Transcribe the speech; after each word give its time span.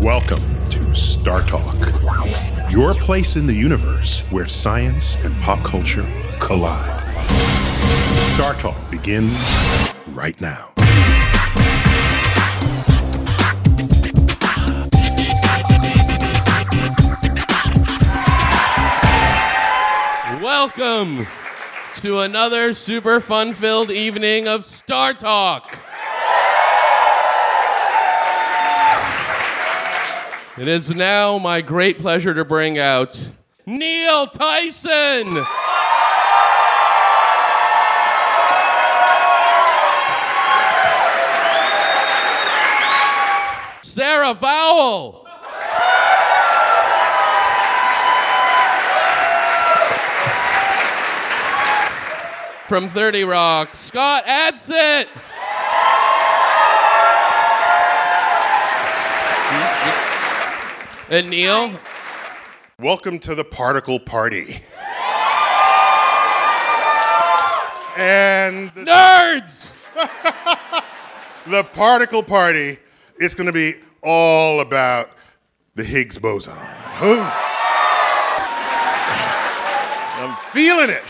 Welcome 0.00 0.44
to 0.70 0.94
Star 0.94 1.42
Talk, 1.42 1.74
your 2.70 2.94
place 2.94 3.34
in 3.34 3.48
the 3.48 3.52
universe 3.52 4.20
where 4.30 4.46
science 4.46 5.16
and 5.24 5.34
pop 5.40 5.58
culture 5.64 6.06
collide. 6.38 7.02
Star 8.36 8.54
Talk 8.54 8.76
begins 8.92 9.36
right 10.10 10.40
now. 10.40 10.70
Welcome 20.40 21.26
to 21.94 22.20
another 22.20 22.72
super 22.72 23.18
fun 23.18 23.52
filled 23.52 23.90
evening 23.90 24.46
of 24.46 24.64
Star 24.64 25.12
Talk. 25.12 25.80
It 30.60 30.66
is 30.66 30.90
now 30.90 31.38
my 31.38 31.60
great 31.60 32.00
pleasure 32.00 32.34
to 32.34 32.44
bring 32.44 32.80
out 32.80 33.30
Neil 33.64 34.26
Tyson. 34.26 35.44
Sarah 43.82 44.34
Vowell. 44.34 45.24
From 52.66 52.88
30 52.88 53.22
Rock, 53.22 53.76
Scott 53.76 54.24
Adsit. 54.24 55.06
And 61.10 61.30
Neil, 61.30 61.72
Welcome 62.78 63.18
to 63.20 63.34
the 63.34 63.42
particle 63.42 63.98
party. 63.98 64.60
And 67.96 68.70
the, 68.74 68.84
nerds. 68.84 69.74
the 71.46 71.64
particle 71.72 72.22
party 72.22 72.76
is 73.18 73.34
going 73.34 73.46
to 73.46 73.54
be 73.54 73.76
all 74.02 74.60
about 74.60 75.08
the 75.76 75.82
Higgs 75.82 76.18
boson. 76.18 76.52
Ooh. 76.52 77.22
I'm 80.20 80.36
feeling 80.52 80.90
it. 80.90 81.04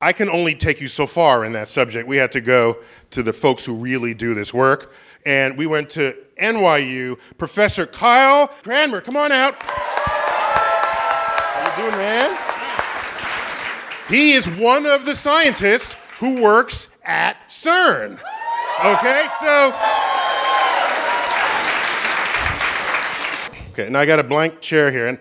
I 0.00 0.12
can 0.12 0.28
only 0.30 0.54
take 0.54 0.80
you 0.80 0.86
so 0.86 1.08
far 1.08 1.44
in 1.44 1.52
that 1.54 1.68
subject. 1.68 2.06
We 2.06 2.18
had 2.18 2.30
to 2.30 2.40
go 2.40 2.78
to 3.10 3.24
the 3.24 3.32
folks 3.32 3.64
who 3.64 3.74
really 3.74 4.14
do 4.14 4.32
this 4.32 4.54
work. 4.54 4.94
And 5.26 5.56
we 5.56 5.66
went 5.66 5.88
to 5.90 6.16
NYU. 6.40 7.18
Professor 7.38 7.86
Kyle 7.86 8.48
Cranmer, 8.62 9.00
come 9.00 9.16
on 9.16 9.32
out. 9.32 9.54
How 9.58 11.70
you 11.70 11.76
doing, 11.82 11.98
man? 11.98 12.38
He 14.08 14.32
is 14.32 14.48
one 14.48 14.86
of 14.86 15.06
the 15.06 15.16
scientists 15.16 15.96
who 16.18 16.42
works 16.42 16.88
at 17.04 17.36
CERN. 17.48 18.18
Okay, 18.84 19.26
so. 19.40 19.72
Okay, 23.70 23.88
now 23.90 24.00
I 24.00 24.06
got 24.06 24.18
a 24.18 24.24
blank 24.24 24.60
chair 24.60 24.90
here, 24.90 25.08
and 25.08 25.18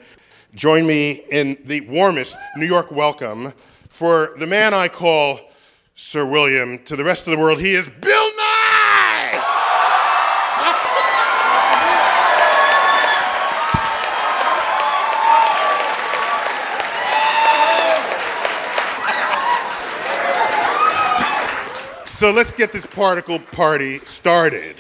join 0.53 0.86
me 0.86 1.24
in 1.31 1.58
the 1.66 1.81
warmest 1.81 2.36
New 2.58 2.66
York 2.66 2.92
welcome 2.92 3.53
for 3.90 4.31
the 4.38 4.46
man 4.46 4.74
I 4.74 4.90
call 4.90 5.40
Sir 5.96 6.25
William. 6.25 6.78
To 6.80 6.96
the 6.96 7.03
rest 7.03 7.25
of 7.25 7.31
the 7.31 7.38
world, 7.38 7.59
he 7.59 7.74
is 7.74 7.88
Bill 7.88 8.31
Nye! 8.38 8.74
So 22.24 22.32
let's 22.32 22.52
get 22.52 22.72
this 22.72 22.86
particle 22.86 23.38
party 23.38 24.00
started. 24.06 24.78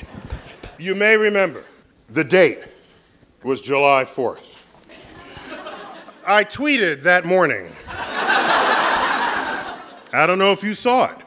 You 0.79 0.95
may 0.95 1.17
remember 1.17 1.65
the 2.07 2.23
date 2.23 2.59
was 3.43 3.59
July 3.59 4.05
4th. 4.05 4.63
I 6.25 6.45
tweeted 6.45 7.01
that 7.01 7.25
morning. 7.25 7.69
I 10.13 10.23
don't 10.25 10.39
know 10.39 10.53
if 10.53 10.63
you 10.63 10.73
saw 10.73 11.11
it. 11.11 11.17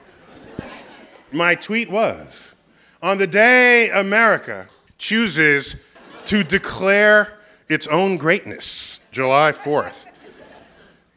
My 1.33 1.55
tweet 1.55 1.91
was 1.91 2.55
On 3.03 3.19
the 3.19 3.27
day 3.27 3.91
America 3.91 4.71
chooses 4.97 5.77
to 6.25 6.43
declare 6.43 7.35
its 7.69 7.87
own 7.89 8.17
greatness, 8.17 9.01
July 9.13 9.53
4th, 9.53 10.06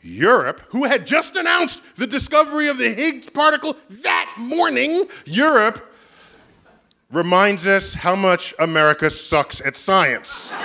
Europe, 0.10 0.62
who 0.70 0.84
had 0.84 1.06
just 1.06 1.36
announced 1.36 1.82
the 1.96 2.08
discovery 2.08 2.68
of 2.68 2.78
the 2.78 2.90
Higgs 2.90 3.30
particle 3.30 3.76
that 3.90 4.34
morning, 4.38 5.06
Europe 5.26 5.86
reminds 7.12 7.66
us 7.68 7.94
how 7.94 8.16
much 8.16 8.54
America 8.60 9.10
sucks 9.10 9.62
at 9.66 9.76
science. 9.76 10.52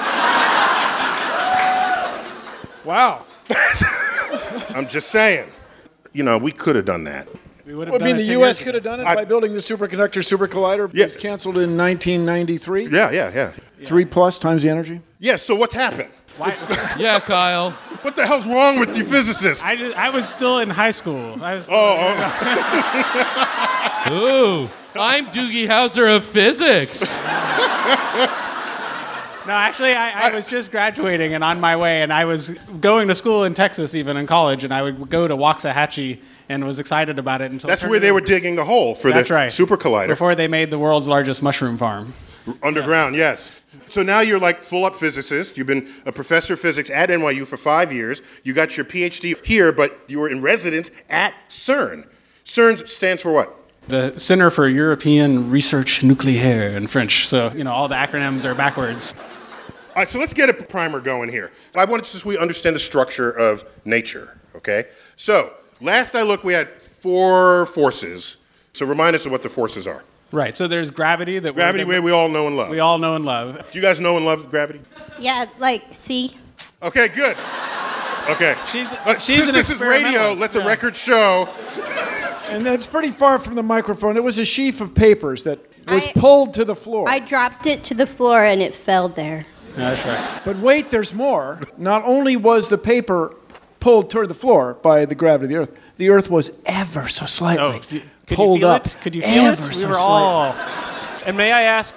Wow. 2.85 3.25
I'm 4.75 4.87
just 4.87 5.09
saying. 5.09 5.49
You 6.13 6.23
know, 6.23 6.39
we 6.39 6.53
could 6.53 6.77
have 6.77 6.85
done 6.85 7.05
that. 7.05 7.29
We 7.67 7.75
would 7.75 7.89
have 7.89 8.01
I 8.01 8.05
mean, 8.05 8.17
the 8.17 8.25
U.S. 8.25 8.61
could 8.61 8.75
have 8.75 8.85
done 8.85 9.01
it 9.01 9.07
I- 9.07 9.15
by 9.15 9.25
building 9.25 9.53
the 9.53 9.59
superconductor 9.61 10.25
super 10.25 10.47
collider. 10.47 10.93
Yeah. 10.93 11.05
It 11.05 11.07
was 11.07 11.17
canceled 11.17 11.57
in 11.57 11.77
1993. 11.77 12.89
Yeah, 12.89 13.11
yeah, 13.11 13.33
yeah. 13.35 13.53
Three 13.87 14.05
plus 14.05 14.39
times 14.39 14.63
the 14.63 14.69
energy. 14.69 15.01
Yeah, 15.19 15.37
so 15.37 15.55
what's 15.55 15.75
happened? 15.75 16.11
Yeah, 16.99 17.21
Kyle. 17.21 17.71
What 18.03 18.17
the 18.17 18.27
hell's 18.27 18.47
wrong 18.47 18.79
with 18.79 18.97
you 18.97 19.05
physicists? 19.05 19.63
I, 19.65 19.77
just, 19.77 19.97
I 19.97 20.11
was 20.11 20.29
still 20.29 20.59
in 20.59 20.69
high 20.69 20.91
school. 20.91 21.43
I 21.43 21.55
was 21.55 21.69
oh, 21.71 21.97
oh, 24.07 24.11
Ooh, 24.13 24.69
I'm 25.01 25.27
Doogie 25.27 25.67
Howser 25.67 26.15
of 26.15 26.25
physics. 26.25 27.17
no, 29.47 29.53
actually, 29.53 29.93
I, 29.95 30.29
I 30.29 30.35
was 30.35 30.47
just 30.47 30.71
graduating 30.71 31.35
and 31.35 31.43
on 31.43 31.61
my 31.61 31.77
way, 31.77 32.03
and 32.03 32.13
I 32.13 32.25
was 32.25 32.51
going 32.81 33.09
to 33.09 33.15
school 33.15 33.45
in 33.45 33.55
Texas, 33.55 33.95
even 33.95 34.17
in 34.17 34.27
college, 34.27 34.65
and 34.65 34.75
I 34.75 34.83
would 34.83 35.09
go 35.09 35.27
to 35.27 35.37
Waxahachie 35.37 36.19
and 36.49 36.65
was 36.65 36.79
excited 36.79 37.19
about 37.19 37.41
it 37.41 37.51
until. 37.53 37.69
that's 37.69 37.83
turned 37.83 37.91
where 37.91 38.01
they 38.01 38.13
were 38.13 38.21
digging 38.21 38.57
the 38.57 38.65
hole 38.65 38.95
for 38.95 39.11
That's 39.11 39.29
the 39.29 39.35
right. 39.35 39.53
super 39.53 39.77
collider. 39.77 40.09
Before 40.09 40.35
they 40.35 40.49
made 40.49 40.71
the 40.71 40.79
world's 40.79 41.09
largest 41.09 41.43
mushroom 41.43 41.79
farm. 41.79 42.13
Underground, 42.63 43.15
yes. 43.15 43.63
So 43.89 44.03
now 44.03 44.21
you're 44.21 44.39
like 44.39 44.63
full 44.63 44.85
up 44.85 44.95
physicist. 44.95 45.57
You've 45.57 45.67
been 45.67 45.89
a 46.05 46.13
professor 46.13 46.55
of 46.55 46.61
physics 46.61 46.91
at 46.91 47.09
NYU 47.09 47.47
for 47.47 47.57
five 47.57 47.93
years. 47.93 48.23
You 48.43 48.53
got 48.53 48.77
your 48.77 48.85
PhD 48.85 49.45
here, 49.45 49.73
but 49.73 49.99
you 50.09 50.19
were 50.19 50.29
in 50.29 50.43
residence 50.43 50.91
at 51.09 51.35
CERN. 51.49 52.07
CERN 52.45 52.87
stands 52.89 53.23
for 53.23 53.33
what? 53.33 53.59
The 53.89 54.19
Center 54.19 54.51
for 54.51 54.69
European 54.69 55.51
Research 55.51 56.01
Nucléaire 56.01 56.75
in 56.75 56.87
French. 56.87 57.29
So, 57.29 57.53
you 57.55 57.65
know, 57.65 57.73
all 57.73 57.89
the 57.89 57.95
acronyms 57.95 58.45
are 58.45 58.55
backwards. 58.55 59.15
All 59.95 60.01
right, 60.01 60.09
so 60.09 60.19
let's 60.19 60.35
get 60.35 60.49
a 60.49 60.55
primer 60.55 61.01
going 61.01 61.29
here. 61.29 61.53
I 61.77 61.85
want 61.85 62.05
to 62.05 62.11
just 62.11 62.25
we 62.25 62.37
understand 62.39 62.75
the 62.75 62.81
structure 62.81 63.31
of 63.31 63.65
nature, 63.85 64.39
okay? 64.57 64.87
So, 65.17 65.53
last 65.81 66.15
I 66.17 66.23
looked, 66.23 66.45
we 66.45 66.53
had 66.53 66.69
four 66.81 67.67
forces. 67.67 68.39
So, 68.73 68.87
remind 68.87 69.15
us 69.15 69.25
of 69.27 69.33
what 69.33 69.43
the 69.43 69.51
forces 69.51 69.87
are. 69.87 70.03
Right. 70.33 70.57
So 70.57 70.67
there's 70.67 70.91
gravity 70.91 71.39
that 71.39 71.55
Gravity, 71.55 71.85
we're, 71.85 72.01
we, 72.01 72.07
we 72.07 72.11
all 72.11 72.29
know 72.29 72.47
and 72.49 72.57
love. 72.57 72.71
we 72.71 72.81
all 72.81 72.99
know 72.99 73.15
and 73.15 73.25
love. 73.25 73.57
Do 73.71 73.79
you 73.79 73.83
guys 73.83 74.01
know 74.01 74.17
and 74.17 74.27
love 74.27 74.51
gravity? 74.51 74.81
Yeah, 75.19 75.47
like, 75.59 75.83
see? 75.93 76.37
Okay, 76.83 77.09
good. 77.09 77.37
Okay. 78.31 78.57
She's- 78.71 78.93
Uh, 79.05 79.19
she's 79.19 79.37
since 79.37 79.49
an 79.51 79.55
this 79.55 79.71
is 79.71 79.81
radio, 79.81 80.09
experimentalist, 80.09 80.41
let 80.41 80.53
the 80.53 80.59
yeah. 80.61 80.67
record 80.67 80.97
show. 80.97 81.49
And 82.51 82.65
that's 82.67 82.87
pretty 82.87 83.11
far 83.11 83.39
from 83.39 83.55
the 83.55 83.63
microphone. 83.63 84.17
It 84.17 84.25
was 84.25 84.39
a 84.39 84.45
sheaf 84.45 84.81
of 84.81 84.95
papers 84.95 85.45
that 85.45 85.59
was 85.87 86.07
I- 86.07 86.13
pulled 86.13 86.55
to 86.55 86.65
the 86.65 86.75
floor. 86.75 87.09
I 87.09 87.19
dropped 87.21 87.67
it 87.67 87.85
to 87.85 87.95
the 87.95 88.07
floor 88.07 88.45
and 88.45 88.61
it 88.61 88.75
fell 88.75 89.09
there. 89.09 89.47
That's 89.77 90.05
right. 90.07 90.41
but 90.45 90.59
wait, 90.59 90.91
there's 90.91 91.13
more. 91.15 91.61
Not 91.79 92.05
only 92.05 92.37
was 92.37 92.69
the 92.69 92.79
paper 92.79 93.35
pulled 93.81 94.09
toward 94.11 94.29
the 94.29 94.35
floor 94.35 94.75
by 94.83 95.05
the 95.05 95.15
gravity 95.15 95.55
of 95.55 95.67
the 95.69 95.73
Earth, 95.73 95.79
the 95.97 96.09
Earth 96.11 96.31
was 96.31 96.59
ever 96.65 97.09
so 97.09 97.27
slightly 97.27 97.65
Oh, 97.65 97.81
d- 97.89 98.03
could 98.27 98.37
pulled 98.37 98.57
you 98.61 98.67
feel 98.67 98.71
up. 98.71 98.87
it? 98.87 98.97
Could 99.03 99.15
you 99.15 99.23
feel 99.23 99.45
ever 99.45 99.71
it? 99.71 99.77
We 99.77 99.85
were 99.87 99.97
all. 99.97 100.53
And 101.27 101.37
may 101.37 101.53
I 101.53 101.63
ask, 101.63 101.95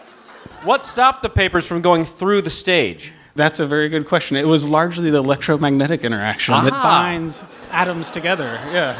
what 0.63 0.85
stopped 0.85 1.21
the 1.21 1.29
papers 1.29 1.65
from 1.68 1.81
going 1.81 2.06
through 2.06 2.41
the 2.44 2.50
stage? 2.50 3.13
That's 3.35 3.59
a 3.59 3.68
very 3.68 3.88
good 3.88 4.07
question. 4.07 4.35
It 4.35 4.47
was 4.47 4.68
largely 4.68 5.12
the 5.12 5.19
electromagnetic 5.19 6.03
interaction 6.03 6.56
that 6.56 6.74
Ah. 6.74 6.81
binds 6.81 7.44
atoms 7.71 8.09
together. 8.09 8.59
Yeah. 8.74 8.95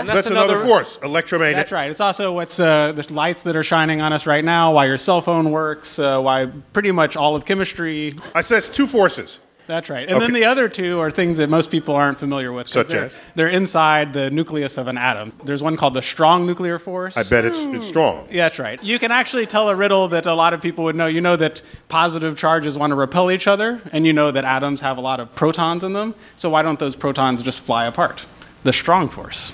And 0.00 0.08
So 0.08 0.14
that's 0.14 0.26
another, 0.28 0.58
force, 0.58 0.98
electromagnetic. 1.04 1.56
That's 1.56 1.72
right. 1.72 1.88
It's 1.88 2.00
also 2.00 2.32
what's 2.32 2.58
uh, 2.58 2.92
the 2.92 3.06
lights 3.12 3.42
that 3.44 3.54
are 3.54 3.62
shining 3.62 4.00
on 4.00 4.12
us 4.12 4.26
right 4.26 4.44
now, 4.44 4.72
why 4.72 4.86
your 4.86 4.98
cell 4.98 5.20
phone 5.20 5.52
works, 5.52 6.00
uh, 6.00 6.18
why 6.20 6.46
pretty 6.72 6.90
much 6.90 7.16
all 7.16 7.36
of 7.36 7.44
chemistry. 7.44 8.12
I 8.34 8.40
said 8.40 8.58
it's 8.58 8.68
two 8.68 8.88
forces. 8.88 9.38
That's 9.66 9.90
right. 9.90 10.08
And 10.08 10.20
then 10.20 10.32
the 10.32 10.44
other 10.44 10.68
two 10.68 11.00
are 11.00 11.10
things 11.10 11.38
that 11.38 11.50
most 11.50 11.70
people 11.70 11.96
aren't 11.96 12.18
familiar 12.18 12.52
with. 12.52 12.68
Such 12.68 12.88
they're, 12.88 13.06
as? 13.06 13.12
They're 13.34 13.48
inside 13.48 14.12
the 14.12 14.30
nucleus 14.30 14.78
of 14.78 14.86
an 14.86 14.96
atom. 14.96 15.32
There's 15.44 15.62
one 15.62 15.76
called 15.76 15.94
the 15.94 16.02
strong 16.02 16.46
nuclear 16.46 16.78
force. 16.78 17.16
I 17.16 17.24
bet 17.24 17.44
it's, 17.44 17.58
it's 17.58 17.66
hmm. 17.66 17.80
strong. 17.80 18.28
Yeah, 18.30 18.44
that's 18.44 18.58
right. 18.58 18.82
You 18.82 18.98
can 18.98 19.10
actually 19.10 19.46
tell 19.46 19.68
a 19.68 19.74
riddle 19.74 20.08
that 20.08 20.26
a 20.26 20.34
lot 20.34 20.54
of 20.54 20.62
people 20.62 20.84
would 20.84 20.94
know. 20.94 21.06
You 21.06 21.20
know 21.20 21.36
that 21.36 21.62
positive 21.88 22.38
charges 22.38 22.78
want 22.78 22.92
to 22.92 22.94
repel 22.94 23.30
each 23.30 23.46
other, 23.46 23.80
and 23.92 24.06
you 24.06 24.12
know 24.12 24.30
that 24.30 24.44
atoms 24.44 24.80
have 24.82 24.98
a 24.98 25.00
lot 25.00 25.18
of 25.18 25.34
protons 25.34 25.82
in 25.82 25.92
them. 25.92 26.14
So 26.36 26.48
why 26.48 26.62
don't 26.62 26.78
those 26.78 26.94
protons 26.94 27.42
just 27.42 27.60
fly 27.60 27.86
apart? 27.86 28.24
The 28.62 28.72
strong 28.72 29.08
force. 29.08 29.50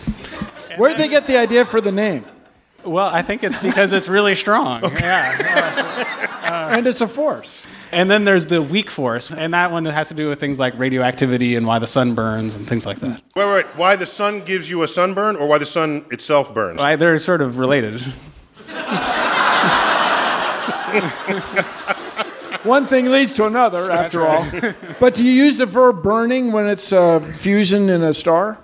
Where'd 0.76 0.96
they 0.96 1.08
get 1.08 1.26
the 1.26 1.36
idea 1.36 1.64
for 1.64 1.80
the 1.80 1.92
name? 1.92 2.24
Well, 2.84 3.08
I 3.08 3.22
think 3.22 3.44
it's 3.44 3.60
because 3.60 3.92
it's 3.92 4.08
really 4.08 4.34
strong. 4.34 4.82
Yeah. 5.02 6.68
and 6.76 6.86
it's 6.86 7.00
a 7.00 7.08
force. 7.08 7.66
And 7.92 8.10
then 8.10 8.24
there's 8.24 8.46
the 8.46 8.62
weak 8.62 8.90
force, 8.90 9.30
and 9.30 9.52
that 9.52 9.70
one 9.70 9.84
has 9.84 10.08
to 10.08 10.14
do 10.14 10.28
with 10.28 10.40
things 10.40 10.58
like 10.58 10.78
radioactivity 10.78 11.56
and 11.56 11.66
why 11.66 11.78
the 11.78 11.86
sun 11.86 12.14
burns 12.14 12.56
and 12.56 12.66
things 12.66 12.86
like 12.86 12.98
that. 13.00 13.22
Wait, 13.36 13.52
wait, 13.52 13.66
why 13.76 13.96
the 13.96 14.06
sun 14.06 14.40
gives 14.40 14.70
you 14.70 14.82
a 14.82 14.88
sunburn 14.88 15.36
or 15.36 15.46
why 15.46 15.58
the 15.58 15.66
sun 15.66 16.04
itself 16.10 16.54
burns? 16.54 16.80
Right? 16.80 16.96
They're 16.96 17.18
sort 17.18 17.42
of 17.42 17.58
related. 17.58 18.00
One 22.64 22.86
thing 22.86 23.10
leads 23.10 23.34
to 23.34 23.46
another, 23.46 23.90
after 23.90 24.26
all. 24.26 24.46
But 25.00 25.14
do 25.14 25.24
you 25.24 25.32
use 25.32 25.58
the 25.58 25.66
verb 25.66 26.02
burning 26.02 26.52
when 26.52 26.66
it's 26.66 26.92
uh, 26.92 27.20
fusion 27.36 27.90
in 27.90 28.02
a 28.02 28.14
star? 28.14 28.58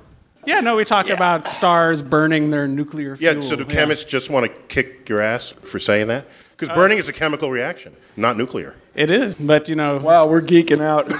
Yeah, 0.48 0.60
no, 0.60 0.76
we 0.76 0.86
talk 0.86 1.10
about 1.10 1.46
stars 1.46 2.00
burning 2.00 2.48
their 2.48 2.66
nuclear 2.66 3.18
fuel. 3.18 3.34
Yeah, 3.34 3.40
so 3.42 3.54
do 3.54 3.66
chemists 3.66 4.06
just 4.06 4.30
want 4.30 4.46
to 4.46 4.58
kick 4.68 5.06
your 5.06 5.20
ass 5.20 5.50
for 5.50 5.78
saying 5.78 6.08
that? 6.08 6.24
Because 6.52 6.70
uh, 6.70 6.74
burning 6.74 6.96
is 6.96 7.06
a 7.06 7.12
chemical 7.12 7.50
reaction, 7.50 7.94
not 8.16 8.38
nuclear. 8.38 8.74
It 8.94 9.10
is, 9.10 9.34
but 9.34 9.68
you 9.68 9.74
know. 9.74 9.98
Wow, 9.98 10.26
we're 10.26 10.40
geeking 10.40 10.80
out. 10.80 11.12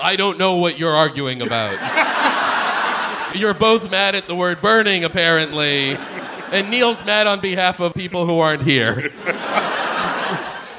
I 0.00 0.14
don't 0.14 0.38
know 0.38 0.54
what 0.54 0.78
you're 0.78 0.94
arguing 0.94 1.42
about. 1.42 1.74
you're 3.34 3.54
both 3.54 3.90
mad 3.90 4.14
at 4.14 4.28
the 4.28 4.36
word 4.36 4.60
burning, 4.60 5.02
apparently. 5.02 5.96
And 6.52 6.70
Neil's 6.70 7.04
mad 7.04 7.26
on 7.26 7.40
behalf 7.40 7.80
of 7.80 7.92
people 7.92 8.24
who 8.24 8.38
aren't 8.38 8.62
here. 8.62 9.10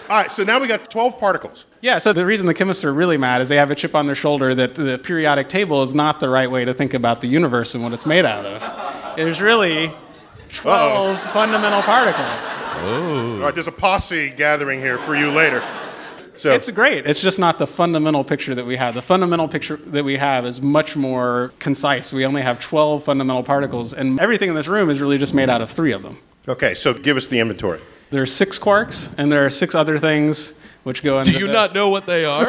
All 0.09 0.15
right, 0.15 0.31
so 0.31 0.43
now 0.43 0.59
we 0.59 0.67
got 0.67 0.89
12 0.89 1.19
particles. 1.19 1.65
Yeah, 1.81 1.97
so 1.97 2.13
the 2.13 2.25
reason 2.25 2.47
the 2.47 2.53
chemists 2.53 2.85
are 2.85 2.93
really 2.93 3.17
mad 3.17 3.41
is 3.41 3.49
they 3.49 3.57
have 3.57 3.71
a 3.71 3.75
chip 3.75 3.93
on 3.93 4.05
their 4.05 4.15
shoulder 4.15 4.55
that 4.55 4.75
the 4.75 4.97
periodic 4.97 5.49
table 5.49 5.83
is 5.83 5.93
not 5.93 6.21
the 6.21 6.29
right 6.29 6.49
way 6.49 6.63
to 6.63 6.73
think 6.73 6.93
about 6.93 7.19
the 7.19 7.27
universe 7.27 7.75
and 7.75 7.83
what 7.83 7.91
it's 7.91 8.05
made 8.05 8.23
out 8.23 8.45
of. 8.45 9.15
There's 9.17 9.41
really 9.41 9.91
12 10.53 11.19
fundamental 11.33 11.81
particles. 11.81 12.25
Oh. 12.79 13.33
All 13.33 13.39
right, 13.39 13.53
there's 13.53 13.67
a 13.67 13.71
posse 13.71 14.29
gathering 14.29 14.79
here 14.79 14.97
for 14.97 15.15
you 15.15 15.29
later. 15.29 15.61
So 16.37 16.53
It's 16.53 16.69
great. 16.69 17.05
It's 17.05 17.21
just 17.21 17.39
not 17.39 17.57
the 17.59 17.67
fundamental 17.67 18.23
picture 18.23 18.55
that 18.55 18.65
we 18.65 18.77
have. 18.77 18.93
The 18.93 19.01
fundamental 19.01 19.47
picture 19.47 19.77
that 19.87 20.05
we 20.05 20.17
have 20.17 20.45
is 20.45 20.61
much 20.61 20.95
more 20.95 21.51
concise. 21.59 22.13
We 22.13 22.25
only 22.25 22.43
have 22.43 22.59
12 22.59 23.03
fundamental 23.03 23.43
particles, 23.43 23.93
and 23.93 24.19
everything 24.21 24.47
in 24.47 24.55
this 24.55 24.67
room 24.67 24.89
is 24.89 25.01
really 25.01 25.17
just 25.17 25.33
made 25.33 25.49
out 25.49 25.61
of 25.61 25.69
three 25.69 25.91
of 25.91 26.03
them. 26.03 26.19
okay, 26.47 26.75
so 26.75 26.93
give 26.93 27.17
us 27.17 27.27
the 27.27 27.39
inventory. 27.39 27.81
There 28.09 28.21
are 28.21 28.25
six 28.27 28.57
quarks, 28.57 29.13
and 29.17 29.31
there 29.31 29.45
are 29.45 29.49
six 29.49 29.75
other 29.75 29.97
things 29.99 30.53
which 30.83 31.03
go 31.03 31.19
into 31.19 31.31
Do 31.33 31.39
you 31.39 31.47
the- 31.47 31.53
not 31.53 31.73
know 31.73 31.89
what 31.89 32.05
they 32.05 32.23
are? 32.25 32.47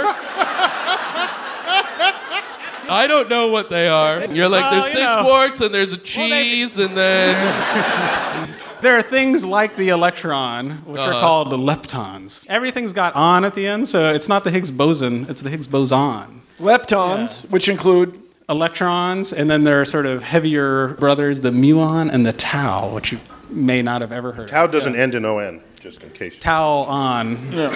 I 2.91 3.07
don't 3.07 3.29
know 3.29 3.49
what 3.49 3.69
they 3.69 3.87
are. 3.89 4.25
You're 4.27 4.49
like, 4.49 4.63
Well, 4.63 4.71
there's 4.73 4.87
six 4.87 5.15
know. 5.15 5.25
quarks 5.25 5.61
and 5.61 5.75
there's 5.75 5.93
a 5.93 5.99
cheese 5.99 6.79
and 6.79 6.97
then. 6.97 8.55
There 8.81 8.97
are 8.97 9.03
things 9.03 9.45
like 9.45 9.75
the 9.77 9.89
electron, 9.89 10.71
which 10.87 11.01
are 11.01 11.11
Uh-huh. 11.11 11.21
called 11.21 11.51
the 11.51 11.59
leptons. 11.59 12.47
Everything's 12.49 12.93
got 12.93 13.13
on 13.17 13.45
at 13.45 13.55
the 13.55 13.67
end, 13.67 13.89
so 13.89 14.09
it's 14.11 14.29
not 14.29 14.45
the 14.45 14.53
Higgs 14.53 14.71
boson, 14.71 15.27
it's 15.29 15.43
the 15.43 15.51
Higgs 15.51 15.67
boson. 15.67 16.43
Leptons, 16.61 17.51
which 17.51 17.69
include 17.69 18.21
Electrons, 18.49 19.33
and 19.33 19.51
then 19.51 19.65
there 19.65 19.81
are 19.81 19.85
sort 19.85 20.07
of 20.07 20.23
heavier 20.23 20.91
brothers, 21.01 21.41
the 21.41 21.51
muon 21.51 22.09
and 22.13 22.25
the 22.25 22.33
tau, 22.35 22.89
which 22.95 23.11
you 23.11 23.19
may 23.50 23.83
not 23.83 24.00
have 24.00 24.12
ever 24.12 24.33
heard 24.33 24.49
Tau 24.49 24.65
of. 24.65 24.73
doesn't 24.73 24.97
end 24.97 25.15
in 25.15 25.25
ON, 25.25 25.62
just 25.81 26.03
in 26.03 26.11
case. 26.11 26.39
Tau 26.39 26.79
on. 26.85 27.53
Yeah. 27.53 27.71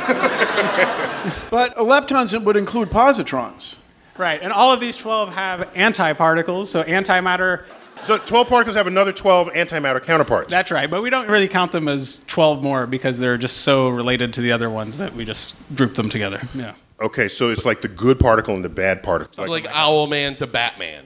But 1.50 1.76
leptons 1.76 2.36
would 2.42 2.56
include 2.56 2.88
positrons. 2.90 3.76
Right, 4.19 4.42
and 4.42 4.52
all 4.52 4.72
of 4.72 4.80
these 4.80 4.96
12 4.96 5.32
have 5.34 5.72
antiparticles, 5.74 6.66
so 6.66 6.82
antimatter, 6.82 7.64
So 8.02 8.19
12 8.19 8.48
particles 8.48 8.74
have 8.76 8.86
another 8.88 9.12
12 9.12 9.48
antimatter 9.50 10.02
counterparts. 10.02 10.50
that's 10.50 10.70
right, 10.72 10.90
but 10.90 11.02
we 11.02 11.10
don't 11.10 11.28
really 11.30 11.46
count 11.48 11.70
them 11.72 11.86
as 11.88 12.24
12 12.26 12.62
more 12.62 12.86
because 12.86 13.19
they're 13.19 13.38
just 13.38 13.58
so 13.58 13.88
related 13.88 14.32
to 14.34 14.40
the 14.40 14.50
other 14.52 14.69
ones 14.69 14.98
that 14.98 15.14
we 15.14 15.24
just 15.24 15.56
group 15.76 15.94
them 15.94 16.08
together. 16.08 16.40
Yeah. 16.54 16.74
okay, 17.00 17.28
so 17.28 17.50
it's 17.50 17.64
like 17.64 17.80
the 17.80 17.88
good 17.88 18.19
particle 18.19 18.54
and 18.56 18.64
the 18.64 18.69
bad 18.69 19.02
particle. 19.02 19.46
like 19.46 19.64
Owlman 19.69 20.36
to 20.38 20.46
Batman. 20.48 21.04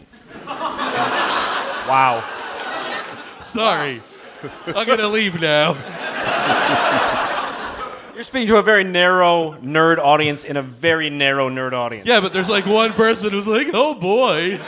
Wow. 1.86 2.24
Sorry. 3.42 4.00
I'm 4.66 4.86
going 4.86 4.98
to 4.98 5.08
leave 5.08 5.40
now. 5.40 5.74
You're 8.14 8.24
speaking 8.24 8.48
to 8.48 8.56
a 8.56 8.62
very 8.62 8.82
narrow 8.84 9.58
nerd 9.62 9.98
audience 9.98 10.44
in 10.44 10.56
a 10.56 10.62
very 10.62 11.10
narrow 11.10 11.50
nerd 11.50 11.72
audience. 11.74 12.06
Yeah, 12.06 12.20
but 12.20 12.32
there's 12.32 12.48
like 12.48 12.64
one 12.64 12.92
person 12.94 13.30
who's 13.30 13.46
like, 13.46 13.68
oh 13.74 13.94
boy. 13.94 14.58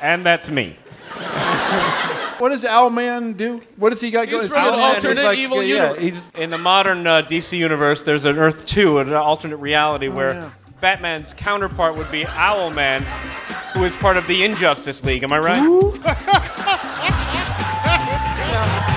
And 0.00 0.24
that's 0.26 0.50
me. 0.50 0.76
What 2.38 2.48
does 2.48 2.64
Owlman 2.64 3.36
do? 3.36 3.60
What 3.76 3.90
does 3.90 4.00
he 4.00 4.10
got 4.10 4.28
He's 4.28 4.48
going? 4.48 4.48
from 4.48 4.74
an 4.74 4.80
alternate 4.80 5.18
is 5.18 5.24
like- 5.24 5.38
evil 5.38 5.62
yeah, 5.62 5.74
universe. 5.92 6.02
he's 6.02 6.30
in 6.30 6.50
the 6.50 6.58
modern 6.58 7.06
uh, 7.06 7.22
DC 7.22 7.56
universe. 7.56 8.02
There's 8.02 8.24
an 8.24 8.36
Earth 8.36 8.66
2, 8.66 8.98
an 8.98 9.12
alternate 9.12 9.58
reality 9.58 10.08
where 10.08 10.34
yeah. 10.34 10.50
Batman's 10.82 11.32
counterpart 11.32 11.96
would 11.96 12.10
be 12.10 12.24
Owlman, 12.24 13.02
who 13.72 13.84
is 13.84 13.94
part 13.94 14.16
of 14.16 14.26
the 14.26 14.44
Injustice 14.44 15.04
League. 15.04 15.22
Am 15.22 15.32
I 15.32 15.38
right? 15.38 15.62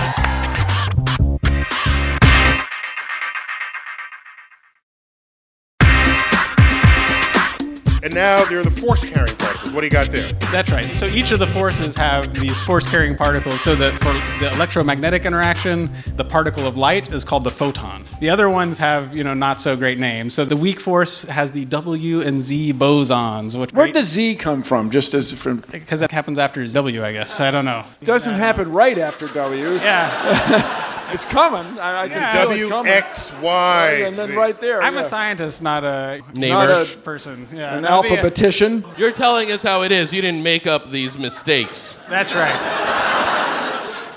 And 8.06 8.14
now 8.14 8.46
they're 8.46 8.62
the 8.62 8.70
force 8.70 9.10
carrying 9.10 9.36
particles. 9.36 9.74
What 9.74 9.82
do 9.82 9.88
you 9.88 9.90
got 9.90 10.12
there? 10.12 10.32
That's 10.52 10.70
right. 10.70 10.86
So 10.96 11.08
each 11.08 11.32
of 11.32 11.40
the 11.40 11.48
forces 11.48 11.96
have 11.96 12.32
these 12.36 12.62
force 12.62 12.88
carrying 12.88 13.16
particles 13.16 13.62
so 13.62 13.76
that 13.78 13.98
for 13.98 14.14
the 14.40 14.52
electromagnetic 14.54 15.26
interaction, 15.26 15.90
the 16.16 16.24
particle 16.24 16.68
of 16.68 16.78
light 16.78 17.12
is 17.12 17.26
called 17.26 17.44
the 17.44 17.50
photon. 17.50 18.06
The 18.20 18.30
other 18.30 18.48
ones 18.48 18.78
have, 18.78 19.18
you 19.18 19.24
know, 19.24 19.34
not 19.34 19.60
so 19.60 19.76
great 19.76 19.98
names. 19.98 20.36
So 20.36 20.46
the 20.46 20.56
weak 20.56 20.80
force 20.80 21.24
has 21.24 21.52
the 21.52 21.66
W 21.66 22.22
and 22.22 22.40
Z 22.40 22.74
bosons, 22.74 23.60
which 23.60 23.74
Where'd 23.74 23.96
the 23.96 24.04
Z 24.04 24.36
come 24.36 24.62
from? 24.62 24.92
Just 24.92 25.16
as 25.16 25.34
from 25.34 25.64
because 25.72 26.02
that 26.02 26.12
happens 26.12 26.38
after 26.38 26.64
W, 26.68 27.04
I 27.04 27.12
guess. 27.12 27.40
I 27.40 27.50
don't 27.50 27.66
know. 27.66 27.86
doesn't 28.04 28.36
happen 28.36 28.72
right 28.72 29.00
after 29.00 29.28
W. 29.30 29.78
Yeah. 29.78 30.84
It's 31.16 31.24
coming. 31.24 31.80
I, 31.80 32.04
I 32.04 32.10
can 32.10 32.34
feel 32.34 32.44
W 32.44 32.66
it 32.66 32.70
coming. 32.70 32.92
X 32.92 33.32
Y. 33.42 34.02
and 34.06 34.18
then 34.18 34.36
right 34.36 34.60
there. 34.60 34.82
I'm 34.82 34.96
yeah. 34.96 35.00
a 35.00 35.04
scientist, 35.06 35.64
not 35.64 35.86
a 35.86 36.22
Neighbor. 36.34 36.68
Not 36.68 36.70
a- 36.70 36.98
person. 36.98 37.48
Yeah. 37.54 37.78
an 37.78 37.84
no, 37.84 38.02
the- 38.02 38.10
alphabetician. 38.10 38.98
You're 38.98 39.14
telling 39.14 39.50
us 39.50 39.64
how 39.64 39.84
it 39.84 39.94
is. 39.94 40.12
You 40.12 40.22
didn't 40.22 40.44
make 40.44 40.68
up 40.68 40.92
these 40.92 41.18
mistakes. 41.18 42.00
That's 42.10 42.36
right. 42.36 42.60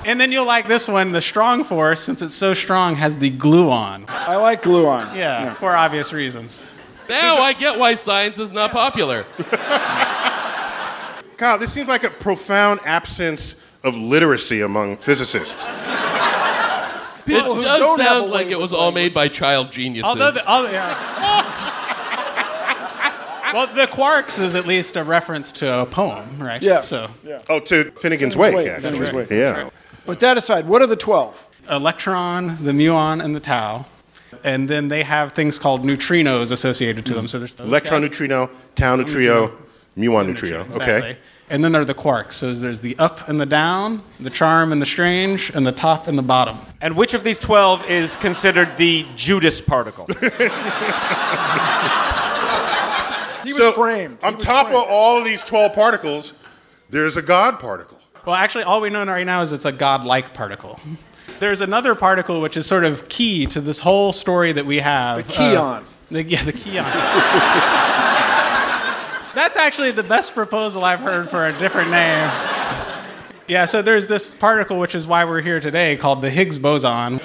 And 0.05 0.21
then 0.21 0.33
you'll 0.33 0.45
like 0.45 0.67
this 0.67 0.89
one. 0.89 1.13
The 1.13 1.21
strong 1.21 1.63
force, 1.63 2.01
since 2.01 2.21
it's 2.21 2.35
so 2.35 2.53
strong, 2.53 2.97
has 2.97 3.17
the 3.17 3.31
gluon. 3.31 4.05
I 4.09 4.35
like 4.35 4.65
gluon. 4.65 5.15
Yeah, 5.15 5.55
for 5.55 5.77
obvious 5.77 6.13
reasons. 6.13 6.69
Now 7.09 7.37
I 7.37 7.53
get 7.53 7.79
why 7.79 7.95
science 7.95 8.41
is 8.41 8.51
not 8.51 8.73
popular. 8.73 9.25
Kyle, 11.37 11.59
this 11.59 11.73
seems 11.73 11.87
like 11.87 12.03
a 12.03 12.11
profound 12.11 12.81
absence 12.85 13.63
of 13.85 13.95
literacy 13.95 14.63
among 14.63 14.97
physicists. 14.97 15.65
It 17.29 17.35
People 17.35 17.55
who 17.55 17.63
does 17.63 17.79
don't 17.81 18.01
have 18.01 18.11
a 18.17 18.21
sound 18.21 18.31
like 18.31 18.47
it 18.49 18.55
with 18.57 18.63
was 18.63 18.73
all 18.73 18.93
made 18.93 19.13
by 19.13 19.29
child 19.29 19.71
geniuses. 19.71 20.09
Although, 20.09 20.31
the, 20.31 20.47
although 20.47 20.71
yeah. 20.71 20.95
well, 23.53 23.67
the 23.67 23.87
quarks 23.87 24.41
is 24.43 24.55
at 24.55 24.67
least 24.67 24.97
a 24.97 25.05
reference 25.05 25.53
to 25.53 25.81
a 25.81 25.87
poem, 25.87 26.39
right? 26.39 26.63
Yeah. 26.63 26.81
So, 26.81 27.11
Oh, 27.49 27.61
to 27.61 27.85
Finnegan's 27.93 28.01
Finnegan's 28.01 28.37
Wake, 28.37 28.57
Wake, 28.57 28.69
actually. 28.69 28.91
Finnegan's 28.91 29.13
Wake. 29.15 29.31
Yeah. 29.31 29.71
But 30.07 30.21
that 30.21 30.37
aside, 30.37 30.67
what 30.67 30.81
are 30.83 30.87
the 30.87 30.97
12? 30.97 31.47
electron, 31.71 32.57
the 32.65 32.73
muon, 32.73 33.23
and 33.23 33.35
the 33.35 33.41
tau. 33.41 33.85
And 34.45 34.69
then 34.69 34.89
they 34.89 35.03
have 35.03 35.33
things 35.33 35.59
called 35.59 35.85
neutrinos 35.85 36.53
associated 36.53 37.07
to 37.07 37.15
them. 37.15 37.27
So 37.29 37.39
there's 37.39 37.55
those 37.55 37.67
Electron 37.67 38.03
guys. 38.03 38.11
neutrino, 38.11 38.51
tau 38.75 38.97
neutrino, 38.97 39.53
muon 39.97 40.27
neutrino. 40.29 40.63
Exactly. 40.65 40.95
Okay. 40.95 41.19
And 41.51 41.65
then 41.65 41.73
there 41.73 41.81
are 41.83 41.85
the 41.87 41.95
quarks. 41.95 42.33
So 42.35 42.53
there's 42.55 42.81
the 42.81 42.99
up 42.99 43.29
and 43.29 43.41
the 43.41 43.47
down, 43.47 44.03
the 44.21 44.29
charm 44.31 44.71
and 44.73 44.83
the 44.83 44.87
strange, 44.87 45.51
and 45.55 45.67
the 45.67 45.73
top 45.73 46.07
and 46.07 46.19
the 46.19 46.23
bottom. 46.23 46.59
And 46.81 46.95
which 46.97 47.15
of 47.15 47.25
these 47.25 47.39
12 47.39 47.87
is 47.89 48.17
considered 48.17 48.77
the 48.77 49.07
Judas 49.17 49.61
particle? 49.61 50.07
He 53.45 53.53
was 53.55 53.63
So, 53.63 53.73
framed. 53.73 54.19
He 54.21 54.27
On 54.27 54.35
was 54.35 54.45
top 54.45 54.67
framed. 54.67 54.83
of 54.83 54.89
all 54.91 55.19
of 55.19 55.25
these 55.25 55.43
12 55.43 55.73
particles, 55.73 56.35
there's 56.91 57.17
a 57.17 57.23
God 57.23 57.59
particle. 57.59 57.99
Well, 58.27 58.35
actually, 58.35 58.65
all 58.65 58.81
we 58.83 58.91
know 58.91 59.05
right 59.07 59.25
now 59.25 59.41
is 59.41 59.53
it's 59.53 59.65
a 59.65 59.73
god-like 59.73 60.35
particle. 60.35 60.79
There's 61.39 61.63
another 61.63 61.95
particle 61.95 62.43
which 62.43 62.59
is 62.59 62.67
sort 62.67 62.85
of 62.85 63.09
key 63.09 63.47
to 63.47 63.61
this 63.63 63.79
whole 63.79 64.13
story 64.13 64.53
that 64.53 64.67
we 64.67 64.81
have. 64.81 65.19
The 65.27 65.33
Keon. 65.33 65.57
Uh, 65.57 65.83
the, 66.11 66.23
yeah, 66.25 66.43
the 66.43 66.53
Keon. 66.53 66.85
That's 69.39 69.57
actually 69.57 69.93
the 69.93 70.03
best 70.03 70.35
proposal 70.35 70.85
I've 70.85 70.99
heard 70.99 71.29
for 71.29 71.47
a 71.47 71.57
different 71.57 71.93
name. 71.93 72.29
Yeah, 73.47 73.67
so 73.67 73.83
there's 73.83 74.09
this 74.09 74.35
particle, 74.35 74.81
which 74.81 74.97
is 74.97 75.07
why 75.07 75.25
we're 75.27 75.43
here 75.43 75.61
today, 75.61 75.95
called 75.95 76.23
the 76.23 76.29
Higgs 76.29 76.59
boson. 76.59 77.21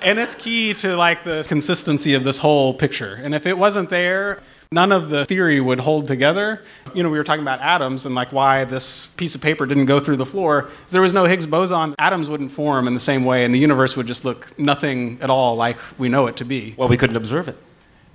And 0.00 0.18
it's 0.18 0.34
key 0.34 0.72
to 0.72 0.96
like 0.96 1.22
the 1.22 1.44
consistency 1.46 2.14
of 2.14 2.24
this 2.24 2.38
whole 2.38 2.72
picture. 2.72 3.20
And 3.22 3.34
if 3.34 3.44
it 3.44 3.58
wasn't 3.58 3.90
there, 3.90 4.40
none 4.72 4.90
of 4.90 5.10
the 5.10 5.26
theory 5.26 5.60
would 5.60 5.80
hold 5.80 6.06
together. 6.06 6.62
You 6.94 7.02
know, 7.02 7.10
we 7.10 7.18
were 7.18 7.24
talking 7.24 7.42
about 7.42 7.60
atoms 7.60 8.06
and 8.06 8.14
like 8.14 8.32
why 8.32 8.64
this 8.64 9.08
piece 9.18 9.34
of 9.34 9.42
paper 9.42 9.66
didn't 9.66 9.84
go 9.84 10.00
through 10.00 10.16
the 10.16 10.24
floor. 10.24 10.70
If 10.86 10.90
there 10.92 11.02
was 11.02 11.12
no 11.12 11.26
Higgs 11.26 11.44
boson, 11.46 11.94
atoms 11.98 12.30
wouldn't 12.30 12.52
form 12.52 12.88
in 12.88 12.94
the 12.94 13.00
same 13.00 13.26
way, 13.26 13.44
and 13.44 13.52
the 13.52 13.58
universe 13.58 13.98
would 13.98 14.06
just 14.06 14.24
look 14.24 14.58
nothing 14.58 15.18
at 15.20 15.28
all 15.28 15.56
like 15.56 15.76
we 15.98 16.08
know 16.08 16.26
it 16.26 16.38
to 16.38 16.46
be. 16.46 16.72
well, 16.78 16.88
we 16.88 16.96
couldn't 16.96 17.16
observe 17.16 17.48
it. 17.48 17.58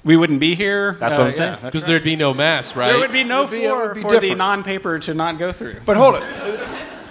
We 0.06 0.16
wouldn't 0.16 0.40
be 0.40 0.56
here. 0.56 0.96
That's 1.00 1.16
Uh, 1.16 1.18
what 1.18 1.28
I'm 1.28 1.34
saying. 1.34 1.52
that's 1.54 1.62
Because 1.66 1.84
right. 1.84 1.88
there'd 1.90 2.04
be 2.04 2.16
no 2.16 2.34
mass, 2.34 2.76
right? 2.76 2.90
There 2.90 3.00
would 3.00 3.12
be 3.12 3.24
no 3.24 3.48
be- 3.48 3.64
it 3.66 3.70
floor 3.70 3.94
be 3.96 4.02
for 4.04 4.20
the 4.20 4.36
non-paper 4.36 5.00
to 5.00 5.14
not 5.16 5.38
go 5.40 5.52
through. 5.52 5.78
But 5.84 5.98
hold 5.98 6.16
it. 6.16 6.24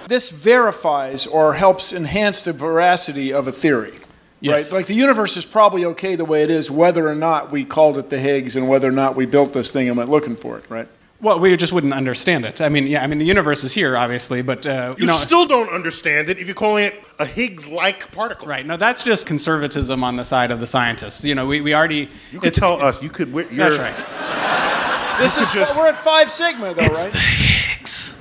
This 0.06 0.30
verifies 0.30 1.26
or 1.26 1.54
helps 1.54 1.92
enhance 1.92 2.42
the 2.44 2.52
veracity 2.52 3.32
of 3.32 3.48
a 3.48 3.52
theory. 3.52 3.94
Yes. 4.40 4.70
Right? 4.70 4.78
Like 4.78 4.86
the 4.86 4.94
universe 4.94 5.36
is 5.36 5.44
probably 5.46 5.84
okay 5.86 6.14
the 6.16 6.24
way 6.24 6.42
it 6.42 6.50
is, 6.50 6.70
whether 6.70 7.08
or 7.08 7.14
not 7.14 7.50
we 7.50 7.64
called 7.64 7.98
it 7.98 8.10
the 8.10 8.18
Higgs 8.18 8.54
and 8.56 8.68
whether 8.68 8.86
or 8.88 8.92
not 8.92 9.16
we 9.16 9.26
built 9.26 9.52
this 9.54 9.70
thing 9.70 9.88
and 9.88 9.96
went 9.96 10.10
looking 10.10 10.36
for 10.36 10.58
it, 10.58 10.64
right? 10.68 10.86
Well, 11.25 11.40
we 11.40 11.57
just 11.57 11.73
wouldn't 11.73 11.95
understand 11.95 12.45
it. 12.45 12.61
I 12.61 12.69
mean, 12.69 12.87
yeah, 12.87 13.02
I 13.02 13.07
mean 13.07 13.19
the 13.19 13.25
universe 13.25 13.64
is 13.64 13.73
here, 13.73 13.97
obviously, 13.97 14.43
but 14.43 14.66
uh, 14.66 14.95
You, 14.99 15.07
know, 15.07 15.14
still 15.16 15.47
don't 15.47 15.71
understand 15.71 16.28
it 16.28 16.38
if 16.38 16.47
you're 16.47 16.54
calling 16.54 16.85
it 16.85 17.02
a 17.19 17.25
Higgs-like 17.25 18.12
particle. 18.12 18.47
right? 18.47 18.66
No, 18.66 18.76
that's 18.76 19.02
just 19.02 19.25
conservatism 19.25 20.04
on 20.04 20.16
the 20.16 20.25
side 20.25 20.50
of 20.50 20.61
the 20.61 20.66
scientists. 20.66 21.25
You 21.25 21.35
know, 21.35 21.47
we, 21.47 21.62
we 21.62 21.75
already. 21.75 22.11
You 22.31 22.40
could 22.40 22.52
tell 22.52 22.75
us. 22.81 23.02
You 23.02 23.09
could. 23.09 23.31
You're, 23.31 23.45
That's 23.45 23.78
right. 23.78 23.95
This 25.19 25.38
is 25.38 25.50
just- 25.52 25.76
we're 25.76 25.87
at 25.87 25.97
five 25.97 26.28
sigma 26.31 26.75
though, 26.75 26.83
right? 26.83 27.12
The 27.12 27.19
Higgs. 27.19 28.21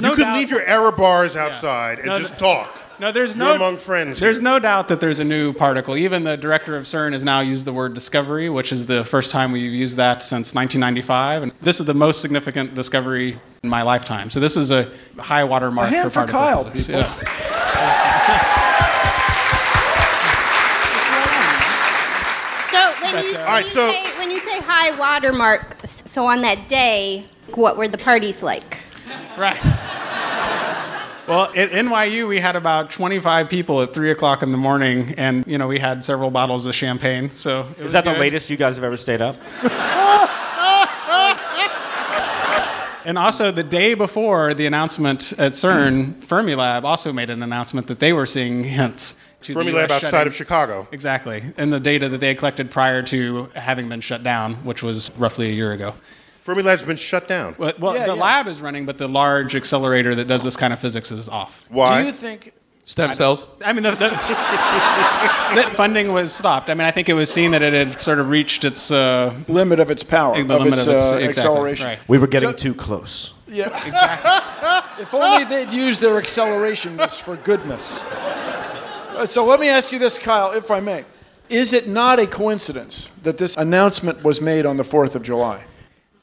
You 0.00 0.10
could 0.10 0.18
doubt- 0.18 0.38
leave 0.38 0.50
your 0.50 0.62
error 0.62 0.90
bars 0.90 1.36
outside 1.36 1.98
and 1.98 2.08
No, 2.08 2.18
just 2.18 2.30
th- 2.30 2.40
talk. 2.40 2.80
No, 2.98 3.12
there's 3.12 3.34
You're 3.36 3.44
no 3.44 3.54
among 3.56 3.76
friends. 3.76 4.18
There's 4.18 4.36
here. 4.38 4.44
no 4.44 4.58
doubt 4.58 4.88
that 4.88 5.00
there's 5.00 5.20
a 5.20 5.24
new 5.24 5.52
particle. 5.52 5.96
Even 5.96 6.24
the 6.24 6.36
director 6.36 6.76
of 6.76 6.84
CERN 6.84 7.12
has 7.12 7.24
now 7.24 7.40
used 7.40 7.66
the 7.66 7.72
word 7.72 7.92
discovery, 7.92 8.48
which 8.48 8.72
is 8.72 8.86
the 8.86 9.04
first 9.04 9.30
time 9.30 9.52
we've 9.52 9.70
used 9.72 9.96
that 9.98 10.22
since 10.22 10.54
1995. 10.54 11.42
And 11.42 11.52
this 11.60 11.78
is 11.78 11.86
the 11.86 11.92
most 11.94 12.20
significant 12.22 12.74
discovery 12.74 13.38
in 13.62 13.68
my 13.68 13.82
lifetime. 13.82 14.30
So 14.30 14.40
this 14.40 14.56
is 14.56 14.70
a 14.70 14.90
high 15.18 15.44
water 15.44 15.70
mark 15.70 15.88
A 15.88 15.90
hand 15.90 16.04
for 16.12 16.26
for 16.26 16.32
particle 16.32 16.40
Kyle, 16.40 16.70
physics. 16.70 16.86
people. 16.86 17.00
Yeah. 17.00 18.76
So 22.72 22.92
when 23.02 23.24
you, 23.24 23.32
when, 23.34 23.44
right, 23.46 23.64
you 23.64 23.70
so- 23.70 23.90
say, 23.90 24.18
when 24.18 24.30
you 24.30 24.40
say 24.40 24.58
high 24.60 24.96
watermark, 24.98 25.76
so 25.86 26.26
on 26.26 26.42
that 26.42 26.68
day, 26.68 27.24
what 27.54 27.76
were 27.76 27.88
the 27.88 27.98
parties 27.98 28.42
like? 28.42 28.78
Right. 29.38 29.56
Well, 31.28 31.50
at 31.56 31.72
NYU, 31.72 32.28
we 32.28 32.38
had 32.38 32.54
about 32.54 32.90
25 32.90 33.50
people 33.50 33.82
at 33.82 33.92
3 33.92 34.12
o'clock 34.12 34.42
in 34.42 34.52
the 34.52 34.58
morning, 34.58 35.12
and, 35.18 35.44
you 35.44 35.58
know, 35.58 35.66
we 35.66 35.80
had 35.80 36.04
several 36.04 36.30
bottles 36.30 36.66
of 36.66 36.74
champagne, 36.74 37.30
so 37.30 37.62
it 37.76 37.78
was 37.78 37.86
Is 37.86 37.92
that 37.94 38.04
the 38.04 38.12
latest 38.12 38.48
you 38.48 38.56
guys 38.56 38.76
have 38.76 38.84
ever 38.84 38.96
stayed 38.96 39.20
up? 39.20 39.36
And 43.06 43.16
also, 43.16 43.52
the 43.52 43.62
day 43.62 43.94
before 43.94 44.52
the 44.52 44.66
announcement 44.66 45.32
at 45.38 45.52
CERN, 45.52 46.14
Fermilab 46.24 46.82
also 46.82 47.12
made 47.12 47.30
an 47.30 47.40
announcement 47.40 47.86
that 47.86 48.00
they 48.00 48.12
were 48.12 48.26
seeing 48.26 48.64
hints 48.64 49.20
to 49.42 49.54
the 49.54 49.60
Fermilab 49.60 49.90
outside 49.90 50.10
shutting- 50.10 50.26
of 50.26 50.34
Chicago. 50.34 50.88
Exactly, 50.90 51.44
and 51.56 51.72
the 51.72 51.78
data 51.78 52.08
that 52.08 52.18
they 52.18 52.26
had 52.26 52.38
collected 52.38 52.68
prior 52.68 53.04
to 53.04 53.44
having 53.54 53.88
been 53.88 54.00
shut 54.00 54.24
down, 54.24 54.54
which 54.64 54.82
was 54.82 55.12
roughly 55.16 55.50
a 55.50 55.52
year 55.52 55.70
ago. 55.70 55.94
Fermilab's 56.46 56.84
been 56.84 56.96
shut 56.96 57.26
down. 57.26 57.56
Well, 57.58 57.72
well 57.80 57.94
Yeah, 57.96 58.06
the 58.06 58.14
yeah. 58.14 58.22
lab 58.22 58.46
is 58.46 58.62
running, 58.62 58.86
but 58.86 58.98
the 58.98 59.08
large 59.08 59.56
accelerator 59.56 60.14
that 60.14 60.28
does 60.28 60.44
this 60.44 60.56
kind 60.56 60.72
of 60.72 60.78
physics 60.78 61.10
is 61.10 61.28
off. 61.28 61.64
Why? 61.68 62.02
Do 62.02 62.06
you 62.06 62.12
think 62.12 62.52
Stem 62.84 63.12
cells. 63.14 63.46
I 63.64 63.72
mean, 63.72 63.82
the, 63.82 63.90
the, 63.90 64.10
the 65.56 65.74
funding 65.74 66.12
was 66.12 66.32
stopped. 66.32 66.70
I 66.70 66.74
mean, 66.74 66.86
I 66.86 66.92
think 66.92 67.08
it 67.08 67.14
was 67.14 67.32
seen 67.32 67.50
that 67.50 67.60
it 67.60 67.72
had 67.72 68.00
sort 68.00 68.20
of 68.20 68.28
reached 68.28 68.62
its 68.62 68.92
uh, 68.92 69.34
limit 69.48 69.80
of 69.80 69.90
its 69.90 70.04
power, 70.04 70.40
the 70.40 70.54
of 70.54 70.60
limit 70.60 70.78
its, 70.78 70.86
of 70.86 70.94
its 70.94 71.02
uh, 71.02 71.16
exactly, 71.16 71.26
acceleration? 71.26 71.86
Right. 71.88 71.98
We 72.06 72.18
were 72.18 72.28
getting 72.28 72.50
So- 72.50 72.56
too 72.56 72.74
close. 72.74 73.34
Yeah, 73.48 73.66
exactly. 73.86 75.02
if 75.02 75.12
only 75.12 75.42
they'd 75.46 75.72
use 75.72 75.98
their 75.98 76.16
acceleration 76.16 76.96
for 76.96 77.34
goodness. 77.38 78.04
Uh, 78.04 79.26
So 79.26 79.44
let 79.44 79.58
me 79.58 79.68
ask 79.68 79.90
you 79.90 79.98
this, 79.98 80.16
Kyle, 80.16 80.52
if 80.52 80.70
I 80.70 80.78
may. 80.78 81.04
Is 81.48 81.72
it 81.72 81.88
not 81.88 82.20
a 82.20 82.26
coincidence 82.28 83.08
that 83.24 83.36
this 83.36 83.56
announcement 83.56 84.22
was 84.22 84.40
made 84.40 84.64
on 84.64 84.76
the 84.76 84.84
4th 84.84 85.16
of 85.16 85.24
July? 85.24 85.64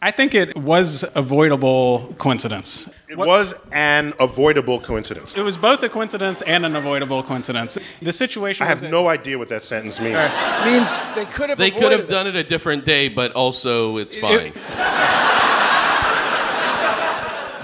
I 0.06 0.12
think 0.12 0.36
it 0.36 0.54
was 0.58 1.06
avoidable 1.16 2.14
coincidence. 2.18 2.90
it 3.08 3.18
was 3.18 3.54
an 3.72 4.12
avoidable 4.20 4.78
coincidence. 4.82 5.38
It 5.38 5.44
was 5.44 5.56
both 5.56 5.82
a 5.82 5.88
coincidence 5.88 6.42
and 6.42 6.66
an 6.66 6.76
avoidable 6.76 7.24
coincidence. 7.24 7.78
The 8.02 8.12
situation 8.12 8.66
I 8.66 8.68
have 8.68 8.82
that- 8.82 8.92
no 8.92 9.08
idea 9.08 9.38
what 9.38 9.48
that 9.48 9.64
sentence 9.64 10.02
means. 10.02 10.18
It 10.20 10.66
means 10.66 11.02
they 11.16 11.24
could 11.26 11.50
have 11.50 11.58
They 11.58 11.70
avoided 11.70 11.82
could 11.82 11.92
have 11.94 12.02
it. 12.02 12.08
done 12.10 12.28
it 12.28 12.36
a 12.36 12.44
different 12.44 12.84
day, 12.84 13.08
but 13.08 13.32
also 13.32 13.96
it's 13.96 14.18
fine. 14.18 14.52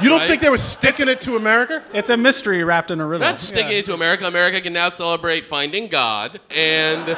You 0.02 0.08
don't 0.08 0.20
Right. 0.20 0.30
think 0.30 0.42
they 0.42 0.50
were 0.50 0.58
sticking 0.58 1.10
it 1.10 1.20
to 1.24 1.36
America? 1.36 1.84
It's 1.94 2.10
a 2.10 2.16
mystery 2.16 2.64
wrapped 2.64 2.90
in 2.90 3.02
a 3.02 3.06
riddle. 3.06 3.28
That's 3.28 3.44
sticking 3.44 3.78
it 3.80 3.84
to 3.86 3.94
America. 3.94 4.26
America 4.28 4.62
can 4.62 4.72
now 4.72 4.88
celebrate 4.88 5.46
finding 5.46 5.90
God 5.90 6.40
and 6.56 7.18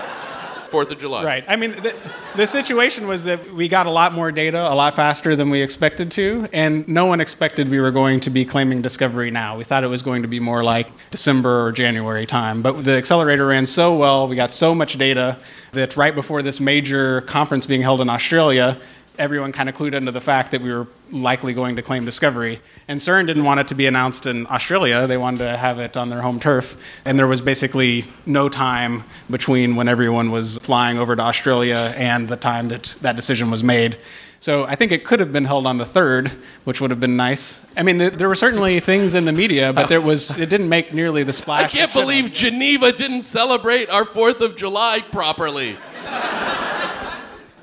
Fourth 0.72 0.90
of 0.92 1.00
July. 1.00 1.26
Right. 1.26 1.44
I 1.50 1.58
mean, 1.58 1.72
the, 1.72 1.94
the 2.38 2.48
situation 2.48 3.06
was 3.06 3.26
that 3.26 3.54
we 3.54 3.68
got 3.68 3.88
a 3.88 3.90
lot 3.92 4.14
more 4.14 4.32
data 4.32 4.58
a 4.58 4.74
lot 4.74 4.96
faster 4.96 5.36
than 5.36 5.50
we 5.50 5.62
expected 5.62 6.10
to, 6.12 6.48
and 6.54 6.88
no 6.88 7.06
one 7.06 7.20
expected 7.20 7.68
we 7.68 7.82
were 7.82 7.92
going 7.92 8.22
to 8.22 8.30
be 8.30 8.46
claiming 8.46 8.82
discovery 8.82 9.32
now. 9.32 9.58
We 9.58 9.66
thought 9.66 9.84
it 9.84 9.88
was 9.88 10.02
going 10.02 10.22
to 10.22 10.30
be 10.30 10.40
more 10.40 10.64
like 10.64 10.88
December 11.10 11.66
or 11.66 11.74
January 11.74 12.26
time. 12.26 12.62
But 12.62 12.86
the 12.86 12.94
accelerator 12.94 13.48
ran 13.48 13.66
so 13.66 13.98
well, 13.98 14.30
we 14.30 14.38
got 14.38 14.54
so 14.54 14.74
much 14.74 14.98
data 14.98 15.38
that 15.74 15.98
right 15.98 16.16
before 16.16 16.42
this 16.42 16.62
major 16.62 17.20
conference 17.22 17.66
being 17.66 17.82
held 17.82 18.00
in 18.00 18.10
Australia, 18.10 18.80
everyone 19.22 19.52
kind 19.52 19.70
of 19.70 19.76
clued 19.76 19.94
into 19.94 20.12
the 20.12 20.20
fact 20.20 20.50
that 20.52 20.62
we 20.62 20.74
were 20.74 20.88
likely 21.12 21.54
going 21.54 21.76
to 21.76 21.82
claim 21.84 22.04
discovery. 22.04 22.60
And 22.88 23.00
CERN 23.00 23.28
didn't 23.28 23.44
want 23.44 23.60
it 23.60 23.68
to 23.68 23.76
be 23.76 23.86
announced 23.86 24.26
in 24.26 24.48
Australia. 24.48 25.06
They 25.06 25.18
wanted 25.18 25.40
to 25.40 25.58
have 25.58 25.78
it 25.78 25.96
on 25.96 26.10
their 26.10 26.22
home 26.22 26.40
turf. 26.40 26.76
And 27.06 27.20
there 27.20 27.28
was 27.28 27.40
basically 27.40 28.06
no 28.26 28.50
time 28.50 29.04
between 29.30 29.76
when 29.76 29.88
everyone 29.88 30.32
was 30.32 30.58
flying 30.64 30.98
over 30.98 31.16
to 31.16 31.22
Australia 31.22 31.94
and 31.96 32.28
the 32.28 32.36
time 32.36 32.70
that 32.70 32.96
that 33.02 33.16
decision 33.16 33.52
was 33.52 33.64
made. 33.64 33.98
So 34.40 34.66
I 34.66 34.74
think 34.74 34.92
it 34.92 35.06
could 35.06 35.20
have 35.20 35.32
been 35.32 35.46
held 35.46 35.68
on 35.68 35.78
the 35.78 35.86
third, 35.86 36.32
which 36.64 36.82
would 36.82 36.90
have 36.90 37.00
been 37.00 37.16
nice. 37.16 37.64
I 37.78 37.84
mean, 37.84 38.00
th- 38.00 38.14
there 38.14 38.28
were 38.28 38.34
certainly 38.34 38.80
things 38.80 39.14
in 39.14 39.26
the 39.26 39.32
media, 39.32 39.72
but 39.72 39.88
there 39.88 40.02
was 40.02 40.40
it 40.40 40.50
didn't 40.50 40.68
make 40.68 40.96
nearly 40.96 41.22
the 41.22 41.34
splash. 41.34 41.60
I 41.60 41.68
can't 41.68 41.74
it 41.74 41.78
should 41.78 41.90
have. 41.92 41.94
believe 41.94 42.34
Geneva 42.34 42.92
didn't 42.92 43.22
celebrate 43.22 43.88
our 43.92 44.04
Fourth 44.04 44.42
of 44.42 44.56
July 44.56 45.06
properly. 45.12 45.78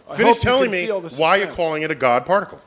Hope 0.09 0.17
Finish 0.17 0.38
telling 0.38 0.71
me 0.71 0.88
why 1.17 1.37
you're 1.37 1.49
calling 1.49 1.83
it 1.83 1.91
a 1.91 1.95
God 1.95 2.25
particle. 2.25 2.62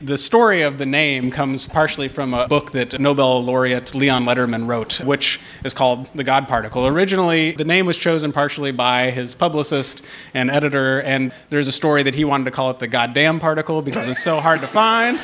The 0.00 0.16
story 0.16 0.62
of 0.62 0.78
the 0.78 0.86
name 0.86 1.30
comes 1.30 1.66
partially 1.66 2.08
from 2.08 2.34
a 2.34 2.46
book 2.46 2.72
that 2.72 3.00
Nobel 3.00 3.42
laureate 3.42 3.94
Leon 3.94 4.24
Lederman 4.24 4.68
wrote, 4.68 5.00
which 5.00 5.40
is 5.64 5.74
called 5.74 6.08
The 6.14 6.22
God 6.22 6.46
Particle. 6.46 6.86
Originally, 6.86 7.52
the 7.52 7.64
name 7.64 7.86
was 7.86 7.96
chosen 7.96 8.30
partially 8.32 8.70
by 8.70 9.10
his 9.10 9.34
publicist 9.34 10.04
and 10.34 10.50
editor, 10.50 11.00
and 11.00 11.32
there's 11.50 11.68
a 11.68 11.72
story 11.72 12.02
that 12.02 12.14
he 12.14 12.24
wanted 12.24 12.44
to 12.44 12.50
call 12.50 12.70
it 12.70 12.78
the 12.78 12.86
Goddamn 12.86 13.40
Particle 13.40 13.82
because 13.82 14.06
it's 14.06 14.22
so 14.22 14.40
hard 14.40 14.60
to 14.60 14.68
find. 14.68 15.18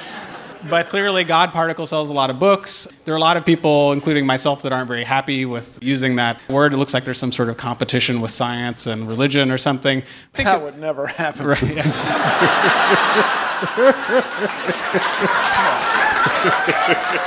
But 0.69 0.89
clearly, 0.89 1.25
God 1.25 1.53
Particle 1.53 1.87
sells 1.87 2.11
a 2.11 2.13
lot 2.13 2.29
of 2.31 2.39
books. 2.39 2.87
There 3.05 3.15
are 3.15 3.17
a 3.17 3.21
lot 3.21 3.37
of 3.37 3.45
people, 3.45 3.93
including 3.93 4.27
myself, 4.27 4.63
that 4.63 4.73
aren't 4.73 4.89
very 4.89 5.05
happy 5.05 5.45
with 5.47 5.79
using 5.81 6.17
that 6.17 6.41
word. 6.49 6.75
It 6.75 6.77
looks 6.77 6.93
like 6.93 7.05
there's 7.05 7.19
some 7.19 7.33
sort 7.33 7.49
of 7.49 7.57
competition 7.57 8.21
with 8.21 8.31
science 8.31 8.87
and 8.87 9.09
religion 9.09 9.51
or 9.51 9.59
something. 9.59 10.03
I 10.03 10.37
think 10.37 10.47
That 10.47 10.63
would 10.63 10.79
never 10.79 11.07
happen. 11.07 11.47
Right. 11.47 11.63
yeah. 11.63 11.87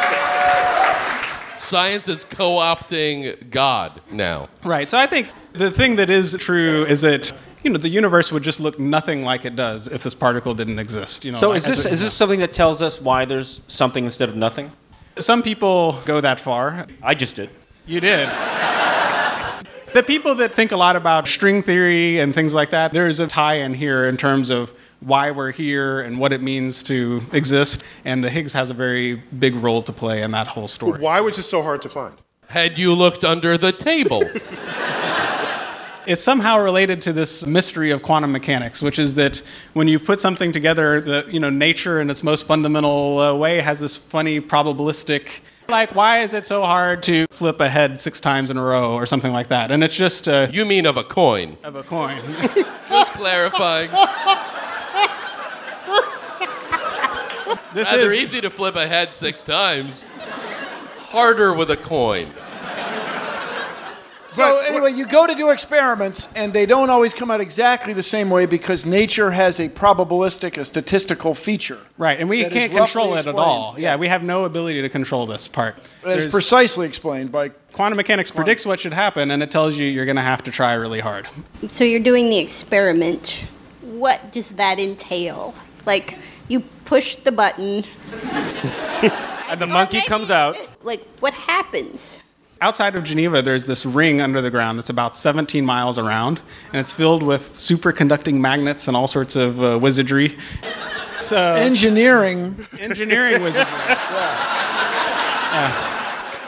Science 1.59 2.07
is 2.07 2.25
co 2.25 2.57
opting 2.57 3.49
God 3.49 4.01
now. 4.11 4.47
Right. 4.63 4.89
So 4.89 4.97
I 4.97 5.07
think 5.07 5.29
the 5.53 5.71
thing 5.71 5.95
that 5.95 6.09
is 6.09 6.35
true 6.39 6.85
is 6.85 7.01
that 7.01 7.31
you 7.63 7.71
know 7.71 7.77
the 7.77 7.89
universe 7.89 8.31
would 8.31 8.43
just 8.43 8.59
look 8.59 8.79
nothing 8.79 9.23
like 9.23 9.45
it 9.45 9.55
does 9.55 9.87
if 9.87 10.03
this 10.03 10.13
particle 10.13 10.53
didn't 10.53 10.79
exist. 10.79 11.25
You 11.25 11.31
know. 11.31 11.39
So 11.39 11.49
like- 11.49 11.57
is 11.57 11.65
this 11.65 11.85
is 11.85 12.01
this 12.01 12.13
something 12.13 12.39
that 12.39 12.53
tells 12.53 12.81
us 12.81 13.01
why 13.01 13.25
there's 13.25 13.61
something 13.67 14.03
instead 14.05 14.29
of 14.29 14.35
nothing? 14.35 14.71
Some 15.17 15.43
people 15.43 15.99
go 16.05 16.21
that 16.21 16.39
far. 16.39 16.87
I 17.01 17.13
just 17.13 17.35
did. 17.35 17.49
You 17.85 17.99
did. 17.99 18.29
The 19.93 20.01
people 20.01 20.33
that 20.35 20.55
think 20.55 20.71
a 20.71 20.75
lot 20.75 20.95
about 20.95 21.27
string 21.27 21.61
theory 21.61 22.19
and 22.19 22.33
things 22.33 22.55
like 22.55 22.71
that, 22.71 22.93
there's 22.93 23.19
a 23.19 23.27
tie 23.27 23.55
in 23.55 23.75
here 23.75 24.07
in 24.07 24.17
terms 24.17 24.49
of 24.49 24.73
why 25.01 25.29
we're 25.29 25.51
here 25.51 26.01
and 26.01 26.17
what 26.17 26.33
it 26.33 26.41
means 26.41 26.81
to 26.83 27.21
exist. 27.31 27.83
And 28.03 28.23
the 28.23 28.29
Higgs 28.31 28.53
has 28.53 28.71
a 28.71 28.73
very 28.73 29.15
big 29.37 29.53
role 29.55 29.83
to 29.83 29.91
play 29.91 30.23
in 30.23 30.31
that 30.31 30.47
whole 30.47 30.67
story. 30.67 30.99
Why 30.99 31.21
was 31.21 31.37
it 31.37 31.43
so 31.43 31.61
hard 31.61 31.83
to 31.83 31.89
find? 31.89 32.15
Had 32.47 32.79
you 32.79 32.95
looked 32.95 33.23
under 33.23 33.55
the 33.55 33.71
table? 33.71 34.23
It's 36.05 36.23
somehow 36.23 36.59
related 36.61 37.01
to 37.03 37.13
this 37.13 37.45
mystery 37.45 37.91
of 37.91 38.01
quantum 38.01 38.31
mechanics, 38.31 38.81
which 38.81 38.99
is 38.99 39.15
that 39.15 39.41
when 39.73 39.87
you 39.87 39.99
put 39.99 40.19
something 40.21 40.51
together, 40.51 40.99
the 40.99 41.25
you 41.29 41.39
know 41.39 41.49
nature 41.49 42.01
in 42.01 42.09
its 42.09 42.23
most 42.23 42.45
fundamental 42.45 43.19
uh, 43.19 43.33
way 43.33 43.61
has 43.61 43.79
this 43.79 43.95
funny 43.95 44.41
probabilistic. 44.41 45.41
Like, 45.69 45.95
why 45.95 46.19
is 46.19 46.33
it 46.33 46.45
so 46.45 46.63
hard 46.63 47.01
to 47.03 47.25
flip 47.31 47.61
a 47.61 47.69
head 47.69 47.97
six 47.99 48.19
times 48.19 48.49
in 48.49 48.57
a 48.57 48.63
row 48.63 48.93
or 48.95 49.05
something 49.05 49.31
like 49.31 49.47
that? 49.47 49.71
And 49.71 49.81
it's 49.81 49.95
just 49.95 50.27
uh, 50.27 50.47
You 50.51 50.65
mean 50.65 50.85
of 50.85 50.97
a 50.97 51.03
coin. 51.05 51.57
of 51.63 51.75
a 51.75 51.83
coin. 51.83 52.21
Just 52.89 53.13
clarifying. 53.13 53.89
this 57.73 57.89
Rather 57.91 58.07
is 58.07 58.13
easy 58.15 58.41
to 58.41 58.49
flip 58.49 58.75
a 58.75 58.85
head 58.87 59.15
six 59.15 59.43
times. 59.43 60.07
Harder 60.97 61.53
with 61.53 61.71
a 61.71 61.77
coin. 61.77 62.27
So 64.33 64.55
But- 64.61 64.69
anyway, 64.69 64.93
you 64.93 65.05
go 65.05 65.27
to 65.27 65.35
do 65.35 65.49
experiments, 65.51 66.27
and 66.35 66.51
they 66.53 66.65
don't 66.65 66.89
always 66.89 67.13
come 67.13 67.29
out 67.29 67.39
exactly 67.41 67.93
the 67.93 68.01
same 68.03 68.29
way 68.29 68.45
because 68.45 68.85
nature 68.85 69.31
has 69.31 69.59
a 69.59 69.69
probabilistic, 69.69 70.57
a 70.57 70.65
statistical 70.65 71.35
feature. 71.35 71.77
right, 71.97 72.19
and 72.19 72.27
we 72.27 72.43
can't 72.45 72.71
control 72.71 73.13
roughly 73.13 73.19
it 73.19 73.27
at 73.27 73.35
all. 73.35 73.75
Yeah, 73.77 73.95
we 73.95 74.07
have 74.07 74.23
no 74.23 74.45
ability 74.45 74.81
to 74.81 74.89
control 74.89 75.25
this 75.27 75.47
part. 75.47 75.75
That 76.03 76.17
is 76.17 76.23
There's- 76.23 76.31
precisely 76.31 76.87
explained 76.87 77.31
by. 77.31 77.49
quantum 77.73 77.97
mechanics 77.97 78.29
predicts 78.31 78.65
what 78.65 78.79
should 78.79 78.93
happen, 78.93 79.31
and 79.31 79.41
it 79.43 79.49
tells 79.51 79.77
you 79.77 79.85
you're 79.87 80.05
going 80.05 80.15
to 80.15 80.21
have 80.21 80.43
to 80.43 80.51
try 80.51 80.73
really 80.73 80.99
hard. 80.99 81.27
So 81.71 81.83
you're 81.83 81.99
doing 81.99 82.29
the 82.29 82.39
experiment. 82.39 83.41
What 83.81 84.31
does 84.31 84.49
that 84.49 84.79
entail? 84.79 85.53
Like, 85.85 86.17
you 86.47 86.61
push 86.85 87.15
the 87.17 87.31
button. 87.31 87.83
And 89.49 89.59
the 89.61 89.67
monkey 89.67 90.01
comes 90.01 90.31
out. 90.31 90.57
Like, 90.83 91.05
what 91.19 91.33
happens? 91.33 92.17
Outside 92.63 92.95
of 92.95 93.03
Geneva, 93.03 93.41
there's 93.41 93.65
this 93.65 93.85
ring 93.85 94.21
under 94.21 94.41
the 94.41 94.49
ground 94.49 94.79
that's 94.79 94.89
about 94.89 95.17
17 95.17 95.65
miles 95.65 95.99
around, 95.99 96.39
and 96.71 96.79
it's 96.79 96.93
filled 96.93 97.21
with 97.21 97.41
superconducting 97.41 98.35
magnets 98.35 98.87
and 98.87 98.95
all 98.95 99.05
sorts 99.05 99.35
of 99.35 99.61
uh, 99.61 99.77
wizardry. 99.77 100.37
So 101.21 101.55
Engineering. 101.55 102.65
engineering 102.79 103.43
wizardry. 103.43 103.65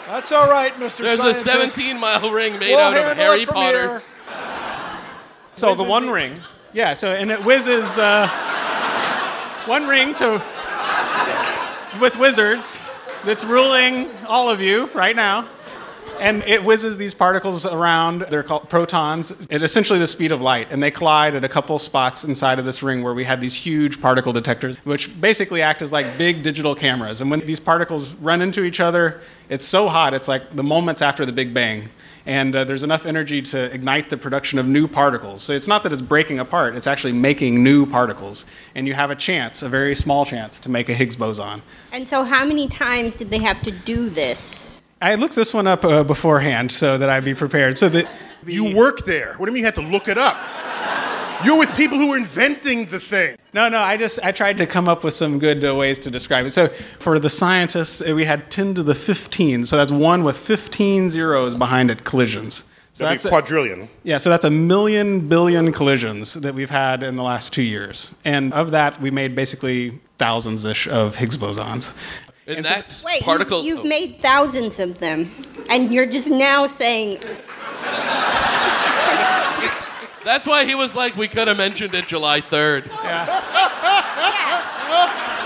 That's 0.08 0.32
all 0.32 0.50
right, 0.50 0.72
Mr. 0.76 1.00
There's 1.04 1.20
a 1.20 1.34
17 1.34 2.00
mile 2.00 2.32
ring 2.32 2.58
made 2.58 2.70
We'll 2.70 2.80
out 2.80 3.12
of 3.12 3.18
Harry 3.18 3.42
it 3.42 3.46
from 3.48 3.56
Potter's. 3.56 4.14
So 5.58 5.76
the 5.76 5.84
one 5.84 6.10
ring. 6.10 6.42
Yeah. 6.74 6.94
So 6.94 7.12
and 7.12 7.30
it 7.30 7.44
whizzes 7.44 7.98
uh, 7.98 8.28
one 9.66 9.88
ring 9.88 10.16
to 10.16 10.42
with 12.00 12.18
wizards 12.18 12.80
that's 13.26 13.44
ruling 13.44 14.10
all 14.28 14.50
of 14.50 14.62
you 14.62 14.88
right 14.94 15.16
now. 15.16 15.50
And 16.20 16.44
it 16.44 16.64
whizzes 16.64 16.98
these 16.98 17.14
particles 17.14 17.66
around. 17.66 18.22
They're 18.30 18.44
called 18.44 18.70
protons 18.70 19.32
at 19.50 19.62
essentially 19.62 20.00
the 20.00 20.08
speed 20.08 20.32
of 20.32 20.42
light. 20.42 20.68
And 20.72 20.82
they 20.82 20.92
collide 20.92 21.36
at 21.36 21.44
a 21.44 21.50
couple 21.50 21.78
spots 21.80 22.24
inside 22.24 22.60
of 22.60 22.66
this 22.66 22.82
ring 22.82 23.04
where 23.04 23.14
we 23.14 23.24
have 23.26 23.42
these 23.42 23.54
huge 23.54 24.02
particle 24.02 24.34
detectors, 24.34 24.78
which 24.86 25.20
basically 25.20 25.62
act 25.62 25.82
as 25.82 25.92
like 25.92 26.18
big 26.18 26.44
digital 26.44 26.76
cameras. 26.76 27.22
And 27.22 27.30
when 27.30 27.42
these 27.42 27.60
particles 27.60 28.14
run 28.16 28.42
into 28.42 28.64
each 28.64 28.80
other, 28.80 29.22
it's 29.50 29.66
so 29.66 29.88
hot, 29.88 30.14
it's 30.14 30.28
like 30.28 30.52
the 30.52 30.64
moments 30.64 31.02
after 31.02 31.26
the 31.26 31.32
Big 31.32 31.54
Bang. 31.54 31.90
And 32.26 32.56
uh, 32.56 32.64
there's 32.64 32.82
enough 32.82 33.06
energy 33.06 33.42
to 33.44 33.72
ignite 33.72 34.10
the 34.10 34.18
production 34.18 34.58
of 34.58 34.68
new 34.68 34.88
particles. 34.88 35.44
So 35.44 35.54
it's 35.54 35.68
not 35.68 35.84
that 35.84 35.94
it's 35.94 36.02
breaking 36.02 36.40
apart, 36.40 36.76
it's 36.76 36.88
actually 36.88 37.14
making 37.14 37.62
new 37.62 37.86
particles. 37.86 38.46
And 38.74 38.88
you 38.88 38.96
have 38.96 39.12
a 39.12 39.16
chance, 39.16 39.62
a 39.62 39.70
very 39.70 39.94
small 39.94 40.26
chance, 40.26 40.60
to 40.62 40.70
make 40.70 40.90
a 40.90 40.94
Higgs 40.96 41.16
boson. 41.16 41.62
And 41.94 42.08
so, 42.08 42.24
how 42.24 42.44
many 42.44 42.68
times 42.68 43.16
did 43.16 43.30
they 43.30 43.40
have 43.40 43.62
to 43.62 43.72
do 43.72 44.10
this? 44.10 44.75
I 45.02 45.16
looked 45.16 45.36
this 45.36 45.54
one 45.54 45.68
up 45.68 45.84
uh, 45.84 46.04
beforehand 46.04 46.72
so 46.72 46.98
that 46.98 47.10
I'd 47.10 47.26
be 47.26 47.36
prepared. 47.36 47.78
So 47.78 47.90
that 47.90 48.08
You 48.46 48.76
work 48.76 49.06
there. 49.06 49.34
What 49.34 49.46
do 49.46 49.52
you 49.52 49.54
mean 49.56 49.62
you 49.62 49.66
had 49.66 49.76
to 49.76 49.82
look 49.82 50.08
it 50.08 50.18
up? 50.18 50.38
You're 51.44 51.58
with 51.58 51.76
people 51.76 51.98
who 51.98 52.14
are 52.14 52.18
inventing 52.18 52.86
the 52.86 53.00
thing. 53.00 53.36
no, 53.54 53.68
no, 53.68 53.80
I 53.80 53.98
just 53.98 54.20
I 54.24 54.32
tried 54.32 54.58
to 54.60 54.66
come 54.66 54.88
up 54.88 55.04
with 55.04 55.14
some 55.14 55.38
good 55.38 55.66
uh, 55.66 55.76
ways 55.76 56.00
to 56.00 56.10
describe 56.10 56.46
it. 56.46 56.52
So 56.52 56.70
for 57.00 57.20
the 57.20 57.30
scientists, 57.30 58.02
uh, 58.02 58.16
we 58.16 58.24
had 58.24 58.50
10 58.50 58.74
to 58.76 58.84
the 58.84 58.96
15. 58.96 59.66
So 59.66 59.76
that's 59.76 59.92
one 59.92 60.24
with 60.24 60.38
15 60.38 61.10
zeros 61.10 61.54
behind 61.54 61.92
it 61.92 62.06
collisions. 62.06 62.64
So 62.94 63.04
That'd 63.04 63.18
that's 63.18 63.26
a- 63.26 63.30
quadrillion. 63.30 63.90
yeah, 64.04 64.18
so 64.18 64.30
that's 64.30 64.46
a 64.46 64.50
million 64.50 65.28
billion 65.28 65.74
collisions 65.74 66.36
that 66.36 66.56
we've 66.56 66.70
had 66.70 67.04
in 67.04 67.18
the 67.18 67.24
last 67.24 67.52
two 67.52 67.62
years, 67.62 68.12
and 68.24 68.54
of 68.54 68.72
that, 68.72 69.02
we 69.02 69.12
made 69.12 69.36
basically 69.36 70.00
thousands 70.18 70.64
ish 70.64 70.88
of 70.88 71.18
Higgs 71.18 71.36
bosons. 71.38 71.94
And 72.48 72.58
And 72.58 72.66
so- 72.66 72.74
that's 72.74 73.04
Wait, 73.04 73.24
particle. 73.24 73.64
you've, 73.64 73.78
you've 73.78 73.86
oh. 73.86 73.90
made 73.90 74.20
thousands 74.22 74.80
of 74.80 75.00
them, 75.00 75.32
and 75.70 75.92
you're 75.92 76.06
just 76.06 76.30
now 76.30 76.68
saying, 76.68 77.20
That's 80.24 80.48
why 80.48 80.66
he 80.66 80.74
was 80.74 80.96
like, 80.96 81.16
we 81.16 81.28
could 81.28 81.48
have 81.48 81.58
mentioned 81.58 81.94
it 81.94 82.08
July 82.08 82.42
3rd. 82.42 82.90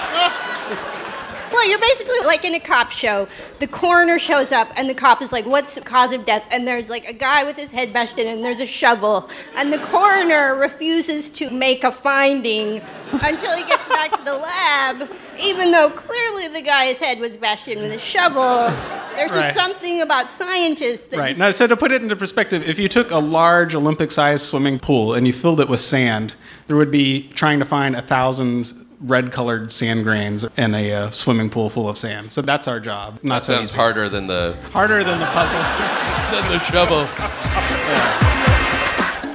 So 1.50 1.60
you're 1.64 1.80
basically 1.80 2.20
like 2.26 2.46
in 2.46 2.54
a 2.54 2.60
cop 2.60 2.92
show. 2.92 3.28
The 3.60 3.68
coroner 3.68 4.20
shows 4.20 4.52
up, 4.52 4.70
and 4.78 4.88
the 4.90 4.94
cop 4.94 5.22
is 5.22 5.32
like, 5.34 5.46
"What's 5.46 5.76
the 5.76 5.82
cause 5.82 6.14
of 6.14 6.26
death?" 6.26 6.48
And 6.52 6.66
there's 6.68 6.90
like 6.90 7.06
a 7.10 7.12
guy 7.12 7.44
with 7.44 7.58
his 7.58 7.70
head 7.72 7.92
bashed 7.92 8.18
in, 8.18 8.28
and 8.28 8.46
there's 8.46 8.62
a 8.62 8.66
shovel. 8.66 9.30
And 9.58 9.74
the 9.74 9.80
coroner 9.80 10.56
refuses 10.56 11.30
to 11.32 11.50
make 11.50 11.84
a 11.84 11.92
finding 11.92 12.82
until 13.12 13.58
he 13.58 13.64
gets 13.64 13.86
back 13.90 14.16
to 14.16 14.24
the 14.24 14.36
lab, 14.36 15.10
even 15.42 15.72
though 15.72 15.90
clearly 15.90 16.48
the 16.50 16.62
guy's 16.62 16.98
head 16.98 17.20
was 17.20 17.38
bashed 17.38 17.68
in 17.68 17.80
with 17.82 17.92
a 17.94 18.00
shovel. 18.00 18.72
There's 19.16 19.32
Right. 19.32 19.42
just 19.44 19.56
something 19.56 20.02
about 20.02 20.30
scientists 20.30 21.08
that 21.08 21.20
Right. 21.20 21.38
Now, 21.38 21.52
so 21.52 21.68
to 21.68 21.76
put 21.76 21.92
it 21.92 22.02
into 22.02 22.16
perspective, 22.16 22.68
if 22.68 22.80
you 22.80 22.88
took 22.88 23.12
a 23.12 23.18
large 23.18 23.76
Olympic-sized 23.76 24.46
swimming 24.46 24.80
pool 24.80 25.14
and 25.14 25.28
you 25.28 25.34
filled 25.34 25.60
it 25.60 25.68
with 25.70 25.80
sand, 25.82 26.34
there 26.68 26.76
would 26.78 26.92
be 26.92 27.30
trying 27.34 27.60
to 27.60 27.66
find 27.66 27.96
a 27.96 28.02
thousand 28.02 28.72
red-colored 29.02 29.72
sand 29.72 30.04
grains 30.04 30.46
in 30.58 30.76
a 30.76 30.92
uh, 30.94 31.10
swimming 31.10 31.50
pool 31.50 31.70
full 31.70 31.88
of 31.88 31.98
sand. 31.98 32.32
So 32.32 32.42
that's 32.42 32.68
our 32.68 32.80
job. 32.82 33.20
Not 33.24 33.36
That 33.42 33.46
so 33.46 33.56
sounds 33.56 33.70
easy. 33.72 33.78
harder 33.78 34.10
than 34.10 34.28
the 34.28 34.56
Harder 34.74 35.04
than 35.04 35.20
the 35.20 35.26
puzzle. 35.28 35.60
than 36.32 36.48
the 36.52 36.60
shovel. 36.60 37.08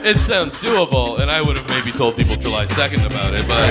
It 0.05 0.19
sounds 0.21 0.59
doable, 0.59 1.19
and 1.19 1.31
I 1.31 1.41
would 1.41 1.57
have 1.57 1.67
maybe 1.71 1.91
told 1.91 2.15
people 2.19 2.37
July 2.37 2.67
2nd 2.67 3.07
about 3.07 3.33
it, 3.33 3.49
but 3.49 3.71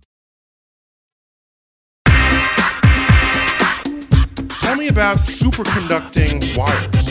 Tell 4.71 4.79
me 4.79 4.87
about 4.87 5.17
superconducting 5.17 6.55
wires 6.55 7.07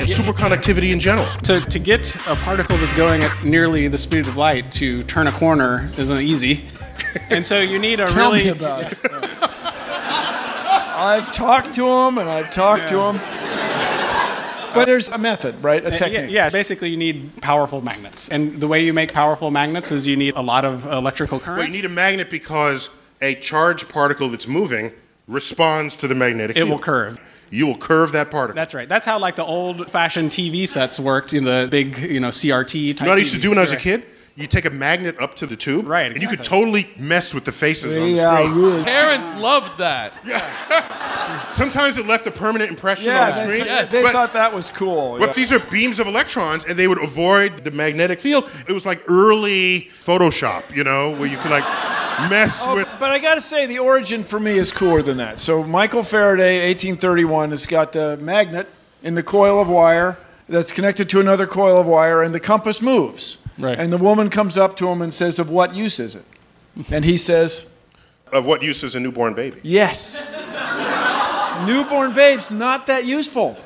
and 0.00 0.08
superconductivity 0.10 0.90
in 0.92 0.98
general. 0.98 1.24
So 1.44 1.60
to 1.60 1.78
get 1.78 2.12
a 2.26 2.34
particle 2.34 2.76
that's 2.76 2.92
going 2.92 3.22
at 3.22 3.44
nearly 3.44 3.86
the 3.86 3.96
speed 3.98 4.26
of 4.26 4.36
light 4.36 4.72
to 4.72 5.04
turn 5.04 5.28
a 5.28 5.30
corner 5.30 5.88
isn't 5.96 6.20
easy. 6.20 6.64
And 7.30 7.46
so 7.46 7.60
you 7.60 7.78
need 7.78 8.00
a 8.00 8.08
Tell 8.08 8.32
really 8.32 8.42
me 8.42 8.48
about 8.48 8.90
it. 8.90 8.98
I've 9.40 11.30
talked 11.32 11.72
to 11.74 11.86
him 11.86 12.18
and 12.18 12.28
I've 12.28 12.50
talked 12.52 12.88
to 12.88 12.98
him. 13.00 13.16
But 14.74 14.86
there's 14.86 15.08
a 15.08 15.18
method, 15.18 15.54
right? 15.62 15.84
A 15.84 15.86
Uh, 15.86 15.90
Yeah, 15.90 15.96
technique. 15.96 16.30
yeah, 16.32 16.48
basically 16.50 16.88
you 16.90 16.96
need 16.96 17.40
powerful 17.40 17.80
magnets. 17.80 18.28
And 18.28 18.60
the 18.60 18.66
way 18.66 18.84
you 18.84 18.92
make 18.92 19.12
powerful 19.12 19.52
magnets 19.52 19.92
is 19.92 20.04
you 20.08 20.16
need 20.16 20.34
a 20.34 20.42
lot 20.42 20.64
of 20.64 20.86
electrical 20.86 21.38
current. 21.38 21.58
Well, 21.58 21.66
you 21.68 21.72
need 21.72 21.84
a 21.84 21.88
magnet 21.88 22.28
because 22.28 22.90
a 23.22 23.36
charged 23.36 23.88
particle 23.88 24.28
that's 24.30 24.48
moving 24.48 24.90
responds 25.26 25.96
to 25.98 26.08
the 26.08 26.14
magnetic 26.14 26.56
it 26.56 26.60
field. 26.60 26.70
will 26.70 26.78
curve. 26.78 27.20
You 27.50 27.66
will 27.66 27.76
curve 27.76 28.12
that 28.12 28.30
particle. 28.30 28.56
That's 28.56 28.74
right. 28.74 28.88
That's 28.88 29.06
how 29.06 29.18
like 29.18 29.36
the 29.36 29.44
old-fashioned 29.44 30.30
TV 30.30 30.66
sets 30.66 30.98
worked 30.98 31.32
in 31.32 31.44
the 31.44 31.68
big, 31.70 31.98
you 31.98 32.20
know, 32.20 32.28
CRT 32.30 32.96
type. 32.96 33.00
you 33.00 33.04
know 33.04 33.10
what 33.10 33.16
I 33.16 33.20
used 33.20 33.34
to 33.34 33.40
do 33.40 33.50
when 33.50 33.58
I 33.58 33.62
was 33.62 33.72
a 33.72 33.76
kid? 33.76 34.04
You 34.36 34.48
take 34.48 34.64
a 34.64 34.70
magnet 34.70 35.14
up 35.20 35.36
to 35.36 35.46
the 35.46 35.54
tube, 35.54 35.86
Right, 35.86 36.10
and 36.10 36.20
you 36.20 36.26
could 36.26 36.42
totally 36.42 36.88
mess 36.98 37.32
with 37.32 37.44
the 37.44 37.52
faces 37.52 37.96
on 37.96 38.02
the 38.02 38.08
Yeah, 38.08 38.34
screen. 38.36 38.54
really. 38.56 38.82
Parents 38.82 39.32
loved 39.36 39.78
that. 39.78 40.12
Sometimes 41.52 41.98
it 41.98 42.06
left 42.06 42.26
a 42.26 42.32
permanent 42.32 42.68
impression 42.70 43.06
Yeah, 43.06 43.26
on 43.26 43.30
the 43.30 43.36
they, 43.38 43.60
screen. 43.60 43.64
they- 43.76 43.84
they 43.90 44.02
but, 44.02 44.12
thought 44.12 44.32
that 44.32 44.52
was 44.52 44.70
cool. 44.72 45.18
but 45.20 45.28
yeah. 45.28 45.32
these 45.34 45.52
are 45.52 45.60
beams 45.60 46.00
of 46.00 46.08
electrons, 46.08 46.64
and 46.64 46.76
they 46.76 46.88
would 46.88 47.02
avoid 47.02 47.62
the 47.62 47.70
magnetic 47.70 48.18
field. 48.18 48.50
It 48.68 48.72
was 48.72 48.84
like 48.84 49.02
early 49.08 49.88
Photoshop, 50.00 50.74
you 50.74 50.82
know, 50.82 51.10
where 51.12 51.28
you 51.28 51.36
could 51.36 51.52
like 51.52 51.62
mess 52.28 52.60
Oh, 52.66 52.74
with. 52.74 52.88
but 52.98 53.10
I 53.12 53.20
got 53.20 53.36
to 53.36 53.40
say, 53.40 53.66
the 53.66 53.78
origin 53.78 54.24
for 54.24 54.40
me 54.40 54.58
is 54.58 54.72
cooler 54.72 55.00
than 55.02 55.16
that. 55.18 55.38
So 55.38 55.62
Michael 55.62 56.02
Faraday, 56.02 56.66
1831, 56.70 57.50
has 57.50 57.66
got 57.66 57.92
the 57.92 58.16
magnet 58.16 58.68
in 59.04 59.14
the 59.14 59.22
coil 59.22 59.60
of 59.62 59.68
wire 59.68 60.16
that's 60.48 60.72
connected 60.72 61.08
to 61.10 61.20
another 61.20 61.46
coil 61.46 61.78
of 61.80 61.86
wire, 61.86 62.20
and 62.22 62.34
the 62.34 62.40
compass 62.40 62.82
moves. 62.82 63.38
Right. 63.58 63.78
And 63.78 63.92
the 63.92 63.98
woman 63.98 64.30
comes 64.30 64.58
up 64.58 64.76
to 64.78 64.88
him 64.88 65.02
and 65.02 65.12
says, 65.12 65.38
"Of 65.38 65.50
what 65.50 65.74
use 65.74 66.00
is 66.00 66.14
it?" 66.14 66.24
And 66.90 67.04
he 67.04 67.16
says, 67.16 67.66
Of 68.32 68.44
what 68.44 68.62
use 68.62 68.82
is 68.82 68.94
a 68.94 69.00
newborn 69.00 69.34
baby? 69.34 69.60
"Yes." 69.62 70.30
Newborn 71.66 72.12
babes 72.12 72.50
not 72.50 72.86
that 72.88 73.04
useful. 73.04 73.56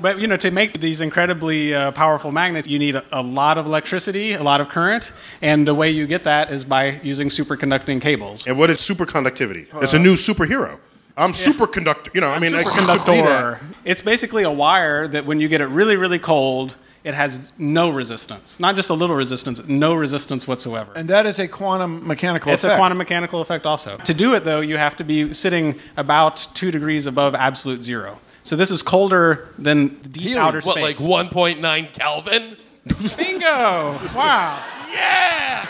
But 0.00 0.20
you 0.20 0.26
know, 0.26 0.36
to 0.36 0.50
make 0.50 0.80
these 0.80 1.00
incredibly 1.00 1.74
uh, 1.74 1.92
powerful 1.92 2.32
magnets, 2.32 2.68
you 2.68 2.78
need 2.78 2.96
a, 2.96 3.04
a 3.12 3.22
lot 3.22 3.58
of 3.58 3.66
electricity, 3.66 4.34
a 4.34 4.42
lot 4.42 4.60
of 4.60 4.68
current, 4.68 5.12
and 5.40 5.66
the 5.66 5.74
way 5.74 5.90
you 5.90 6.06
get 6.06 6.24
that 6.24 6.50
is 6.50 6.64
by 6.64 7.00
using 7.02 7.28
superconducting 7.28 8.00
cables. 8.00 8.46
And 8.46 8.58
what 8.58 8.70
is 8.70 8.78
superconductivity? 8.78 9.66
it's 9.82 9.94
a 9.94 9.98
new 9.98 10.14
superhero. 10.14 10.78
I'm 11.16 11.32
superconductor. 11.32 12.12
You 12.14 12.20
know, 12.20 12.28
I 12.28 12.38
mean, 12.38 12.54
I 12.54 12.64
could 12.64 12.80
be 12.80 12.86
that. 12.86 12.98
Superconductor. 13.00 13.58
It's 13.84 14.00
basically 14.02 14.44
a 14.44 14.50
wire 14.50 15.06
that 15.08 15.26
when 15.26 15.40
you 15.40 15.48
get 15.48 15.60
it 15.60 15.66
really, 15.66 15.96
really 15.96 16.18
cold, 16.18 16.74
it 17.04 17.12
has 17.14 17.52
no 17.58 17.90
resistance. 17.90 18.58
Not 18.58 18.76
just 18.76 18.88
a 18.90 18.94
little 18.94 19.14
resistance, 19.16 19.66
no 19.68 19.94
resistance 19.94 20.48
whatsoever. 20.48 20.92
And 20.96 21.08
that 21.10 21.26
is 21.26 21.38
a 21.38 21.46
quantum 21.46 22.06
mechanical 22.06 22.50
It's 22.52 22.64
effect. 22.64 22.74
a 22.74 22.78
quantum 22.78 22.98
mechanical 22.98 23.40
effect 23.42 23.66
also. 23.66 23.98
To 23.98 24.14
do 24.14 24.34
it 24.34 24.44
though, 24.44 24.60
you 24.62 24.76
have 24.78 24.96
to 24.96 25.04
be 25.04 25.32
sitting 25.34 25.78
about 25.98 26.48
two 26.54 26.70
degrees 26.70 27.06
above 27.06 27.34
absolute 27.34 27.82
zero. 27.82 28.18
So 28.42 28.56
this 28.56 28.70
is 28.70 28.82
colder 28.82 29.48
than 29.58 30.00
the 30.02 30.08
deep 30.08 30.22
Helium. 30.24 30.44
outer 30.44 30.60
What, 30.62 30.80
like 30.80 30.96
1.9 30.96 31.92
Kelvin? 31.92 32.56
Bingo! 33.16 33.98
Wow. 34.14 34.62
Yeah! 34.90 35.66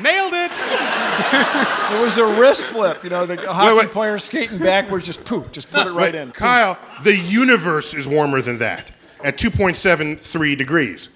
Nailed 0.00 0.32
it! 0.34 0.52
It 1.92 2.00
was 2.02 2.16
a 2.16 2.24
wrist 2.24 2.64
flip. 2.64 3.04
You 3.04 3.10
know, 3.10 3.26
the 3.26 3.36
hockey 3.36 3.76
wait. 3.76 3.90
player 3.90 4.16
skating 4.18 4.58
backwards, 4.58 5.04
just 5.04 5.26
poof, 5.26 5.52
just 5.52 5.70
put 5.70 5.86
it 5.86 5.90
right 5.90 6.12
But, 6.12 6.14
in. 6.14 6.32
Kyle, 6.32 6.78
the 7.02 7.14
universe 7.14 7.92
is 7.92 8.08
warmer 8.08 8.40
than 8.40 8.56
that 8.58 8.90
at 9.24 9.36
2.73 9.36 10.56
degrees. 10.56 11.10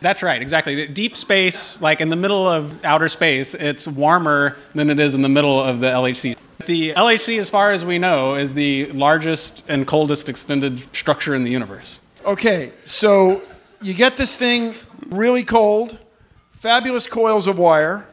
That's 0.00 0.22
right, 0.22 0.40
exactly. 0.40 0.74
The 0.74 0.88
Deep 0.88 1.16
space, 1.16 1.80
like 1.80 2.00
in 2.00 2.10
the 2.10 2.16
middle 2.16 2.46
of 2.46 2.84
outer 2.84 3.08
space, 3.08 3.54
it's 3.54 3.88
warmer 3.88 4.56
than 4.74 4.90
it 4.90 5.00
is 5.00 5.14
in 5.14 5.22
the 5.22 5.28
middle 5.28 5.60
of 5.60 5.80
the 5.80 5.86
LHC. 5.86 6.36
The 6.66 6.92
LHC, 6.94 7.38
as 7.38 7.48
far 7.48 7.72
as 7.72 7.84
we 7.84 7.98
know, 7.98 8.34
is 8.34 8.52
the 8.52 8.86
largest 8.86 9.68
and 9.68 9.86
coldest 9.86 10.28
extended 10.28 10.94
structure 10.94 11.34
in 11.34 11.44
the 11.44 11.50
universe. 11.50 12.00
Okay, 12.24 12.72
so 12.84 13.40
you 13.80 13.94
get 13.94 14.16
this 14.16 14.36
thing 14.36 14.72
really 15.08 15.44
cold, 15.44 15.98
fabulous 16.52 17.06
coils 17.06 17.46
of 17.46 17.58
wire. 17.58 18.08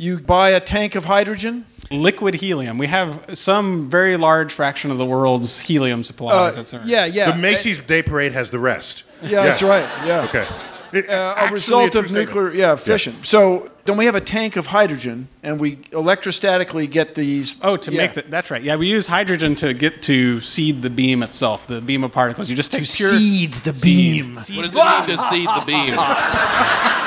You 0.00 0.18
buy 0.18 0.48
a 0.48 0.60
tank 0.60 0.94
of 0.94 1.04
hydrogen. 1.04 1.66
Liquid 1.90 2.36
helium. 2.36 2.78
We 2.78 2.86
have 2.86 3.36
some 3.36 3.84
very 3.84 4.16
large 4.16 4.50
fraction 4.50 4.90
of 4.90 4.96
the 4.96 5.04
world's 5.04 5.60
helium 5.60 6.04
supplies 6.04 6.56
at 6.56 6.64
CERN. 6.64 6.84
Uh, 6.84 6.86
yeah, 6.86 7.04
yeah. 7.04 7.30
The 7.32 7.36
Macy's 7.36 7.76
Day 7.76 8.02
Parade 8.02 8.32
has 8.32 8.50
the 8.50 8.58
rest. 8.58 9.02
Yeah, 9.20 9.44
that's 9.44 9.62
right. 9.62 9.86
Yeah. 10.06 10.24
Okay. 10.24 10.46
It- 10.94 11.10
Uh, 11.10 11.34
a 11.36 11.52
result 11.52 11.92
true 11.92 12.00
of 12.00 12.06
statement. 12.06 12.28
nuclear 12.34 12.50
yeah, 12.54 12.76
fission. 12.76 13.12
So 13.22 13.70
then 13.84 13.98
we 13.98 14.06
have 14.06 14.14
a 14.14 14.22
tank 14.22 14.56
of 14.56 14.68
hydrogen, 14.68 15.28
and 15.42 15.60
we 15.60 15.76
electrostatically 15.92 16.90
get 16.90 17.14
these. 17.14 17.56
Oh, 17.60 17.76
to 17.76 17.92
yeah. 17.92 18.00
make 18.00 18.14
that. 18.14 18.30
That's 18.30 18.50
right. 18.50 18.62
Yeah, 18.62 18.76
we 18.76 18.86
use 18.86 19.06
hydrogen 19.06 19.54
to 19.56 19.74
get 19.74 20.00
to 20.04 20.40
seed 20.40 20.80
the 20.80 20.88
beam 20.88 21.22
itself, 21.22 21.66
the 21.66 21.82
beam 21.82 22.04
of 22.04 22.12
particles. 22.12 22.48
You 22.48 22.56
just 22.56 22.70
take 22.70 22.88
pure. 22.88 23.10
Seed 23.10 23.52
the 23.52 23.78
beam. 23.82 24.30
What 24.34 24.62
does 24.62 24.74
it 24.74 25.08
mean 25.08 25.18
to 25.18 25.22
seed 25.24 25.46
the 25.46 25.64
beam? 25.66 27.06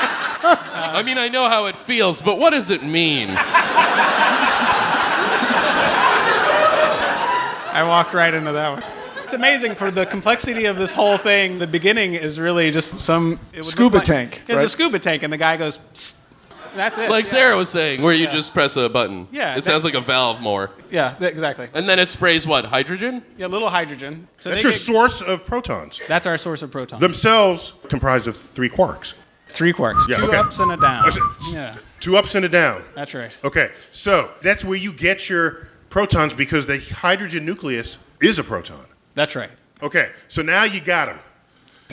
I 0.60 1.02
mean, 1.02 1.18
I 1.18 1.28
know 1.28 1.48
how 1.48 1.66
it 1.66 1.76
feels, 1.76 2.20
but 2.20 2.38
what 2.38 2.50
does 2.50 2.70
it 2.70 2.82
mean? 2.82 3.28
I 7.76 7.82
walked 7.86 8.14
right 8.14 8.32
into 8.32 8.52
that 8.52 8.68
one. 8.70 8.84
It's 9.24 9.34
amazing 9.34 9.74
for 9.74 9.90
the 9.90 10.06
complexity 10.06 10.66
of 10.66 10.76
this 10.76 10.92
whole 10.92 11.16
thing. 11.16 11.58
The 11.58 11.66
beginning 11.66 12.14
is 12.14 12.38
really 12.38 12.70
just 12.70 13.00
some 13.00 13.40
it 13.52 13.64
Scuba 13.64 13.96
like- 13.96 14.04
tank, 14.06 14.42
It's 14.46 14.56
right? 14.58 14.66
a 14.66 14.68
scuba 14.68 14.98
tank, 14.98 15.22
and 15.22 15.32
the 15.32 15.36
guy 15.38 15.56
goes. 15.56 15.78
"Psst." 15.94 16.20
That's 16.76 16.98
it. 16.98 17.08
Like 17.08 17.24
yeah. 17.26 17.30
Sarah 17.30 17.56
was 17.56 17.70
saying, 17.70 18.02
where 18.02 18.12
you 18.12 18.26
just 18.26 18.52
press 18.52 18.76
a 18.76 18.88
button. 18.88 19.28
Yeah, 19.30 19.52
It 19.52 19.56
that- 19.56 19.64
sounds 19.64 19.84
like 19.84 19.94
a 19.94 20.00
valve 20.00 20.40
more. 20.40 20.70
Yeah, 20.90 21.14
exactly. 21.20 21.68
And 21.72 21.88
then 21.88 22.00
it 22.00 22.08
sprays 22.08 22.46
what? 22.48 22.64
Hydrogen? 22.64 23.22
Yeah, 23.38 23.46
little 23.46 23.70
hydrogen. 23.70 24.26
So 24.38 24.50
That's 24.50 24.62
your 24.64 24.72
get- 24.72 24.80
source 24.80 25.20
of 25.22 25.46
protons. 25.46 26.00
That's 26.08 26.26
our 26.26 26.36
source 26.36 26.62
of 26.62 26.72
protons. 26.72 27.00
Themselves 27.00 27.74
comprised 27.88 28.26
of 28.26 28.36
three 28.36 28.68
quarks. 28.68 29.14
Three 29.54 29.72
quarks. 29.72 30.08
Yeah, 30.08 30.16
two 30.16 30.24
okay. 30.24 30.36
ups 30.36 30.58
and 30.58 30.72
a 30.72 30.76
down. 30.76 31.04
That's. 31.04 31.52
Yeah, 31.52 31.76
Two 32.00 32.16
ups 32.16 32.34
and 32.34 32.44
a 32.44 32.48
down. 32.48 32.82
that's 32.94 33.14
right. 33.14 33.36
Okay, 33.44 33.70
so 33.92 34.30
that's 34.42 34.64
where 34.64 34.76
you 34.76 34.92
get 34.92 35.28
your 35.28 35.68
protons 35.90 36.34
because 36.34 36.66
the 36.66 36.78
hydrogen 36.78 37.46
nucleus 37.46 37.98
is 38.20 38.38
a 38.38 38.44
proton. 38.44 38.84
That's 39.14 39.36
right. 39.36 39.50
Okay, 39.82 40.10
so 40.28 40.42
now 40.42 40.64
you 40.64 40.80
got 40.80 41.06
them. 41.06 41.18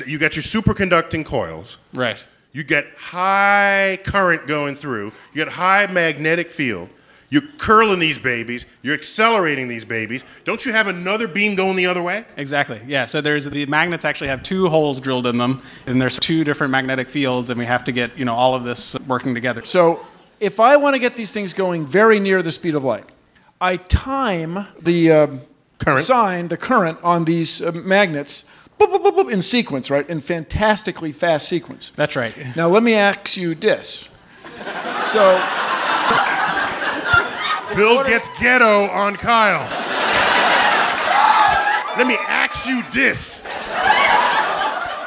You 0.08 0.17
got 0.17 0.36
your 0.36 0.43
superconducting 0.43 1.26
coils. 1.26 1.78
Right. 1.93 2.24
You 2.52 2.63
get 2.63 2.88
high 2.97 4.00
current 4.04 4.47
going 4.47 4.76
through. 4.76 5.06
You 5.34 5.45
get 5.45 5.47
high 5.47 5.88
magnetic 5.88 6.52
field. 6.52 6.89
You're 7.32 7.44
curling 7.58 8.00
these 8.00 8.20
babies. 8.20 8.65
You're 8.82 8.94
accelerating 8.94 9.70
these 9.70 9.86
babies. 9.86 10.26
Don't 10.44 10.65
you 10.65 10.74
have 10.74 10.88
another 10.88 11.30
beam 11.30 11.56
going 11.56 11.78
the 11.78 11.86
other 11.86 12.04
way? 12.04 12.26
Exactly. 12.36 12.82
Yeah. 12.86 13.06
So 13.06 13.22
there's 13.22 13.46
the 13.46 13.65
magnets 13.67 14.04
actually 14.04 14.28
have 14.28 14.44
two 14.44 14.67
holes 14.67 15.00
drilled 15.00 15.26
in 15.26 15.38
them, 15.38 15.63
and 15.88 16.00
there's 16.00 16.20
two 16.20 16.44
different 16.44 16.72
magnetic 16.72 17.10
fields, 17.10 17.50
and 17.50 17.58
we 17.58 17.65
have 17.65 17.86
to 17.86 17.94
get 17.94 18.15
you 18.17 18.26
know 18.26 18.36
all 18.36 18.54
of 18.54 18.63
this 18.63 19.00
working 19.08 19.34
together. 19.34 19.63
So 19.63 20.06
if 20.41 20.60
I 20.60 20.76
want 20.76 20.94
to 20.96 21.00
get 21.00 21.15
these 21.15 21.32
things 21.32 21.54
going 21.54 21.86
very 21.86 22.20
near 22.20 22.44
the 22.44 22.52
speed 22.52 22.76
of 22.76 22.84
light, 22.84 23.06
I 23.62 23.78
time 23.78 24.67
the 24.82 25.12
um, 25.12 25.41
Current. 25.80 26.02
sign, 26.02 26.48
the 26.50 26.58
current 26.58 27.00
on 27.02 27.24
these 27.24 27.62
uh, 27.62 27.72
magnets 27.72 28.46
boop, 28.78 28.94
boop, 28.94 29.06
boop, 29.06 29.15
boop, 29.15 29.32
in 29.32 29.41
sequence, 29.41 29.89
right? 29.89 30.08
In 30.10 30.20
fantastically 30.20 31.12
fast 31.12 31.48
sequence. 31.48 31.91
That's 31.96 32.15
right. 32.15 32.36
Now 32.56 32.67
let 32.67 32.84
me 32.84 32.96
ask 32.96 33.38
you 33.38 33.56
this. 33.56 34.10
So 35.02 35.38
Bill 37.76 38.04
gets 38.04 38.28
ghetto 38.40 38.86
on 38.90 39.16
Kyle. 39.16 39.68
Let 41.98 42.08
me 42.08 42.18
axe 42.28 42.66
you 42.66 42.84
this. 42.92 43.42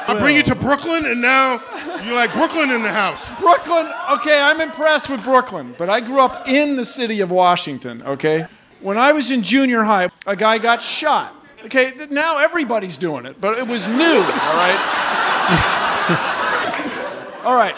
I 0.07 0.15
bring 0.19 0.35
you 0.35 0.43
to 0.43 0.55
Brooklyn, 0.55 1.05
and 1.05 1.21
now 1.21 1.61
you're 2.03 2.15
like 2.15 2.31
Brooklyn 2.33 2.69
in 2.69 2.83
the 2.83 2.91
house. 2.91 3.29
Brooklyn, 3.39 3.91
okay, 4.11 4.39
I'm 4.39 4.61
impressed 4.61 5.09
with 5.09 5.23
Brooklyn, 5.23 5.73
but 5.77 5.89
I 5.89 5.99
grew 5.99 6.19
up 6.19 6.47
in 6.47 6.75
the 6.75 6.85
city 6.85 7.21
of 7.21 7.31
Washington, 7.31 8.03
okay? 8.03 8.45
When 8.81 8.97
I 8.97 9.13
was 9.13 9.31
in 9.31 9.41
junior 9.41 9.83
high, 9.83 10.09
a 10.27 10.35
guy 10.35 10.59
got 10.59 10.81
shot. 10.81 11.33
Okay, 11.65 11.93
now 12.11 12.37
everybody's 12.37 12.97
doing 12.97 13.25
it, 13.25 13.41
but 13.41 13.57
it 13.57 13.67
was 13.67 13.87
new, 13.87 13.95
all 13.95 14.55
right? 14.55 14.77
all 17.43 17.55
right. 17.55 17.75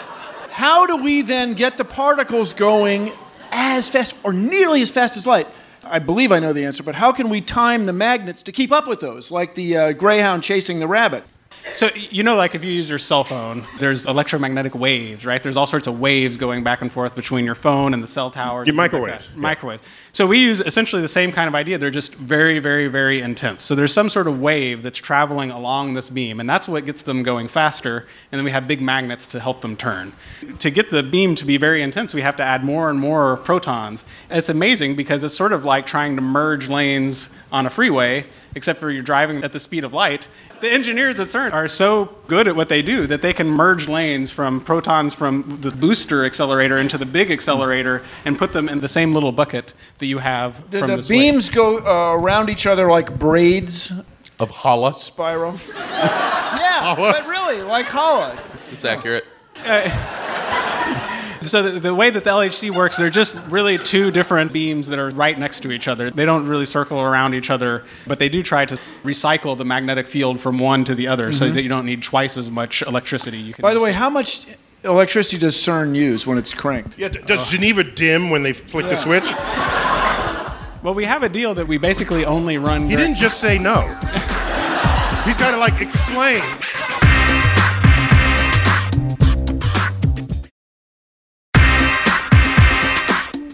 How 0.50 0.86
do 0.86 0.96
we 0.96 1.22
then 1.22 1.54
get 1.54 1.78
the 1.78 1.84
particles 1.84 2.52
going 2.52 3.12
as 3.58 3.90
fast 3.90 4.14
or 4.22 4.32
nearly 4.32 4.80
as 4.82 4.90
fast 4.90 5.16
as 5.16 5.26
light? 5.26 5.48
I 5.82 5.98
believe 5.98 6.32
I 6.32 6.38
know 6.38 6.52
the 6.52 6.64
answer, 6.64 6.82
but 6.82 6.94
how 6.94 7.12
can 7.12 7.28
we 7.28 7.40
time 7.40 7.86
the 7.86 7.92
magnets 7.92 8.42
to 8.42 8.52
keep 8.52 8.72
up 8.72 8.86
with 8.86 9.00
those, 9.00 9.30
like 9.30 9.54
the 9.54 9.76
uh, 9.76 9.92
greyhound 9.92 10.42
chasing 10.42 10.80
the 10.80 10.86
rabbit? 10.86 11.24
So 11.72 11.88
you 11.94 12.22
know, 12.22 12.36
like 12.36 12.54
if 12.54 12.64
you 12.64 12.72
use 12.72 12.88
your 12.88 12.98
cell 12.98 13.24
phone, 13.24 13.66
there's 13.78 14.06
electromagnetic 14.06 14.74
waves, 14.74 15.26
right? 15.26 15.42
There's 15.42 15.56
all 15.56 15.66
sorts 15.66 15.86
of 15.86 15.98
waves 16.00 16.36
going 16.36 16.62
back 16.62 16.82
and 16.82 16.90
forth 16.90 17.14
between 17.14 17.44
your 17.44 17.54
phone 17.54 17.94
and 17.94 18.02
the 18.02 18.06
cell 18.06 18.30
towers. 18.30 18.66
Your 18.66 18.74
and 18.80 18.90
things 18.90 18.92
like 18.92 19.02
microwaves, 19.02 19.28
yeah. 19.34 19.40
Microwaves. 19.40 19.82
So 20.12 20.26
we 20.26 20.38
use 20.38 20.60
essentially 20.60 21.02
the 21.02 21.08
same 21.08 21.32
kind 21.32 21.48
of 21.48 21.54
idea. 21.54 21.78
They're 21.78 21.90
just 21.90 22.14
very, 22.14 22.58
very, 22.58 22.88
very 22.88 23.20
intense. 23.20 23.62
So 23.62 23.74
there's 23.74 23.92
some 23.92 24.08
sort 24.08 24.26
of 24.26 24.40
wave 24.40 24.82
that's 24.82 24.98
traveling 24.98 25.50
along 25.50 25.94
this 25.94 26.08
beam, 26.10 26.40
and 26.40 26.48
that's 26.48 26.68
what 26.68 26.86
gets 26.86 27.02
them 27.02 27.22
going 27.22 27.48
faster. 27.48 28.06
And 28.32 28.38
then 28.38 28.44
we 28.44 28.50
have 28.50 28.66
big 28.66 28.80
magnets 28.80 29.26
to 29.28 29.40
help 29.40 29.60
them 29.60 29.76
turn. 29.76 30.12
To 30.60 30.70
get 30.70 30.90
the 30.90 31.02
beam 31.02 31.34
to 31.36 31.44
be 31.44 31.56
very 31.56 31.82
intense, 31.82 32.14
we 32.14 32.22
have 32.22 32.36
to 32.36 32.42
add 32.42 32.64
more 32.64 32.90
and 32.90 32.98
more 32.98 33.36
protons. 33.36 34.04
It's 34.30 34.48
amazing 34.48 34.96
because 34.96 35.22
it's 35.22 35.34
sort 35.34 35.52
of 35.52 35.64
like 35.64 35.86
trying 35.86 36.16
to 36.16 36.22
merge 36.22 36.68
lanes 36.68 37.34
on 37.52 37.66
a 37.66 37.70
freeway, 37.70 38.26
except 38.54 38.78
for 38.80 38.90
you're 38.90 39.02
driving 39.02 39.42
at 39.44 39.52
the 39.52 39.60
speed 39.60 39.84
of 39.84 39.92
light. 39.92 40.28
The 40.60 40.70
engineers 40.70 41.20
at 41.20 41.28
CERN 41.28 41.52
are 41.52 41.68
so 41.68 42.16
good 42.26 42.48
at 42.48 42.56
what 42.56 42.68
they 42.68 42.82
do 42.82 43.06
that 43.06 43.22
they 43.22 43.32
can 43.32 43.48
merge 43.48 43.88
lanes 43.88 44.30
from 44.30 44.60
protons 44.60 45.14
from 45.14 45.58
the 45.60 45.70
booster 45.70 46.24
accelerator 46.24 46.76
into 46.76 46.98
the 46.98 47.06
big 47.06 47.30
accelerator 47.30 48.02
and 48.24 48.36
put 48.36 48.52
them 48.52 48.68
in 48.68 48.80
the 48.80 48.88
same 48.88 49.14
little 49.14 49.30
bucket 49.30 49.72
that 49.98 50.06
you 50.06 50.18
have 50.18 50.70
The, 50.70 50.78
from 50.80 50.90
the 50.90 50.96
this 50.96 51.08
wave. 51.10 51.32
beams 51.32 51.48
go 51.50 51.78
uh, 51.78 52.14
around 52.14 52.48
each 52.50 52.66
other 52.66 52.90
like 52.90 53.18
braids, 53.18 53.92
Of 54.38 54.50
challah. 54.52 54.94
spiral. 54.94 55.56
yeah, 55.68 56.94
but 56.96 57.26
really, 57.26 57.62
like 57.62 57.86
challah. 57.86 58.38
It's 58.72 58.84
accurate. 58.84 59.24
So 61.42 61.62
the, 61.62 61.78
the 61.78 61.94
way 61.94 62.10
that 62.10 62.24
the 62.24 62.30
LHC 62.30 62.70
works, 62.72 62.96
they're 62.96 63.10
just 63.10 63.38
really 63.48 63.78
two 63.78 64.10
different 64.10 64.52
beams 64.52 64.88
that 64.88 64.98
are 64.98 65.10
right 65.10 65.38
next 65.38 65.60
to 65.60 65.70
each 65.70 65.86
other. 65.86 66.10
They 66.10 66.24
don't 66.24 66.48
really 66.48 66.66
circle 66.66 67.00
around 67.00 67.34
each 67.34 67.48
other, 67.48 67.84
but 68.08 68.18
they 68.18 68.28
do 68.28 68.42
try 68.42 68.64
to 68.66 68.76
recycle 69.04 69.56
the 69.56 69.64
magnetic 69.64 70.08
field 70.08 70.40
from 70.40 70.58
one 70.58 70.82
to 70.84 70.96
the 70.96 71.06
other 71.06 71.32
so 71.32 71.48
that 71.48 71.62
you 71.62 71.68
don't 71.68 71.86
need 71.86 72.02
twice 72.02 72.36
as 72.36 72.50
much 72.50 72.82
electricity. 72.82 73.38
You 73.38 73.54
can 73.54 73.62
Mm-hmm. 73.62 73.62
By 73.62 73.74
the 73.74 73.78
use 73.80 73.84
way, 73.84 73.92
how 73.92 74.10
much 74.10 74.46
electricity 74.84 75.38
does 75.38 75.56
CERN 75.56 75.94
use 75.94 76.26
when 76.26 76.38
it's 76.38 76.54
cranked? 76.54 76.98
Yeah, 76.98 77.08
d- 77.08 77.20
does 77.26 77.50
Geneva 77.50 77.84
dim 77.84 78.30
when 78.30 78.42
they 78.42 78.52
flick 78.52 78.86
the 78.86 78.96
switch? 78.96 79.32
well, 80.82 80.94
we 80.94 81.04
have 81.04 81.22
a 81.22 81.28
deal 81.28 81.54
that 81.54 81.66
we 81.66 81.78
basically 81.78 82.24
only 82.24 82.58
run. 82.58 82.88
He 82.88 82.96
didn't 82.96 83.16
just 83.16 83.40
say 83.40 83.58
no. 83.58 83.80
He's 85.24 85.36
got 85.36 85.50
to 85.50 85.58
like 85.58 85.80
explain. 85.80 86.42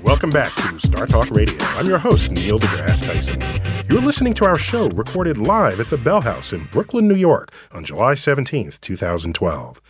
Welcome 0.03 0.31
back 0.31 0.55
to 0.55 0.79
Star 0.79 1.07
Talk 1.07 1.31
Radio. 1.31 1.57
I'm 1.61 1.87
your 1.87 1.99
host, 1.99 2.31
Neil 2.31 2.59
deGrasse 2.59 3.05
Tyson. 3.05 3.43
You're 3.89 4.01
listening 4.03 4.35
to 4.35 4.45
our 4.45 4.57
show 4.57 4.89
recorded 4.91 5.39
live 5.39 5.81
at 5.81 5.91
the 5.91 5.99
Bell 5.99 6.21
House 6.21 6.53
in 6.53 6.65
Brooklyn, 6.67 7.09
New 7.09 7.15
York 7.17 7.53
on 7.73 7.85
July 7.85 8.13
17th, 8.13 8.81
2012. 8.81 9.81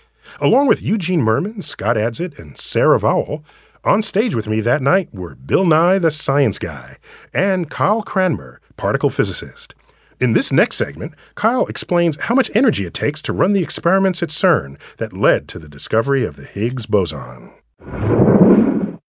Along 0.41 0.67
with 0.67 0.83
Eugene 0.83 1.23
Mirman, 1.23 1.63
Scott 1.63 1.97
Adsit, 1.97 2.39
and 2.39 2.59
Sarah 2.59 2.99
Vowell, 2.99 3.45
on 3.85 4.03
stage 4.03 4.35
with 4.35 4.49
me 4.49 4.61
that 4.61 4.83
night 4.83 5.09
were 5.13 5.35
Bill 5.35 5.65
Nye, 5.65 5.99
the 5.99 6.11
science 6.11 6.59
guy, 6.59 6.97
and 7.33 7.71
Kyle 7.71 8.03
Cranmer, 8.03 8.61
particle 8.77 9.11
physicist. 9.11 9.75
In 10.21 10.33
this 10.33 10.53
next 10.53 10.77
segment, 10.77 11.15
Kyle 11.35 11.67
explains 11.67 12.17
how 12.17 12.35
much 12.35 12.51
energy 12.55 12.87
it 12.87 12.95
takes 12.95 13.21
to 13.23 13.33
run 13.33 13.53
the 13.53 13.63
experiments 13.63 14.23
at 14.23 14.31
CERN 14.31 14.79
that 14.97 15.13
led 15.13 15.49
to 15.49 15.59
the 15.59 15.69
discovery 15.69 16.25
of 16.25 16.37
the 16.37 16.45
Higgs 16.45 16.87
boson. 16.87 17.53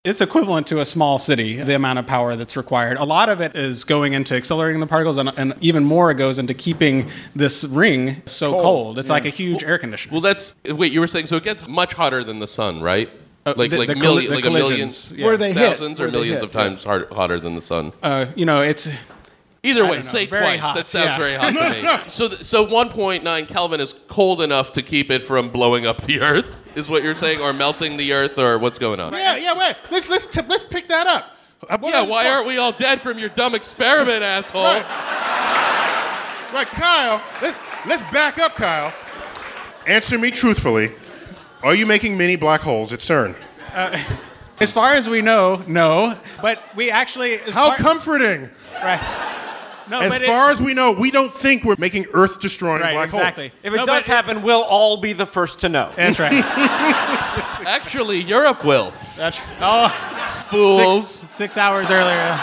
It's 0.06 0.22
equivalent 0.22 0.68
to 0.68 0.80
a 0.82 0.86
small 0.86 1.18
city, 1.18 1.62
the 1.62 1.74
amount 1.76 1.98
of 2.00 2.06
power 2.06 2.36
that's 2.36 2.56
required. 2.56 2.98
A 2.98 3.04
lot 3.04 3.28
of 3.28 3.42
it 3.42 3.56
is 3.56 3.84
going 3.84 4.14
into 4.14 4.36
accelerating 4.36 4.80
the 4.80 4.86
particles, 4.88 5.18
and, 5.18 5.30
and 5.36 5.54
even 5.62 5.84
more 5.84 6.14
goes 6.14 6.38
into 6.40 6.54
keeping 6.54 7.10
this 7.36 7.64
ring 7.66 8.22
so 8.28 8.62
cold. 8.62 9.00
It's 9.00 9.10
like 9.10 9.26
a 9.26 9.30
huge 9.30 9.64
air 9.64 9.78
conditioner. 9.80 10.14
Well, 10.14 10.22
that's 10.22 10.56
wait. 10.66 10.94
You 10.94 11.00
were 11.00 11.08
saying 11.08 11.26
so 11.26 11.38
it 11.38 11.44
gets 11.44 11.68
much 11.68 11.94
hotter 11.94 12.24
than 12.24 12.40
the 12.40 12.48
sun, 12.48 12.82
right? 12.82 13.10
Like 13.46 13.72
the- 13.72 13.78
like 13.80 13.88
the 13.90 13.96
million, 13.96 14.02
colli- 14.02 14.28
the 14.28 14.36
like 14.36 14.46
a 14.46 14.50
million, 14.52 14.90
yeah. 15.16 15.26
Where 15.26 15.38
they 15.38 15.54
hit, 15.54 15.70
thousands 15.72 16.00
or 16.00 16.04
where 16.04 16.12
they 16.12 16.18
millions 16.18 16.42
hit, 16.42 16.50
of 16.50 16.52
times 16.52 16.84
hard, 16.84 17.08
hotter 17.12 17.40
than 17.40 17.54
the 17.56 17.62
sun. 17.62 17.92
uh, 18.04 18.26
you 18.36 18.46
know, 18.46 18.62
it's 18.62 18.88
Either 19.64 19.82
way, 19.84 19.88
don't 19.88 19.96
know, 19.98 20.02
say 20.04 20.26
very 20.28 20.44
twice. 20.44 20.60
hot, 20.60 20.76
That 20.76 20.88
sounds 20.88 21.06
yeah. 21.06 21.18
very 21.18 21.34
hot 21.36 21.56
to 21.56 21.82
me. 22.04 22.10
So, 22.10 22.28
th- 22.28 22.44
so 22.44 22.66
1.9 22.68 23.48
Kelvin 23.48 23.80
is 23.80 23.94
cold 24.08 24.42
enough 24.42 24.72
to 24.74 24.84
keep 24.84 25.10
it 25.10 25.24
from 25.24 25.50
blowing 25.50 25.88
up 25.88 26.02
the 26.04 26.20
Earth, 26.22 26.56
is 26.76 26.90
what 26.90 27.04
you're 27.04 27.16
saying, 27.16 27.42
or 27.42 27.54
melting 27.54 27.98
the 27.98 28.12
Earth, 28.14 28.38
or 28.38 28.58
what's 28.60 28.78
going 28.80 29.00
on? 29.00 29.14
Yeah, 29.14 29.36
yeah, 29.38 29.58
wait. 29.58 29.76
Let's 29.92 30.10
let's 30.10 30.26
t- 30.26 30.42
let's 30.48 30.64
pick 30.66 30.88
that 30.88 31.08
up. 31.08 31.26
Uh, 31.70 31.78
what 31.80 31.94
Yeah, 31.94 32.04
why 32.06 32.24
talk- 32.24 32.34
aren't 32.34 32.48
we 32.48 32.58
all 32.58 32.72
dead 32.72 33.02
from 33.02 33.18
your 33.18 33.30
dumb 33.30 33.56
experiment, 33.56 34.22
asshole? 34.24 34.64
Right. 34.64 34.84
Right, 36.54 36.68
Kyle. 36.68 37.22
Let's, 37.42 37.58
let's 37.88 38.02
back 38.14 38.38
up, 38.38 38.56
Kyle. 38.56 38.94
Answer 39.88 40.18
me 40.18 40.32
truthfully. 40.32 40.92
Are 41.64 41.76
you 41.76 41.86
making 41.86 42.18
mini 42.18 42.36
black 42.36 42.62
holes 42.62 42.94
at 42.94 43.00
CERN? 43.00 43.36
as 44.60 44.72
far 44.72 44.94
as 44.94 45.10
we 45.10 45.22
know, 45.22 45.64
no. 45.68 46.18
But 46.42 46.62
we 46.76 46.92
actually 46.92 47.38
How 47.38 47.70
far- 47.70 47.76
comforting. 47.78 48.50
right. 48.82 49.00
No, 49.90 50.00
As 50.00 50.12
but 50.12 50.22
it- 50.24 50.26
far 50.28 50.50
as 50.52 50.62
we 50.62 50.74
know, 50.74 50.92
we 50.92 51.12
don't 51.12 51.32
think 51.32 51.64
we're 51.64 51.76
making 51.78 52.06
Earth 52.14 52.40
destroying 52.42 52.82
right, 52.82 52.94
black 52.94 53.06
exactly. 53.06 53.52
If 53.64 53.74
it 53.74 53.78
No, 53.78 53.86
does 53.86 54.06
but 54.08 54.12
happen, 54.14 54.42
we'll 54.42 54.64
all 54.64 54.98
be 54.98 55.14
the 55.14 55.26
first 55.28 55.62
to 55.62 55.70
know. 55.70 55.92
that's 55.96 56.20
right. 56.20 56.34
Actually, 57.68 58.20
Europe 58.22 58.64
will. 58.66 58.94
That's 59.16 59.40
oh. 59.62 59.90
Fools. 60.50 61.08
six, 61.22 61.32
six 61.32 61.58
hours 61.58 61.90
earlier. 61.92 62.40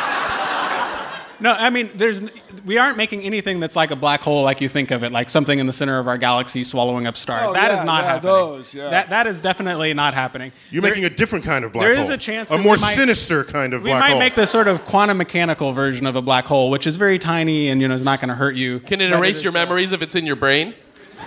No, 1.41 1.51
I 1.53 1.71
mean, 1.71 1.91
there's 1.95 2.23
we 2.65 2.79
aren't 2.79 2.97
making 2.97 3.23
anything 3.23 3.61
that's 3.61 3.77
like 3.77 3.91
a 3.91 3.97
black 3.97 4.21
hole, 4.21 4.43
like 4.45 4.61
you 4.61 4.69
think 4.69 4.91
of 4.91 5.03
it, 5.03 5.13
like 5.13 5.29
something 5.29 5.59
in 5.59 5.67
the 5.67 5.73
center 5.73 5.99
of 5.99 6.09
our 6.09 6.19
galaxy 6.19 6.65
swallowing 6.65 7.07
up 7.07 7.17
stars. 7.17 7.51
Oh, 7.51 7.53
That 7.53 7.71
is 7.73 7.79
yeah, 7.81 7.85
not 7.85 8.05
yeah, 8.05 8.09
happening. 8.13 8.33
those, 8.33 8.75
yeah. 8.75 8.89
That 8.91 9.11
that 9.11 9.27
is 9.27 9.41
definitely 9.41 9.93
not 9.95 10.15
happening. 10.15 10.53
You're 10.71 10.83
There- 10.83 10.91
making 10.91 11.05
a 11.05 11.11
different 11.11 11.45
kind 11.45 11.65
of 11.65 11.73
black 11.73 11.87
there 11.87 11.95
hole. 11.97 12.05
There 12.05 12.13
is 12.15 12.17
a 12.17 12.21
chance 12.23 12.51
A 12.51 12.57
that 12.57 12.63
more 12.63 12.77
might- 12.77 12.95
sinister 12.95 13.45
kind 13.45 13.75
of 13.75 13.83
black 13.83 13.83
hole. 13.83 13.85
we 13.85 13.91
black 13.91 14.01
might 14.01 14.11
hole. 14.11 14.19
make 14.21 14.35
the 14.37 14.47
sort 14.47 14.69
of 14.69 14.85
quantum 14.85 15.19
mechanical 15.19 15.73
version 15.73 16.07
of 16.07 16.17
a 16.17 16.23
black 16.23 16.47
hole, 16.47 16.71
which 16.71 16.87
is 16.87 16.97
very 16.97 17.19
tiny 17.19 17.69
and 17.69 17.81
you 17.81 17.89
know 17.89 17.95
is 17.95 18.05
not 18.05 18.21
going 18.21 18.29
to 18.29 18.35
hurt 18.35 18.55
you. 18.55 18.81
Can 18.81 19.01
it 19.01 19.13
erase 19.13 19.39
is, 19.39 19.43
your 19.45 19.51
uh, 19.51 19.55
memories 19.55 19.93
if 19.93 20.03
it's 20.03 20.15
in 20.15 20.25
your 20.27 20.37
brain? 20.37 20.75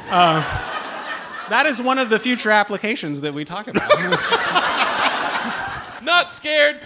That 0.09 1.65
is 1.67 1.81
one 1.81 1.99
of 1.99 2.09
the 2.09 2.17
future 2.17 2.49
applications 2.51 3.21
that 3.21 3.33
we 3.33 3.45
talk 3.45 3.67
about. 3.67 3.87
Not 6.01 6.31
scared. 6.31 6.79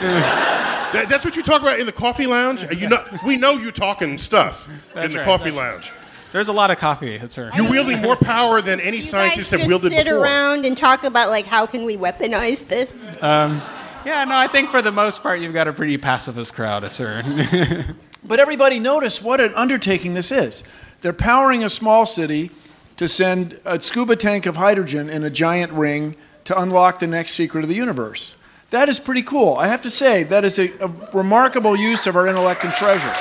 That- 0.94 1.08
that's 1.08 1.24
what 1.24 1.36
you 1.36 1.42
talk 1.42 1.60
about 1.62 1.78
in 1.78 1.86
the 1.86 1.92
coffee 1.92 2.26
lounge. 2.26 2.64
You 2.74 2.88
know, 2.88 3.04
we 3.26 3.36
know 3.36 3.52
you 3.52 3.70
talking 3.70 4.18
stuff 4.18 4.68
in 4.96 5.10
the 5.12 5.18
right, 5.18 5.24
coffee 5.24 5.50
lounge. 5.50 5.92
There's 6.32 6.48
a 6.48 6.52
lot 6.52 6.70
of 6.72 6.78
coffee 6.78 7.14
at 7.14 7.28
CERN. 7.28 7.54
You're 7.56 7.70
wielding 7.70 8.02
more 8.02 8.16
power 8.16 8.60
than 8.60 8.80
any 8.80 8.96
You 8.96 9.02
guys 9.02 9.10
scientist 9.10 9.50
have 9.52 9.60
just 9.60 9.68
wielded 9.68 9.92
sit 9.92 10.04
before. 10.06 10.18
around 10.18 10.66
and 10.66 10.76
talk 10.76 11.04
about 11.04 11.28
like 11.30 11.46
how 11.46 11.66
can 11.66 11.84
we 11.84 11.96
weaponize 11.96 12.66
this? 12.66 13.06
Um, 13.22 13.62
yeah, 14.04 14.24
no, 14.24 14.36
I 14.36 14.48
think 14.48 14.70
for 14.70 14.82
the 14.82 14.90
most 14.92 15.22
part 15.22 15.40
you've 15.40 15.54
got 15.54 15.68
a 15.68 15.72
pretty 15.72 15.96
pacifist 15.96 16.52
crowd 16.54 16.82
at 16.84 16.90
CERN. 16.92 17.94
But 18.24 18.40
everybody 18.40 18.80
notice 18.80 19.22
what 19.22 19.40
an 19.40 19.54
undertaking 19.54 20.14
this 20.14 20.32
is. 20.32 20.64
They're 21.02 21.12
powering 21.12 21.62
a 21.62 21.70
small 21.70 22.04
city 22.06 22.50
to 22.96 23.06
send 23.08 23.60
a 23.64 23.78
scuba 23.80 24.16
tank 24.16 24.46
of 24.46 24.56
hydrogen 24.56 25.08
in 25.10 25.22
a 25.24 25.30
giant 25.30 25.72
ring 25.72 26.16
to 26.44 26.58
unlock 26.58 26.98
the 26.98 27.06
next 27.06 27.32
secret 27.32 27.62
of 27.64 27.68
the 27.68 27.74
universe. 27.76 28.36
That 28.70 28.88
is 28.88 28.98
pretty 28.98 29.22
cool. 29.22 29.54
I 29.54 29.68
have 29.68 29.82
to 29.82 29.90
say, 29.90 30.24
that 30.24 30.44
is 30.44 30.58
a, 30.58 30.70
a 30.80 30.88
remarkable 31.12 31.76
use 31.76 32.06
of 32.06 32.16
our 32.16 32.26
intellect 32.26 32.64
and 32.64 32.72
treasure. 32.72 33.12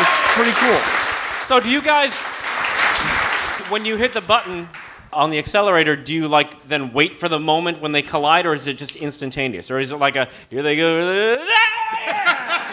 It's 0.00 0.16
pretty 0.32 0.52
cool. 0.52 0.80
So, 1.46 1.60
do 1.60 1.68
you 1.68 1.82
guys, 1.82 2.18
when 3.70 3.84
you 3.84 3.96
hit 3.96 4.14
the 4.14 4.20
button 4.20 4.68
on 5.12 5.30
the 5.30 5.38
accelerator, 5.38 5.96
do 5.96 6.14
you 6.14 6.28
like 6.28 6.62
then 6.64 6.92
wait 6.92 7.14
for 7.14 7.28
the 7.28 7.38
moment 7.38 7.80
when 7.80 7.92
they 7.92 8.02
collide, 8.02 8.46
or 8.46 8.54
is 8.54 8.66
it 8.68 8.78
just 8.78 8.96
instantaneous, 8.96 9.70
or 9.70 9.78
is 9.80 9.92
it 9.92 9.96
like 9.96 10.16
a 10.16 10.28
here 10.50 10.62
they 10.62 10.76
go? 10.76 11.44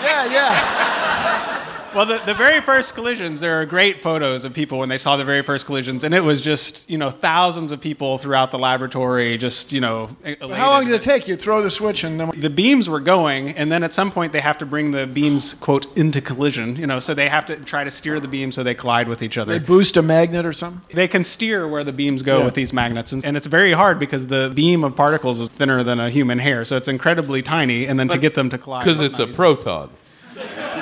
Yeah, 0.06 0.26
yeah. 0.32 1.55
Well, 1.96 2.06
the, 2.06 2.22
the 2.26 2.34
very 2.34 2.60
first 2.60 2.94
collisions, 2.94 3.40
there 3.40 3.62
are 3.62 3.66
great 3.66 4.04
photos 4.04 4.44
of 4.44 4.54
people 4.54 4.80
when 4.80 4.90
they 4.90 4.98
saw 4.98 5.16
the 5.16 5.24
very 5.24 5.42
first 5.42 5.66
collisions, 5.66 6.04
and 6.04 6.14
it 6.14 6.20
was 6.20 6.42
just, 6.42 6.90
you 6.90 6.98
know, 6.98 7.10
thousands 7.10 7.72
of 7.72 7.80
people 7.80 8.18
throughout 8.18 8.52
the 8.52 8.60
laboratory 8.60 9.38
just, 9.38 9.72
you 9.72 9.80
know, 9.80 10.10
elated. 10.26 10.58
How 10.58 10.72
long 10.72 10.84
did 10.84 10.94
it 10.94 11.02
take? 11.02 11.26
You 11.30 11.38
throw 11.38 11.62
the 11.62 11.72
switch 11.72 12.04
and 12.04 12.20
then. 12.20 12.32
The 12.36 12.50
beams 12.50 12.90
were 12.90 13.00
going, 13.00 13.52
and 13.52 13.72
then 13.72 13.82
at 13.82 13.94
some 13.94 14.12
point 14.12 14.34
they 14.34 14.42
have 14.42 14.58
to 14.58 14.66
bring 14.66 14.92
the 14.92 15.08
beams, 15.08 15.54
quote, 15.54 15.96
into 15.96 16.20
collision, 16.20 16.76
you 16.76 16.86
know, 16.86 17.00
so 17.00 17.14
they 17.14 17.30
have 17.30 17.46
to 17.46 17.56
try 17.62 17.86
to 17.86 17.92
steer 17.92 18.20
the 18.20 18.28
beams 18.28 18.56
so 18.56 18.64
they 18.64 18.76
collide 18.76 19.08
with 19.08 19.24
each 19.24 19.38
other. 19.38 19.58
They 19.58 19.66
boost 19.66 19.96
a 19.96 20.02
magnet 20.02 20.46
or 20.46 20.52
something? 20.52 20.82
They 20.94 21.08
can 21.08 21.24
steer 21.24 21.66
where 21.66 21.86
the 21.86 21.94
beams 21.94 22.24
go 22.24 22.40
Yeah. 22.40 22.44
with 22.44 22.56
these 22.56 22.74
magnets, 22.74 23.14
and, 23.14 23.24
and 23.24 23.38
it's 23.38 23.48
very 23.48 23.72
hard 23.72 24.00
because 24.00 24.28
the 24.28 24.52
beam 24.54 24.84
of 24.84 24.98
particles 24.98 25.40
is 25.40 25.48
thinner 25.48 25.82
than 25.82 26.02
a 26.02 26.10
human 26.10 26.40
hair, 26.40 26.66
so 26.66 26.76
it's 26.76 26.90
incredibly 26.90 27.42
tiny, 27.42 27.86
and 27.86 27.98
then 27.98 28.10
to 28.10 28.18
get 28.18 28.36
them 28.36 28.50
to 28.50 28.58
collide. 28.58 28.84
Because 28.84 29.00
it's 29.00 29.20
a 29.20 29.24
easy. 29.24 29.34
proton. 29.34 29.90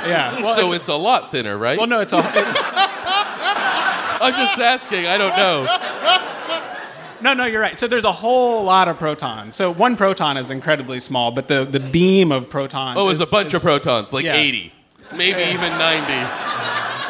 Yeah. 0.05 0.39
Well, 0.43 0.55
so 0.55 0.65
it's, 0.67 0.75
it's, 0.75 0.87
a 0.89 0.95
lot 0.95 1.31
thinner, 1.31 1.57
right? 1.57 1.77
well, 1.77 1.87
no, 1.87 2.01
it's 2.01 2.13
a. 2.13 2.17
it's- 2.19 2.55
I'm 4.21 4.33
just 4.33 4.59
asking. 4.59 5.05
I 5.05 5.17
don't 5.17 5.35
know. 5.35 5.67
No, 7.21 7.33
no, 7.33 7.45
you're 7.45 7.61
right. 7.61 7.79
So 7.79 7.87
there's 7.87 8.03
a 8.03 8.11
whole 8.11 8.63
lot 8.65 8.89
of 8.89 8.97
protons. 8.97 9.55
So 9.55 9.71
one 9.71 9.95
proton 9.95 10.35
is 10.35 10.51
incredibly 10.51 10.99
small, 10.99 11.31
but 11.31 11.47
the, 11.47 11.63
the 11.63 11.79
beam 11.79 12.33
of 12.33 12.49
protons. 12.49 12.97
Oh, 12.99 13.09
it's 13.09 13.21
a 13.21 13.23
is- 13.23 13.31
bunch 13.31 13.53
of 13.53 13.61
protons, 13.61 14.11
like 14.11 14.25
yeah. 14.25 14.35
80, 14.35 14.73
maybe 15.15 15.41
even 15.41 15.71
90. 15.77 16.11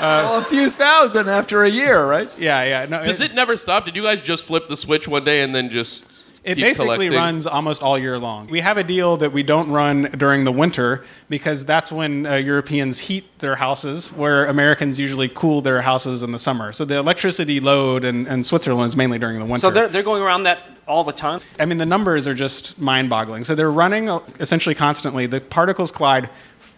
well, 0.02 0.38
a 0.38 0.44
few 0.44 0.70
thousand 0.70 1.30
after 1.30 1.64
a 1.64 1.70
year, 1.70 2.06
right? 2.06 2.30
Yeah, 2.38 2.64
yeah. 2.64 2.86
No, 2.86 3.04
Does 3.04 3.22
it 3.22 3.34
never 3.34 3.58
stop? 3.58 3.86
Did 3.86 3.96
you 3.96 4.04
guys 4.04 4.22
just 4.22 4.44
flip 4.44 4.68
the 4.68 4.78
switch 4.78 5.08
one 5.08 5.24
day 5.24 5.42
and 5.42 5.54
then 5.56 5.70
just 5.72 6.13
It 6.44 6.56
basically 6.56 7.08
collecting? 7.08 7.18
runs 7.18 7.48
almost 7.48 7.82
all 7.82 7.98
year 7.98 8.20
long. 8.20 8.48
We 8.48 8.60
have 8.60 8.78
a 8.78 8.84
deal 8.84 9.16
that 9.18 9.32
we 9.32 9.44
don't 9.44 9.70
run 9.72 10.04
during 10.18 10.44
the 10.44 10.52
winter 10.52 11.06
because 11.30 11.66
that's 11.66 11.92
when 11.92 12.26
uh, 12.26 12.36
Europeans 12.36 13.00
heat 13.00 13.40
their 13.40 13.56
houses, 13.56 14.12
where 14.12 14.48
Americans 14.48 15.00
usually 15.00 15.30
cool 15.30 15.62
their 15.62 15.82
houses 15.82 16.22
in 16.22 16.32
the 16.32 16.40
summer. 16.40 16.74
So 16.74 16.84
the 16.84 16.98
electricity 16.98 17.62
load 17.62 18.04
in, 18.04 18.28
in 18.28 18.44
Switzerland 18.44 18.88
is 18.88 18.98
mainly 18.98 19.20
during 19.20 19.40
the 19.40 19.46
winter. 19.46 19.60
So 19.60 19.72
they're, 19.72 19.88
they're 19.88 20.04
going 20.04 20.22
around 20.22 20.44
that 20.44 20.60
all 20.88 21.04
the 21.04 21.14
time? 21.14 21.40
I 21.60 21.66
mean, 21.66 21.78
the 21.78 21.86
numbers 21.86 22.28
are 22.28 22.34
just 22.34 22.80
mind 22.80 23.10
boggling. 23.10 23.44
So 23.44 23.56
they're 23.56 23.72
running 23.72 24.10
uh, 24.10 24.20
essentially 24.40 24.76
constantly. 24.76 25.26
The 25.26 25.42
particles 25.42 25.92
collide 25.92 26.30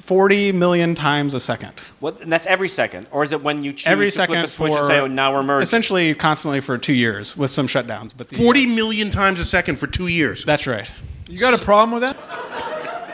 40 0.05 0.51
million 0.51 0.93
times 0.93 1.33
a 1.33 1.39
second. 1.39 1.79
What, 1.99 2.21
and 2.21 2.31
that's 2.31 2.45
every 2.45 2.67
second? 2.67 3.07
Or 3.09 3.23
is 3.23 3.31
it 3.31 3.41
when 3.41 3.63
you 3.63 3.73
choose 3.73 3.87
Every 3.87 4.05
to 4.05 4.11
second 4.11 4.35
flip 4.35 4.45
a 4.45 4.47
switch 4.49 4.73
for 4.73 4.77
and 4.77 4.87
say, 4.87 4.99
oh, 4.99 5.07
now 5.07 5.33
we're 5.33 5.41
merging? 5.41 5.63
essentially 5.63 6.13
constantly 6.13 6.61
for 6.61 6.77
two 6.77 6.93
years 6.93 7.35
with 7.35 7.49
some 7.49 7.65
shutdowns. 7.65 8.13
But 8.15 8.29
the, 8.29 8.35
40 8.35 8.65
uh, 8.65 8.67
million 8.67 9.09
times 9.09 9.39
a 9.39 9.45
second 9.45 9.79
for 9.79 9.87
two 9.87 10.05
years. 10.05 10.45
That's 10.45 10.67
right. 10.67 10.89
You 11.27 11.39
got 11.39 11.59
a 11.59 11.63
problem 11.63 11.99
with 11.99 12.11
that? 12.11 12.45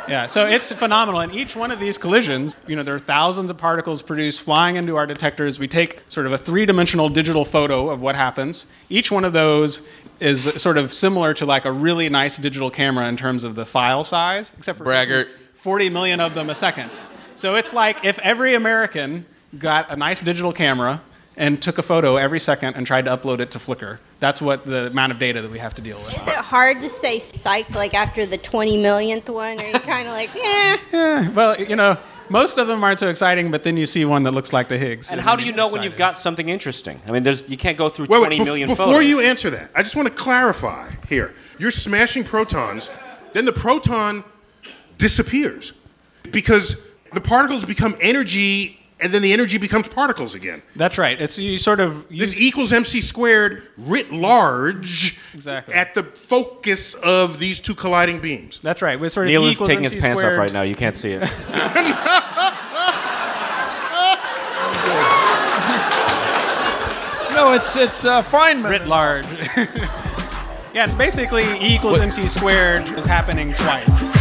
Yeah, 0.09 0.25
so 0.25 0.45
it's 0.45 0.73
phenomenal. 0.73 1.21
And 1.21 1.33
each 1.33 1.55
one 1.55 1.71
of 1.71 1.79
these 1.79 1.97
collisions, 1.97 2.57
you 2.67 2.75
know, 2.75 2.83
there 2.83 2.95
are 2.95 2.99
thousands 2.99 3.49
of 3.49 3.57
particles 3.57 4.01
produced 4.01 4.41
flying 4.41 4.75
into 4.75 4.97
our 4.97 5.07
detectors. 5.07 5.59
We 5.59 5.69
take 5.69 6.01
sort 6.09 6.25
of 6.25 6.33
a 6.33 6.37
three 6.37 6.65
dimensional 6.65 7.07
digital 7.07 7.45
photo 7.45 7.89
of 7.89 8.01
what 8.01 8.15
happens. 8.15 8.65
Each 8.89 9.09
one 9.09 9.23
of 9.23 9.31
those 9.31 9.87
is 10.19 10.43
sort 10.61 10.77
of 10.77 10.91
similar 10.91 11.33
to 11.35 11.45
like 11.45 11.63
a 11.63 11.71
really 11.71 12.09
nice 12.09 12.37
digital 12.37 12.69
camera 12.69 13.07
in 13.07 13.15
terms 13.15 13.45
of 13.45 13.55
the 13.55 13.65
file 13.65 14.03
size, 14.03 14.51
except 14.57 14.77
for 14.77 14.83
Braggart. 14.83 15.29
40 15.61 15.91
million 15.91 16.19
of 16.19 16.33
them 16.33 16.49
a 16.49 16.55
second. 16.55 16.91
So 17.35 17.53
it's 17.55 17.71
like 17.71 18.03
if 18.03 18.17
every 18.19 18.55
American 18.55 19.27
got 19.59 19.91
a 19.91 19.95
nice 19.95 20.19
digital 20.19 20.51
camera 20.51 20.99
and 21.37 21.61
took 21.61 21.77
a 21.77 21.83
photo 21.83 22.17
every 22.17 22.39
second 22.39 22.73
and 22.75 22.87
tried 22.87 23.05
to 23.05 23.15
upload 23.15 23.39
it 23.39 23.51
to 23.51 23.59
Flickr. 23.59 23.99
That's 24.19 24.41
what 24.41 24.65
the 24.65 24.87
amount 24.87 25.11
of 25.11 25.19
data 25.19 25.39
that 25.39 25.51
we 25.51 25.59
have 25.59 25.75
to 25.75 25.81
deal 25.83 25.99
with. 25.99 26.09
Is 26.19 26.27
it 26.27 26.33
hard 26.33 26.81
to 26.81 26.89
stay 26.89 27.19
psyched 27.19 27.75
like 27.75 27.93
after 27.93 28.25
the 28.25 28.39
20 28.39 28.81
millionth 28.81 29.29
one? 29.29 29.59
Or 29.61 29.63
you 29.63 29.73
kind 29.79 30.07
of 30.07 30.13
like, 30.13 30.31
eh? 30.35 31.29
Well, 31.29 31.61
you 31.61 31.75
know, 31.75 31.95
most 32.29 32.57
of 32.57 32.65
them 32.65 32.83
aren't 32.83 32.99
so 32.99 33.09
exciting, 33.09 33.51
but 33.51 33.63
then 33.63 33.77
you 33.77 33.85
see 33.85 34.03
one 34.03 34.23
that 34.23 34.31
looks 34.31 34.51
like 34.53 34.67
the 34.67 34.79
Higgs. 34.79 35.11
and 35.11 35.19
then 35.19 35.23
how 35.23 35.35
do 35.35 35.43
you 35.43 35.51
get 35.51 35.57
know 35.57 35.69
when 35.71 35.83
you've 35.83 35.95
got 35.95 36.17
something 36.17 36.49
interesting? 36.49 36.99
I 37.07 37.11
mean, 37.11 37.21
there's, 37.21 37.47
you 37.47 37.57
can't 37.57 37.77
go 37.77 37.87
through 37.87 38.07
Wait, 38.09 38.19
wait, 38.19 38.27
20 38.29 38.39
bef- 38.39 38.45
million 38.45 38.69
before 38.69 38.85
photos. 38.87 39.05
you 39.05 39.19
answer 39.19 39.51
that, 39.51 39.69
I 39.75 39.83
just 39.83 39.95
want 39.95 40.07
to 40.07 40.13
clarify 40.13 40.89
here. 41.07 41.35
You're 41.59 41.69
smashing 41.71 42.23
protons, 42.23 42.89
then 43.33 43.45
the 43.45 43.53
proton 43.53 44.23
disappears 45.01 45.73
because 46.31 46.81
the 47.13 47.19
particles 47.19 47.65
become 47.65 47.95
energy, 48.01 48.79
and 49.01 49.11
then 49.11 49.21
the 49.23 49.33
energy 49.33 49.57
becomes 49.57 49.87
particles 49.87 50.35
again. 50.35 50.61
That's 50.75 50.97
right. 50.97 51.19
It's 51.19 51.37
you 51.39 51.57
sort 51.57 51.79
of 51.81 52.07
This 52.09 52.39
equals 52.39 52.71
mc 52.71 53.01
squared 53.01 53.63
writ 53.77 54.11
large 54.13 55.17
Exactly. 55.33 55.73
at 55.73 55.93
the 55.95 56.03
focus 56.03 56.93
of 57.03 57.39
these 57.39 57.59
two 57.59 57.73
colliding 57.75 58.19
beams. 58.21 58.59
That's 58.61 58.81
right. 58.81 58.97
We're 58.99 59.09
sort 59.09 59.25
of 59.27 59.31
Neil 59.31 59.45
is 59.45 59.53
equals 59.53 59.67
taking 59.69 59.83
his 59.83 59.93
MC 59.95 60.01
pants 60.07 60.23
off 60.23 60.37
right 60.37 60.53
now. 60.53 60.61
You 60.61 60.75
can't 60.75 60.95
see 60.95 61.11
it. 61.13 61.21
No, 67.33 67.53
it's 67.53 67.75
it's 67.75 68.05
uh, 68.05 68.21
Feynman. 68.21 68.69
Writ 68.69 68.87
large. 68.87 69.25
yeah, 70.75 70.85
it's 70.85 70.93
basically 70.93 71.43
E 71.43 71.75
equals 71.75 71.99
MC 71.99 72.27
squared 72.27 72.87
is 72.97 73.05
happening 73.05 73.53
twice. 73.53 74.20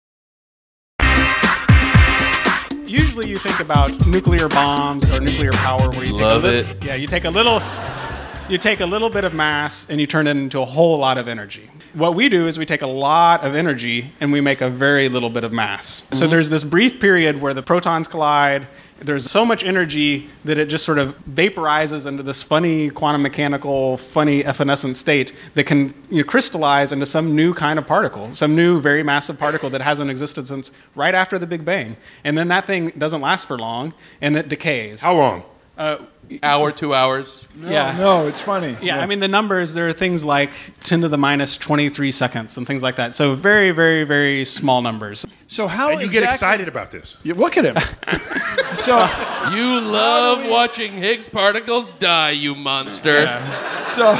Usually 2.91 3.29
you 3.29 3.37
think 3.37 3.61
about 3.61 4.05
nuclear 4.05 4.49
bombs 4.49 5.09
or 5.13 5.21
nuclear 5.21 5.53
power 5.53 5.89
where 5.91 6.03
you 6.03 6.13
Love 6.13 6.41
take 6.41 6.51
a 6.51 6.55
little, 6.55 6.71
it. 6.71 6.83
Yeah, 6.83 6.95
you 6.95 7.07
take 7.07 7.23
a 7.23 7.29
little 7.29 7.61
you 8.49 8.57
take 8.57 8.81
a 8.81 8.85
little 8.85 9.09
bit 9.09 9.23
of 9.23 9.33
mass 9.33 9.89
and 9.89 10.01
you 10.01 10.05
turn 10.05 10.27
it 10.27 10.31
into 10.31 10.59
a 10.59 10.65
whole 10.65 10.97
lot 10.97 11.17
of 11.17 11.29
energy. 11.29 11.69
What 11.93 12.15
we 12.15 12.27
do 12.27 12.47
is 12.47 12.59
we 12.59 12.65
take 12.65 12.81
a 12.81 12.87
lot 12.87 13.45
of 13.45 13.55
energy 13.55 14.11
and 14.19 14.29
we 14.29 14.41
make 14.41 14.59
a 14.59 14.69
very 14.69 15.07
little 15.07 15.29
bit 15.29 15.45
of 15.45 15.53
mass. 15.53 16.05
So 16.11 16.25
mm-hmm. 16.25 16.31
there's 16.31 16.49
this 16.49 16.65
brief 16.65 16.99
period 16.99 17.39
where 17.39 17.53
the 17.53 17.63
protons 17.63 18.09
collide. 18.09 18.67
There's 19.01 19.29
so 19.29 19.43
much 19.43 19.63
energy 19.63 20.29
that 20.45 20.59
it 20.59 20.67
just 20.67 20.85
sort 20.85 20.99
of 20.99 21.17
vaporizes 21.25 22.05
into 22.05 22.21
this 22.21 22.43
funny 22.43 22.89
quantum 22.91 23.23
mechanical, 23.23 23.97
funny 23.97 24.45
evanescent 24.45 24.95
state 24.95 25.33
that 25.55 25.63
can 25.63 25.93
you 26.09 26.17
know, 26.17 26.23
crystallize 26.23 26.91
into 26.91 27.07
some 27.07 27.35
new 27.35 27.53
kind 27.53 27.79
of 27.79 27.87
particle, 27.87 28.33
some 28.35 28.55
new 28.55 28.79
very 28.79 29.01
massive 29.01 29.39
particle 29.39 29.71
that 29.71 29.81
hasn't 29.81 30.11
existed 30.11 30.45
since 30.45 30.71
right 30.93 31.15
after 31.15 31.39
the 31.39 31.47
Big 31.47 31.65
Bang. 31.65 31.97
And 32.23 32.37
then 32.37 32.49
that 32.49 32.67
thing 32.67 32.89
doesn't 32.97 33.21
last 33.21 33.47
for 33.47 33.57
long 33.57 33.93
and 34.21 34.37
it 34.37 34.49
decays. 34.49 35.01
How 35.01 35.15
long? 35.15 35.43
Uh, 35.81 35.97
hour, 36.43 36.71
two 36.71 36.93
hours. 36.93 37.47
yeah. 37.59 37.97
No, 37.97 38.27
it's 38.27 38.41
funny. 38.41 38.77
Yeah, 38.83 38.99
I 38.99 39.07
mean 39.07 39.19
the 39.19 39.27
numbers. 39.27 39.73
There 39.73 39.87
are 39.87 39.93
things 39.93 40.23
like 40.23 40.51
10 40.83 41.01
to 41.01 41.07
the 41.07 41.17
minus 41.17 41.57
23 41.57 42.11
seconds 42.11 42.55
and 42.57 42.67
things 42.67 42.83
like 42.83 42.97
that. 42.97 43.15
So 43.15 43.33
very, 43.33 43.71
very, 43.71 44.03
very 44.03 44.45
small 44.45 44.81
numbers. 44.83 45.25
So 45.47 45.65
how 45.67 45.89
And 45.89 45.99
you 45.99 46.05
exactly, 46.05 46.27
get 46.27 46.33
excited 46.33 46.67
about 46.67 46.91
this. 46.91 47.17
You 47.23 47.33
look 47.33 47.57
at 47.57 47.65
him. 47.65 47.75
so 48.75 48.99
You 49.51 49.81
love 49.81 50.47
watching 50.47 50.93
Higgs 50.93 51.27
particles 51.27 51.93
die, 51.93 52.31
you 52.31 52.53
monster. 52.53 53.25
so 53.83 54.13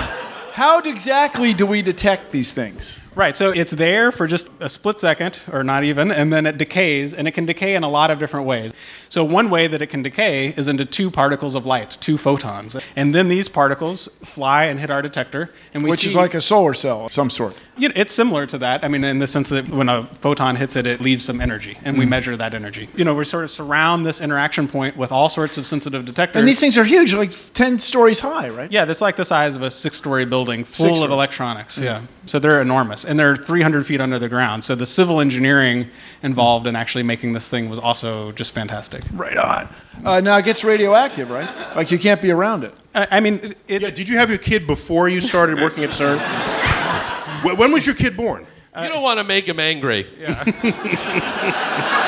how 0.52 0.80
exactly 0.80 1.54
do 1.54 1.66
we 1.68 1.82
detect 1.84 2.32
these 2.32 2.54
things? 2.54 3.00
Right, 3.14 3.36
so 3.36 3.52
it's 3.52 3.74
there 3.74 4.10
for 4.14 4.26
just 4.26 4.48
a 4.62 4.70
split 4.70 4.98
second, 4.98 5.44
or 5.52 5.66
not 5.66 5.84
even, 5.84 6.12
and 6.12 6.32
then 6.32 6.46
it 6.46 6.58
decays, 6.58 7.14
and 7.14 7.28
it 7.28 7.32
can 7.32 7.46
decay 7.46 7.76
in 7.76 7.84
a 7.84 7.90
lot 7.90 8.10
of 8.10 8.20
different 8.20 8.46
ways. 8.46 8.74
So, 9.10 9.22
one 9.26 9.50
way 9.50 9.68
that 9.68 9.82
it 9.82 9.88
can 9.88 10.02
decay 10.02 10.54
is 10.56 10.70
into 10.70 10.86
two 10.86 11.12
particles 11.12 11.54
of 11.56 11.66
light, 11.66 11.98
two 12.00 12.18
photons. 12.18 12.78
And 12.96 13.14
then 13.14 13.28
these 13.28 13.50
particles 13.50 14.08
fly 14.24 14.64
and 14.66 14.80
hit 14.80 14.90
our 14.90 15.02
detector, 15.02 15.52
and 15.74 15.84
we 15.84 15.90
Which 15.90 16.00
see. 16.02 16.08
is 16.08 16.16
like 16.16 16.34
a 16.34 16.40
solar 16.40 16.74
cell 16.74 17.08
of 17.08 17.12
some 17.14 17.30
sort. 17.30 17.60
You 17.78 17.90
know, 17.90 17.94
it's 17.98 18.14
similar 18.14 18.46
to 18.46 18.58
that. 18.60 18.86
I 18.86 18.88
mean, 18.88 19.04
in 19.04 19.20
the 19.20 19.28
sense 19.28 19.50
that 19.50 19.68
when 19.68 19.90
a 19.90 20.04
photon 20.22 20.56
hits 20.56 20.78
it, 20.78 20.88
it 20.88 21.02
leaves 21.02 21.26
some 21.26 21.42
energy, 21.42 21.78
and 21.84 21.98
Mm. 21.98 22.00
we 22.00 22.06
measure 22.06 22.38
that 22.38 22.54
energy. 22.54 22.88
You 22.96 23.04
know, 23.04 23.14
we 23.14 23.26
sort 23.26 23.44
of 23.44 23.52
surround 23.52 24.06
this 24.06 24.22
interaction 24.22 24.70
point 24.70 24.96
with 24.96 25.12
all 25.12 25.28
sorts 25.28 25.58
of 25.58 25.66
sensitive 25.66 26.06
detectors. 26.06 26.40
And 26.40 26.48
these 26.48 26.62
things 26.62 26.78
are 26.78 26.86
huge, 26.86 27.14
like 27.14 27.32
10 27.54 27.78
stories 27.80 28.22
high, 28.22 28.48
right? 28.48 28.72
Yeah, 28.72 28.86
that's 28.86 29.02
like 29.02 29.18
the 29.18 29.26
size 29.26 29.58
of 29.58 29.64
a 29.64 29.70
six-story 29.72 30.24
building 30.24 30.64
full 30.64 30.86
of 30.86 30.90
Six-story. 30.92 31.12
electronics. 31.12 31.78
Yeah, 31.78 32.00
so 32.26 32.40
they're 32.40 32.62
enormous, 32.62 33.04
and 33.06 33.18
they're 33.18 33.36
300 33.36 33.86
feet 33.86 34.00
under 34.00 34.20
the 34.20 34.30
ground. 34.30 34.64
So 34.64 34.76
the 34.76 34.86
civil 34.86 35.20
engineering 35.22 35.90
involved 36.22 36.68
in 36.68 36.76
actually 36.76 37.04
making 37.04 37.34
this 37.34 37.50
thing 37.50 37.70
was 37.70 37.80
also 37.80 38.32
just 38.34 38.54
fantastic. 38.54 39.04
Right 39.14 39.38
on. 39.38 39.68
Uh, 40.06 40.20
now 40.20 40.38
it 40.38 40.46
gets 40.46 40.64
radioactive, 40.64 41.30
right? 41.30 41.50
Like 41.76 41.92
you 41.92 41.98
can't 41.98 42.22
be 42.22 42.32
around 42.32 42.64
it. 42.64 42.74
I, 42.94 43.08
I 43.12 43.20
mean, 43.20 43.56
it, 43.68 43.82
Yeah, 43.82 43.90
did 43.90 44.08
you 44.08 44.18
have 44.18 44.30
your 44.30 44.38
kid 44.38 44.68
before 44.68 45.10
you 45.10 45.20
started 45.22 45.60
working 45.60 45.84
at 45.84 45.90
CERN? 45.92 46.20
When 47.58 47.72
was 47.72 47.88
your 47.88 47.96
kid 47.96 48.16
born? 48.16 48.46
you 48.78 48.88
don't 48.88 49.02
want 49.02 49.18
to 49.18 49.24
make 49.24 49.48
him 49.48 49.60
angry. 49.60 50.08
Yeah. 50.20 50.44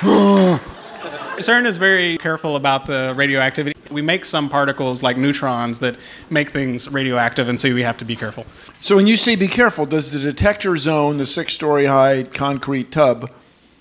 CERN 1.40 1.66
is 1.66 1.78
very 1.78 2.18
careful 2.18 2.56
about 2.56 2.86
the 2.86 3.14
radioactivity. 3.16 3.79
We 3.90 4.02
make 4.02 4.24
some 4.24 4.48
particles 4.48 5.02
like 5.02 5.16
neutrons 5.16 5.80
that 5.80 5.96
make 6.30 6.50
things 6.50 6.88
radioactive, 6.90 7.48
and 7.48 7.60
so 7.60 7.74
we 7.74 7.82
have 7.82 7.98
to 7.98 8.04
be 8.04 8.16
careful. 8.16 8.46
So 8.80 8.96
when 8.96 9.06
you 9.06 9.16
say 9.16 9.34
be 9.34 9.48
careful, 9.48 9.84
does 9.84 10.12
the 10.12 10.20
detector 10.20 10.76
zone, 10.76 11.18
the 11.18 11.26
six 11.26 11.52
story 11.52 11.86
high 11.86 12.22
concrete 12.22 12.92
tub, 12.92 13.30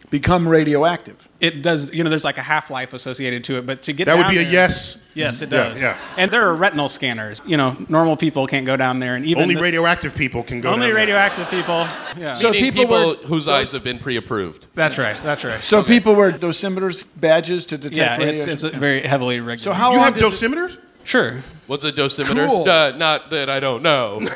become 0.10 0.47
radioactive? 0.47 1.28
It 1.39 1.61
does, 1.61 1.93
you 1.93 2.03
know, 2.03 2.09
there's 2.09 2.25
like 2.25 2.37
a 2.37 2.41
half 2.41 2.69
life 2.69 2.91
associated 2.93 3.45
to 3.45 3.57
it, 3.57 3.65
but 3.65 3.81
to 3.83 3.93
get 3.93 4.05
That 4.05 4.17
would 4.17 4.23
down 4.23 4.33
be 4.33 4.39
a 4.39 4.43
yes. 4.43 5.01
Yes, 5.13 5.41
it 5.41 5.49
does. 5.49 5.81
yeah. 5.81 5.97
And 6.17 6.29
there 6.31 6.43
are 6.43 6.53
retinal 6.53 6.89
scanners. 6.89 7.41
You 7.45 7.55
know, 7.55 7.77
normal 7.87 8.17
people 8.17 8.45
can't 8.45 8.65
go 8.65 8.75
down 8.75 8.99
there, 8.99 9.15
and 9.15 9.23
even 9.25 9.43
Only 9.43 9.55
this- 9.55 9.63
radioactive 9.63 10.13
people 10.15 10.43
can 10.43 10.59
go 10.59 10.69
only 10.71 10.87
down 10.87 10.95
there. 10.95 10.99
Only 10.99 11.01
radioactive 11.13 11.49
people. 11.49 11.87
Yeah. 12.17 12.33
So 12.33 12.51
Meaning 12.51 12.71
people 12.73 12.83
people, 12.85 13.07
were- 13.21 13.27
whose 13.27 13.47
eyes 13.47 13.71
have 13.71 13.83
been 13.85 13.99
pre-approved. 13.99 14.65
that's 14.75 14.97
right. 14.97 15.15
That's 15.23 15.43
right. 15.45 15.63
So 15.63 15.81
people 15.81 16.13
wear 16.13 16.31
dosimeters 16.33 17.05
badges 17.17 17.65
to 17.67 17.77
detect 17.77 17.95
yeah, 17.97 18.13
it's 18.15 18.41
radiation? 18.47 18.51
it's 18.53 18.63
a 18.63 18.69
very 18.77 19.01
heavily 19.01 19.39
regulated. 19.39 19.63
so 19.63 19.73
how 19.73 19.91
do 19.91 19.97
You 19.97 20.03
have 20.03 20.17
does 20.17 20.41
it- 20.43 20.51
dosimeters? 20.51 20.77
sure. 21.05 21.41
What's 21.67 21.83
a 21.85 21.91
dosimeter? 21.93 22.47
Cool. 22.47 22.67
Uh, 22.69 22.91
not 22.97 23.29
that 23.29 23.49
I 23.49 23.59
don't 23.61 23.81
know. 23.81 24.19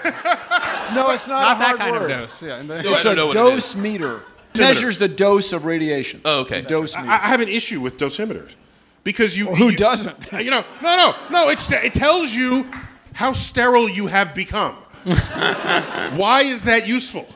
No, 0.93 1.09
it's 1.09 1.27
not, 1.27 1.41
Not 1.41 1.55
a 1.55 1.59
that 1.59 1.65
hard 1.65 1.79
kind 1.79 1.91
word. 1.93 2.11
of 2.11 2.19
dose. 2.19 2.43
Yeah. 2.43 2.61
No, 2.61 2.75
I 2.77 2.81
don't 2.83 3.05
a 3.05 3.15
know 3.15 3.27
what 3.27 3.35
it 3.35 3.39
is. 3.39 3.45
dose 3.73 3.75
meter. 3.77 4.21
Measures 4.57 4.97
the 4.97 5.07
dose 5.07 5.53
of 5.53 5.65
radiation. 5.65 6.21
Oh, 6.25 6.41
okay. 6.41 6.61
Dose. 6.61 6.95
I, 6.95 7.01
I 7.07 7.17
have 7.17 7.41
an 7.41 7.49
issue 7.49 7.81
with 7.81 7.97
dosimeters 7.97 8.55
because 9.03 9.37
you. 9.37 9.47
who 9.47 9.69
you- 9.71 9.75
doesn't? 9.77 10.15
You 10.43 10.51
know, 10.51 10.63
no, 10.81 10.95
no, 10.97 11.15
no. 11.29 11.49
It's 11.49 11.71
it 11.71 11.93
tells 11.93 12.33
you 12.33 12.65
how 13.13 13.33
sterile 13.33 13.89
you 13.89 14.07
have 14.07 14.33
become. 14.35 14.73
Why 16.15 16.41
is 16.43 16.63
that 16.65 16.87
useful? 16.87 17.27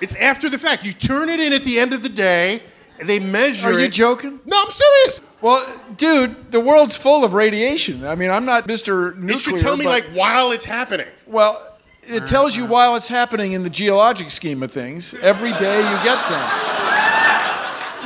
It's 0.00 0.14
after 0.16 0.48
the 0.48 0.58
fact. 0.58 0.84
You 0.84 0.92
turn 0.92 1.28
it 1.28 1.40
in 1.40 1.52
at 1.52 1.64
the 1.64 1.78
end 1.78 1.92
of 1.92 2.02
the 2.02 2.08
day. 2.08 2.60
They 3.04 3.18
measure 3.18 3.68
Are 3.68 3.72
you 3.78 3.86
it. 3.86 3.92
joking? 3.92 4.38
No, 4.46 4.62
I'm 4.62 4.70
serious. 4.70 5.20
Well, 5.40 5.80
dude, 5.96 6.52
the 6.52 6.60
world's 6.60 6.96
full 6.96 7.24
of 7.24 7.34
radiation. 7.34 8.04
I 8.06 8.14
mean, 8.14 8.30
I'm 8.30 8.44
not 8.44 8.68
Mr. 8.68 9.16
Nuclear. 9.16 9.36
It 9.36 9.40
should 9.40 9.58
tell 9.58 9.76
me 9.76 9.84
but- 9.84 9.90
like 9.90 10.04
while 10.14 10.52
it's 10.52 10.64
happening. 10.64 11.06
Well, 11.26 11.71
it 12.02 12.26
tells 12.26 12.56
you 12.56 12.64
while 12.66 12.96
it's 12.96 13.08
happening 13.08 13.52
in 13.52 13.62
the 13.62 13.70
geologic 13.70 14.30
scheme 14.30 14.62
of 14.62 14.70
things. 14.72 15.14
Every 15.14 15.52
day 15.52 15.78
you 15.78 16.04
get 16.04 16.22
some. 16.22 16.40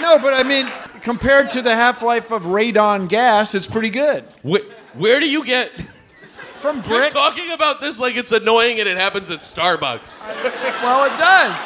No, 0.03 0.19
but 0.19 0.35
I 0.35 0.43
mean, 0.47 0.69
compared 1.01 1.51
to 1.51 1.63
the 1.63 1.75
half 1.75 2.03
life 2.03 2.31
of 2.31 2.43
radon 2.43 3.09
gas, 3.09 3.55
it's 3.55 3.67
pretty 3.67 3.91
good. 3.91 4.25
Wh- 4.49 4.65
where 4.97 5.21
do 5.21 5.29
you 5.29 5.45
get? 5.45 5.73
From 6.57 6.77
You're 6.77 6.99
bricks. 7.01 7.13
talking 7.13 7.51
about 7.53 7.81
this 7.83 7.99
like 7.99 8.17
it's 8.17 8.33
annoying 8.33 8.81
and 8.81 8.89
it 8.89 8.97
happens 8.97 9.31
at 9.31 9.41
Starbucks. 9.41 10.23
Well, 10.83 11.05
it 11.05 11.17
does. 11.19 11.57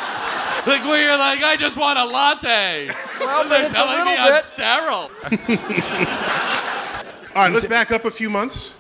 Like 0.67 0.85
where 0.85 1.01
you're 1.03 1.17
like, 1.17 1.43
I 1.43 1.57
just 1.57 1.77
want 1.77 1.99
a 1.99 2.05
latte. 2.05 2.89
Well, 3.21 3.45
but 3.45 3.49
They're 3.49 3.61
it's 3.63 3.71
a 3.71 3.75
telling 3.75 4.05
me 4.05 4.11
little 4.11 4.35
I'm 4.35 4.43
sterile. 4.43 5.11
All 7.35 7.43
right, 7.45 7.53
let's 7.53 7.67
back 7.67 7.93
up 7.93 8.05
a 8.05 8.11
few 8.11 8.29
months. 8.29 8.75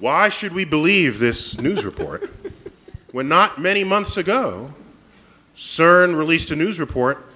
Why 0.00 0.30
should 0.30 0.52
we 0.54 0.64
believe 0.64 1.18
this 1.18 1.60
news 1.60 1.84
report 1.84 2.30
when 3.12 3.28
not 3.28 3.60
many 3.60 3.84
months 3.84 4.16
ago, 4.16 4.72
CERN 5.56 6.16
released 6.16 6.50
a 6.50 6.56
news 6.56 6.80
report 6.80 7.26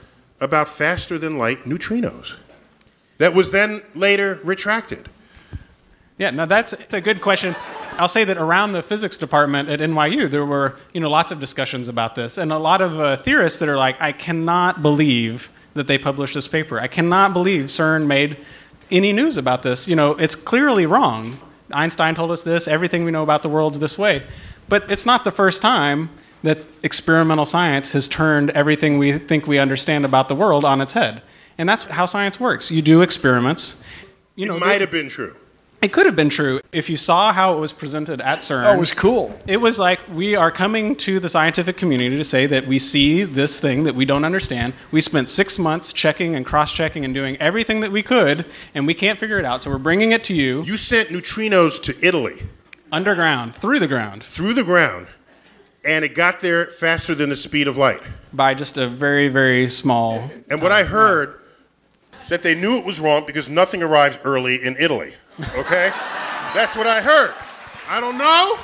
about 0.41 0.69
faster 0.69 1.19
than 1.19 1.39
light 1.39 1.65
neutrinos 1.65 2.37
that 3.19 3.35
was 3.35 3.51
then 3.51 3.83
later 3.95 4.41
retracted? 4.43 5.09
Yeah, 6.19 6.31
now 6.31 6.47
that's 6.47 6.73
a 6.95 7.01
good 7.01 7.21
question. 7.21 7.55
I'll 7.99 8.09
say 8.09 8.25
that 8.25 8.39
around 8.39 8.73
the 8.73 8.83
physics 8.83 9.19
department 9.19 9.69
at 9.69 9.81
NYU, 9.81 10.31
there 10.31 10.47
were 10.47 10.77
you 10.93 11.01
know 11.01 11.11
lots 11.11 11.31
of 11.31 11.41
discussions 11.41 11.89
about 11.89 12.15
this, 12.15 12.39
and 12.39 12.53
a 12.53 12.59
lot 12.59 12.81
of 12.81 12.99
uh, 12.99 13.17
theorists 13.17 13.59
that 13.59 13.69
are 13.69 13.77
like, 13.77 14.01
I 14.01 14.13
cannot 14.13 14.83
believe 14.83 15.51
that 15.75 15.87
they 15.87 15.99
published 15.99 16.35
this 16.35 16.49
paper. 16.49 16.81
I 16.81 16.87
cannot 16.87 17.35
believe 17.35 17.67
CERN 17.67 18.07
made 18.07 18.39
any 18.91 19.13
news 19.13 19.37
about 19.37 19.63
this. 19.63 19.87
You 19.87 19.97
know, 19.97 20.13
it's 20.13 20.35
clearly 20.35 20.87
wrong. 20.87 21.39
Einstein 21.71 22.15
told 22.15 22.31
us 22.31 22.43
this. 22.43 22.67
Everything 22.67 23.05
we 23.05 23.11
know 23.11 23.23
about 23.23 23.43
the 23.43 23.49
world's 23.49 23.79
this 23.79 23.99
way, 23.99 24.23
but 24.69 24.91
it's 24.91 25.07
not 25.07 25.25
the 25.25 25.31
first 25.31 25.63
time 25.63 26.11
that 26.43 26.67
experimental 26.83 27.45
science 27.45 27.93
has 27.93 28.09
turned 28.09 28.51
everything 28.51 28.99
we 28.99 29.19
think 29.19 29.47
we 29.47 29.59
understand 29.59 30.05
about 30.05 30.29
the 30.29 30.35
world 30.35 30.65
on 30.65 30.81
its 30.81 30.93
head. 30.93 31.23
And 31.59 31.69
that's 31.69 31.85
how 31.85 32.07
science 32.07 32.39
works. 32.39 32.71
You 32.71 32.83
do 32.83 33.01
experiments. 33.03 33.83
You 34.35 34.47
know, 34.47 34.57
it 34.57 34.61
might 34.61 34.81
have 34.81 34.91
been 34.91 35.09
true. 35.09 35.35
it 35.83 35.93
could 35.93 36.07
have 36.07 36.17
been 36.17 36.29
true 36.29 36.61
if 36.73 36.89
you 36.91 36.97
saw 36.97 37.33
how 37.33 37.57
it 37.57 37.61
was 37.61 37.73
presented 37.73 38.21
at 38.21 38.41
CERN. 38.41 38.67
Oh, 38.67 38.73
it 38.75 38.79
was 38.79 38.93
cool. 38.93 39.39
It 39.47 39.59
was 39.59 39.79
like 39.79 40.01
we 40.13 40.35
are 40.35 40.51
coming 40.51 40.97
to 40.97 41.21
the 41.21 41.29
scientific 41.29 41.77
community 41.77 42.17
to 42.17 42.25
say 42.25 42.47
that 42.47 42.67
we 42.67 42.79
see 42.79 43.25
this 43.25 43.61
thing 43.61 43.85
that 43.85 43.95
we 43.95 44.05
don't 44.05 44.25
understand. 44.25 44.73
We 44.91 45.01
spent 45.01 45.29
six 45.31 45.59
months 45.59 45.93
checking 45.93 46.35
and 46.35 46.45
cross-checking 46.45 47.05
and 47.05 47.15
doing 47.15 47.37
everything 47.39 47.81
that 47.81 47.93
we 47.93 48.03
could, 48.03 48.45
and 48.75 48.87
we 48.87 48.95
can't 48.95 49.19
figure 49.19 49.39
it 49.39 49.45
out. 49.45 49.63
So 49.63 49.71
we're 49.71 49.79
bringing 49.79 50.13
it 50.13 50.25
to 50.25 50.35
you 50.35 50.63
You 50.63 50.77
sent 50.77 51.11
neutrinos 51.11 51.83
to 51.85 51.97
Italy 52.07 52.43
underground, 52.93 53.55
through 53.55 53.79
the 53.79 53.89
ground, 53.89 54.23
through 54.23 54.55
the 54.55 54.65
ground, 54.65 55.07
and 55.85 56.05
it 56.05 56.15
got 56.15 56.41
there 56.41 56.67
faster 56.67 57.15
than 57.15 57.29
the 57.31 57.37
speed 57.37 57.69
of 57.69 57.77
light. 57.77 58.01
by 58.33 58.55
just 58.55 58.77
a 58.77 58.87
very, 58.89 59.29
very 59.29 59.69
small. 59.69 60.31
And 60.51 60.61
what 60.61 60.73
I 60.73 60.85
heard 60.85 61.41
that 62.29 62.43
they 62.43 62.55
knew 62.55 62.77
it 62.77 62.85
was 62.85 62.99
wrong 63.01 63.25
because 63.27 63.49
nothing 63.49 63.83
arrives 63.83 64.19
early 64.25 64.63
in 64.63 64.77
Italy. 64.79 65.15
Okay? 65.55 65.91
That's 66.55 66.77
what 66.77 66.87
I 66.87 67.01
heard. 67.01 67.35
I 67.89 68.01
don't 68.01 68.19
know. 68.19 68.59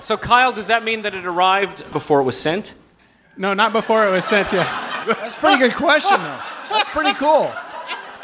So, 0.00 0.16
Kyle, 0.16 0.52
does 0.52 0.66
that 0.66 0.84
mean 0.84 1.02
that 1.02 1.14
it 1.14 1.26
arrived 1.26 1.90
before 1.92 2.20
it 2.20 2.24
was 2.24 2.38
sent? 2.38 2.74
No, 3.36 3.54
not 3.54 3.72
before 3.72 4.06
it 4.06 4.10
was 4.10 4.24
sent 4.24 4.52
yet. 4.52 4.66
That's 5.06 5.34
a 5.34 5.38
pretty 5.38 5.58
good 5.58 5.74
question, 5.74 6.16
though. 6.18 6.40
That's 6.70 6.88
pretty 6.90 7.12
cool. 7.14 7.52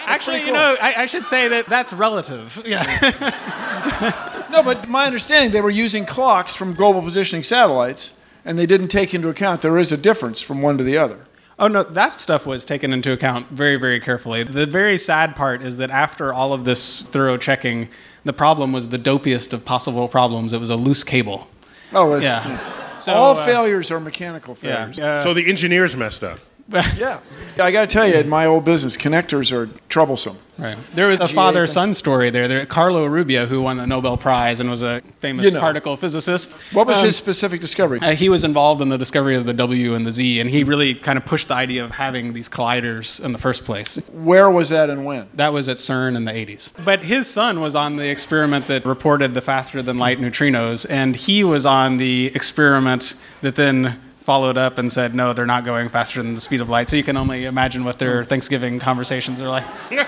Actually, 0.01 0.39
pretty 0.39 0.47
you 0.47 0.53
know, 0.53 0.77
I, 0.81 1.03
I 1.03 1.07
should 1.07 1.27
say 1.27 1.49
that 1.49 1.67
that's 1.67 1.93
relative. 1.93 2.63
Yeah. 2.65 4.37
No, 4.51 4.63
but 4.63 4.89
my 4.89 5.07
understanding, 5.07 5.53
they 5.53 5.61
were 5.61 5.71
using 5.71 6.05
clocks 6.05 6.55
from 6.55 6.75
global 6.75 7.03
positioning 7.03 7.43
satellites, 7.45 8.21
and 8.45 8.59
they 8.59 8.67
didn't 8.67 8.89
take 8.89 9.15
into 9.15 9.29
account 9.29 9.63
there 9.63 9.79
is 9.79 9.93
a 9.93 9.97
difference 9.97 10.41
from 10.41 10.61
one 10.63 10.77
to 10.79 10.85
the 10.85 10.99
other. 10.99 11.19
Oh 11.59 11.69
no, 11.69 11.83
that 11.83 12.19
stuff 12.19 12.47
was 12.47 12.65
taken 12.65 12.93
into 12.93 13.13
account 13.13 13.49
very, 13.51 13.77
very 13.77 14.01
carefully. 14.01 14.43
The 14.43 14.65
very 14.67 14.97
sad 14.97 15.37
part 15.37 15.63
is 15.63 15.77
that 15.77 15.91
after 15.91 16.33
all 16.33 16.53
of 16.55 16.65
this 16.65 17.03
thorough 17.09 17.37
checking, 17.37 17.89
the 18.25 18.33
problem 18.33 18.73
was 18.73 18.89
the 18.89 18.99
dopiest 18.99 19.53
of 19.53 19.65
possible 19.65 20.09
problems. 20.09 20.53
It 20.53 20.61
was 20.61 20.71
a 20.71 20.77
loose 20.77 21.05
cable. 21.05 21.49
Oh, 21.93 22.15
it's, 22.15 22.25
Yeah. 22.27 22.77
So, 23.01 23.15
all 23.15 23.35
uh, 23.35 23.47
failures 23.47 23.91
are 23.91 23.99
mechanical 23.99 24.55
Yeah. 24.63 24.77
failures. 24.93 24.99
Uh, 24.99 25.21
So 25.21 25.33
the 25.33 25.49
engineers 25.49 25.97
messed 25.97 26.23
up. 26.23 26.39
Yeah. 26.97 27.21
I 27.59 27.73
got 27.73 27.81
to 27.81 27.87
tell 27.87 28.07
you, 28.07 28.15
in 28.15 28.29
my 28.29 28.47
old 28.47 28.65
business, 28.65 28.97
connectors 28.97 29.53
are 29.53 29.69
troublesome. 29.89 30.37
right. 30.59 30.79
There 30.95 31.09
was 31.09 31.21
a 31.21 31.27
father-son 31.27 31.93
story 31.95 32.31
there. 32.31 32.49
there. 32.49 32.65
Carlo 32.65 33.07
Rubbia, 33.07 33.47
who 33.49 33.61
won 33.61 33.77
the 33.77 33.87
Nobel 33.87 34.17
Prize 34.17 34.61
and 34.61 34.71
was 34.71 34.83
a 34.83 35.01
famous 35.19 35.47
You 35.47 35.53
know. 35.53 35.61
particle 35.61 35.97
physicist. 35.97 36.55
What 36.73 36.87
was 36.87 36.99
um, 36.99 37.07
his 37.07 37.17
specific 37.17 37.61
discovery? 37.61 37.99
Uh, 38.01 38.13
he 38.13 38.29
was 38.29 38.45
involved 38.45 38.81
in 38.81 38.89
the 38.89 38.97
discovery 38.97 39.35
of 39.37 39.45
the 39.47 39.53
W 39.53 39.95
and 39.95 40.07
the 40.07 40.13
Z, 40.13 40.41
and 40.41 40.49
he 40.49 40.63
really 40.65 40.95
kind 40.95 41.19
of 41.19 41.27
pushed 41.27 41.49
the 41.49 41.55
idea 41.55 41.85
of 41.85 41.91
having 41.91 42.33
these 42.33 42.49
colliders 42.49 43.23
in 43.23 43.33
the 43.33 43.39
first 43.39 43.65
place. 43.65 43.97
Where 44.13 44.49
was 44.49 44.69
that 44.71 44.89
and 44.89 45.05
when? 45.05 45.29
That 45.35 45.53
was 45.53 45.69
at 45.69 45.79
CERN 45.79 46.17
in 46.17 46.25
the 46.25 46.33
80s. 46.33 46.73
But 46.85 47.03
his 47.03 47.27
son 47.27 47.61
was 47.61 47.75
on 47.75 47.97
the 47.97 48.09
experiment 48.09 48.69
that 48.69 48.87
reported 48.87 49.35
the 49.35 49.41
faster 49.43 49.83
than 49.83 49.99
light 49.99 50.19
neutrinos, 50.21 50.87
and 50.89 51.15
he 51.17 51.43
was 51.45 51.67
on 51.67 51.97
the 51.99 52.27
experiment 52.35 53.15
that 53.43 53.57
then 53.57 54.01
followed 54.31 54.57
up 54.57 54.79
and 54.79 54.93
said, 54.93 55.13
no, 55.13 55.33
they're 55.33 55.45
not 55.45 55.65
going 55.65 55.89
faster 55.89 56.23
than 56.23 56.37
the 56.37 56.41
speed 56.41 56.61
of 56.61 56.69
light. 56.69 56.89
So 56.89 56.95
you 56.95 57.03
can 57.03 57.17
only 57.17 57.47
imagine 57.47 57.83
what 57.83 57.99
their 57.99 58.23
Thanksgiving 58.23 58.79
conversations 58.79 59.41
are 59.41 59.49
like. 59.49 59.65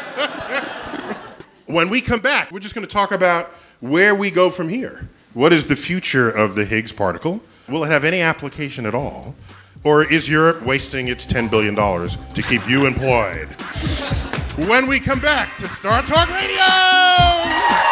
When 1.66 1.88
we 1.88 2.00
come 2.00 2.20
back, 2.20 2.52
we're 2.52 2.60
just 2.60 2.72
going 2.72 2.86
to 2.86 2.92
talk 2.92 3.10
about 3.10 3.46
where 3.80 4.14
we 4.14 4.30
go 4.30 4.48
from 4.48 4.68
here. 4.68 5.08
What 5.34 5.52
is 5.52 5.66
the 5.66 5.74
future 5.74 6.30
of 6.30 6.54
the 6.54 6.64
Higgs 6.64 6.92
particle? 6.92 7.40
Will 7.68 7.82
it 7.82 7.90
have 7.90 8.04
any 8.04 8.20
application 8.20 8.86
at 8.86 8.94
all? 8.94 9.34
Or 9.82 10.04
is 10.04 10.28
Europe 10.28 10.62
wasting 10.62 11.08
its 11.08 11.26
$10 11.26 11.50
billion 11.50 11.74
to 11.74 12.42
keep 12.42 12.68
you 12.68 12.86
employed? 12.86 13.48
When 14.68 14.86
we 14.86 15.00
come 15.00 15.18
back 15.18 15.56
to 15.56 15.64
StarTalk 15.64 16.28
Radio! 16.32 17.91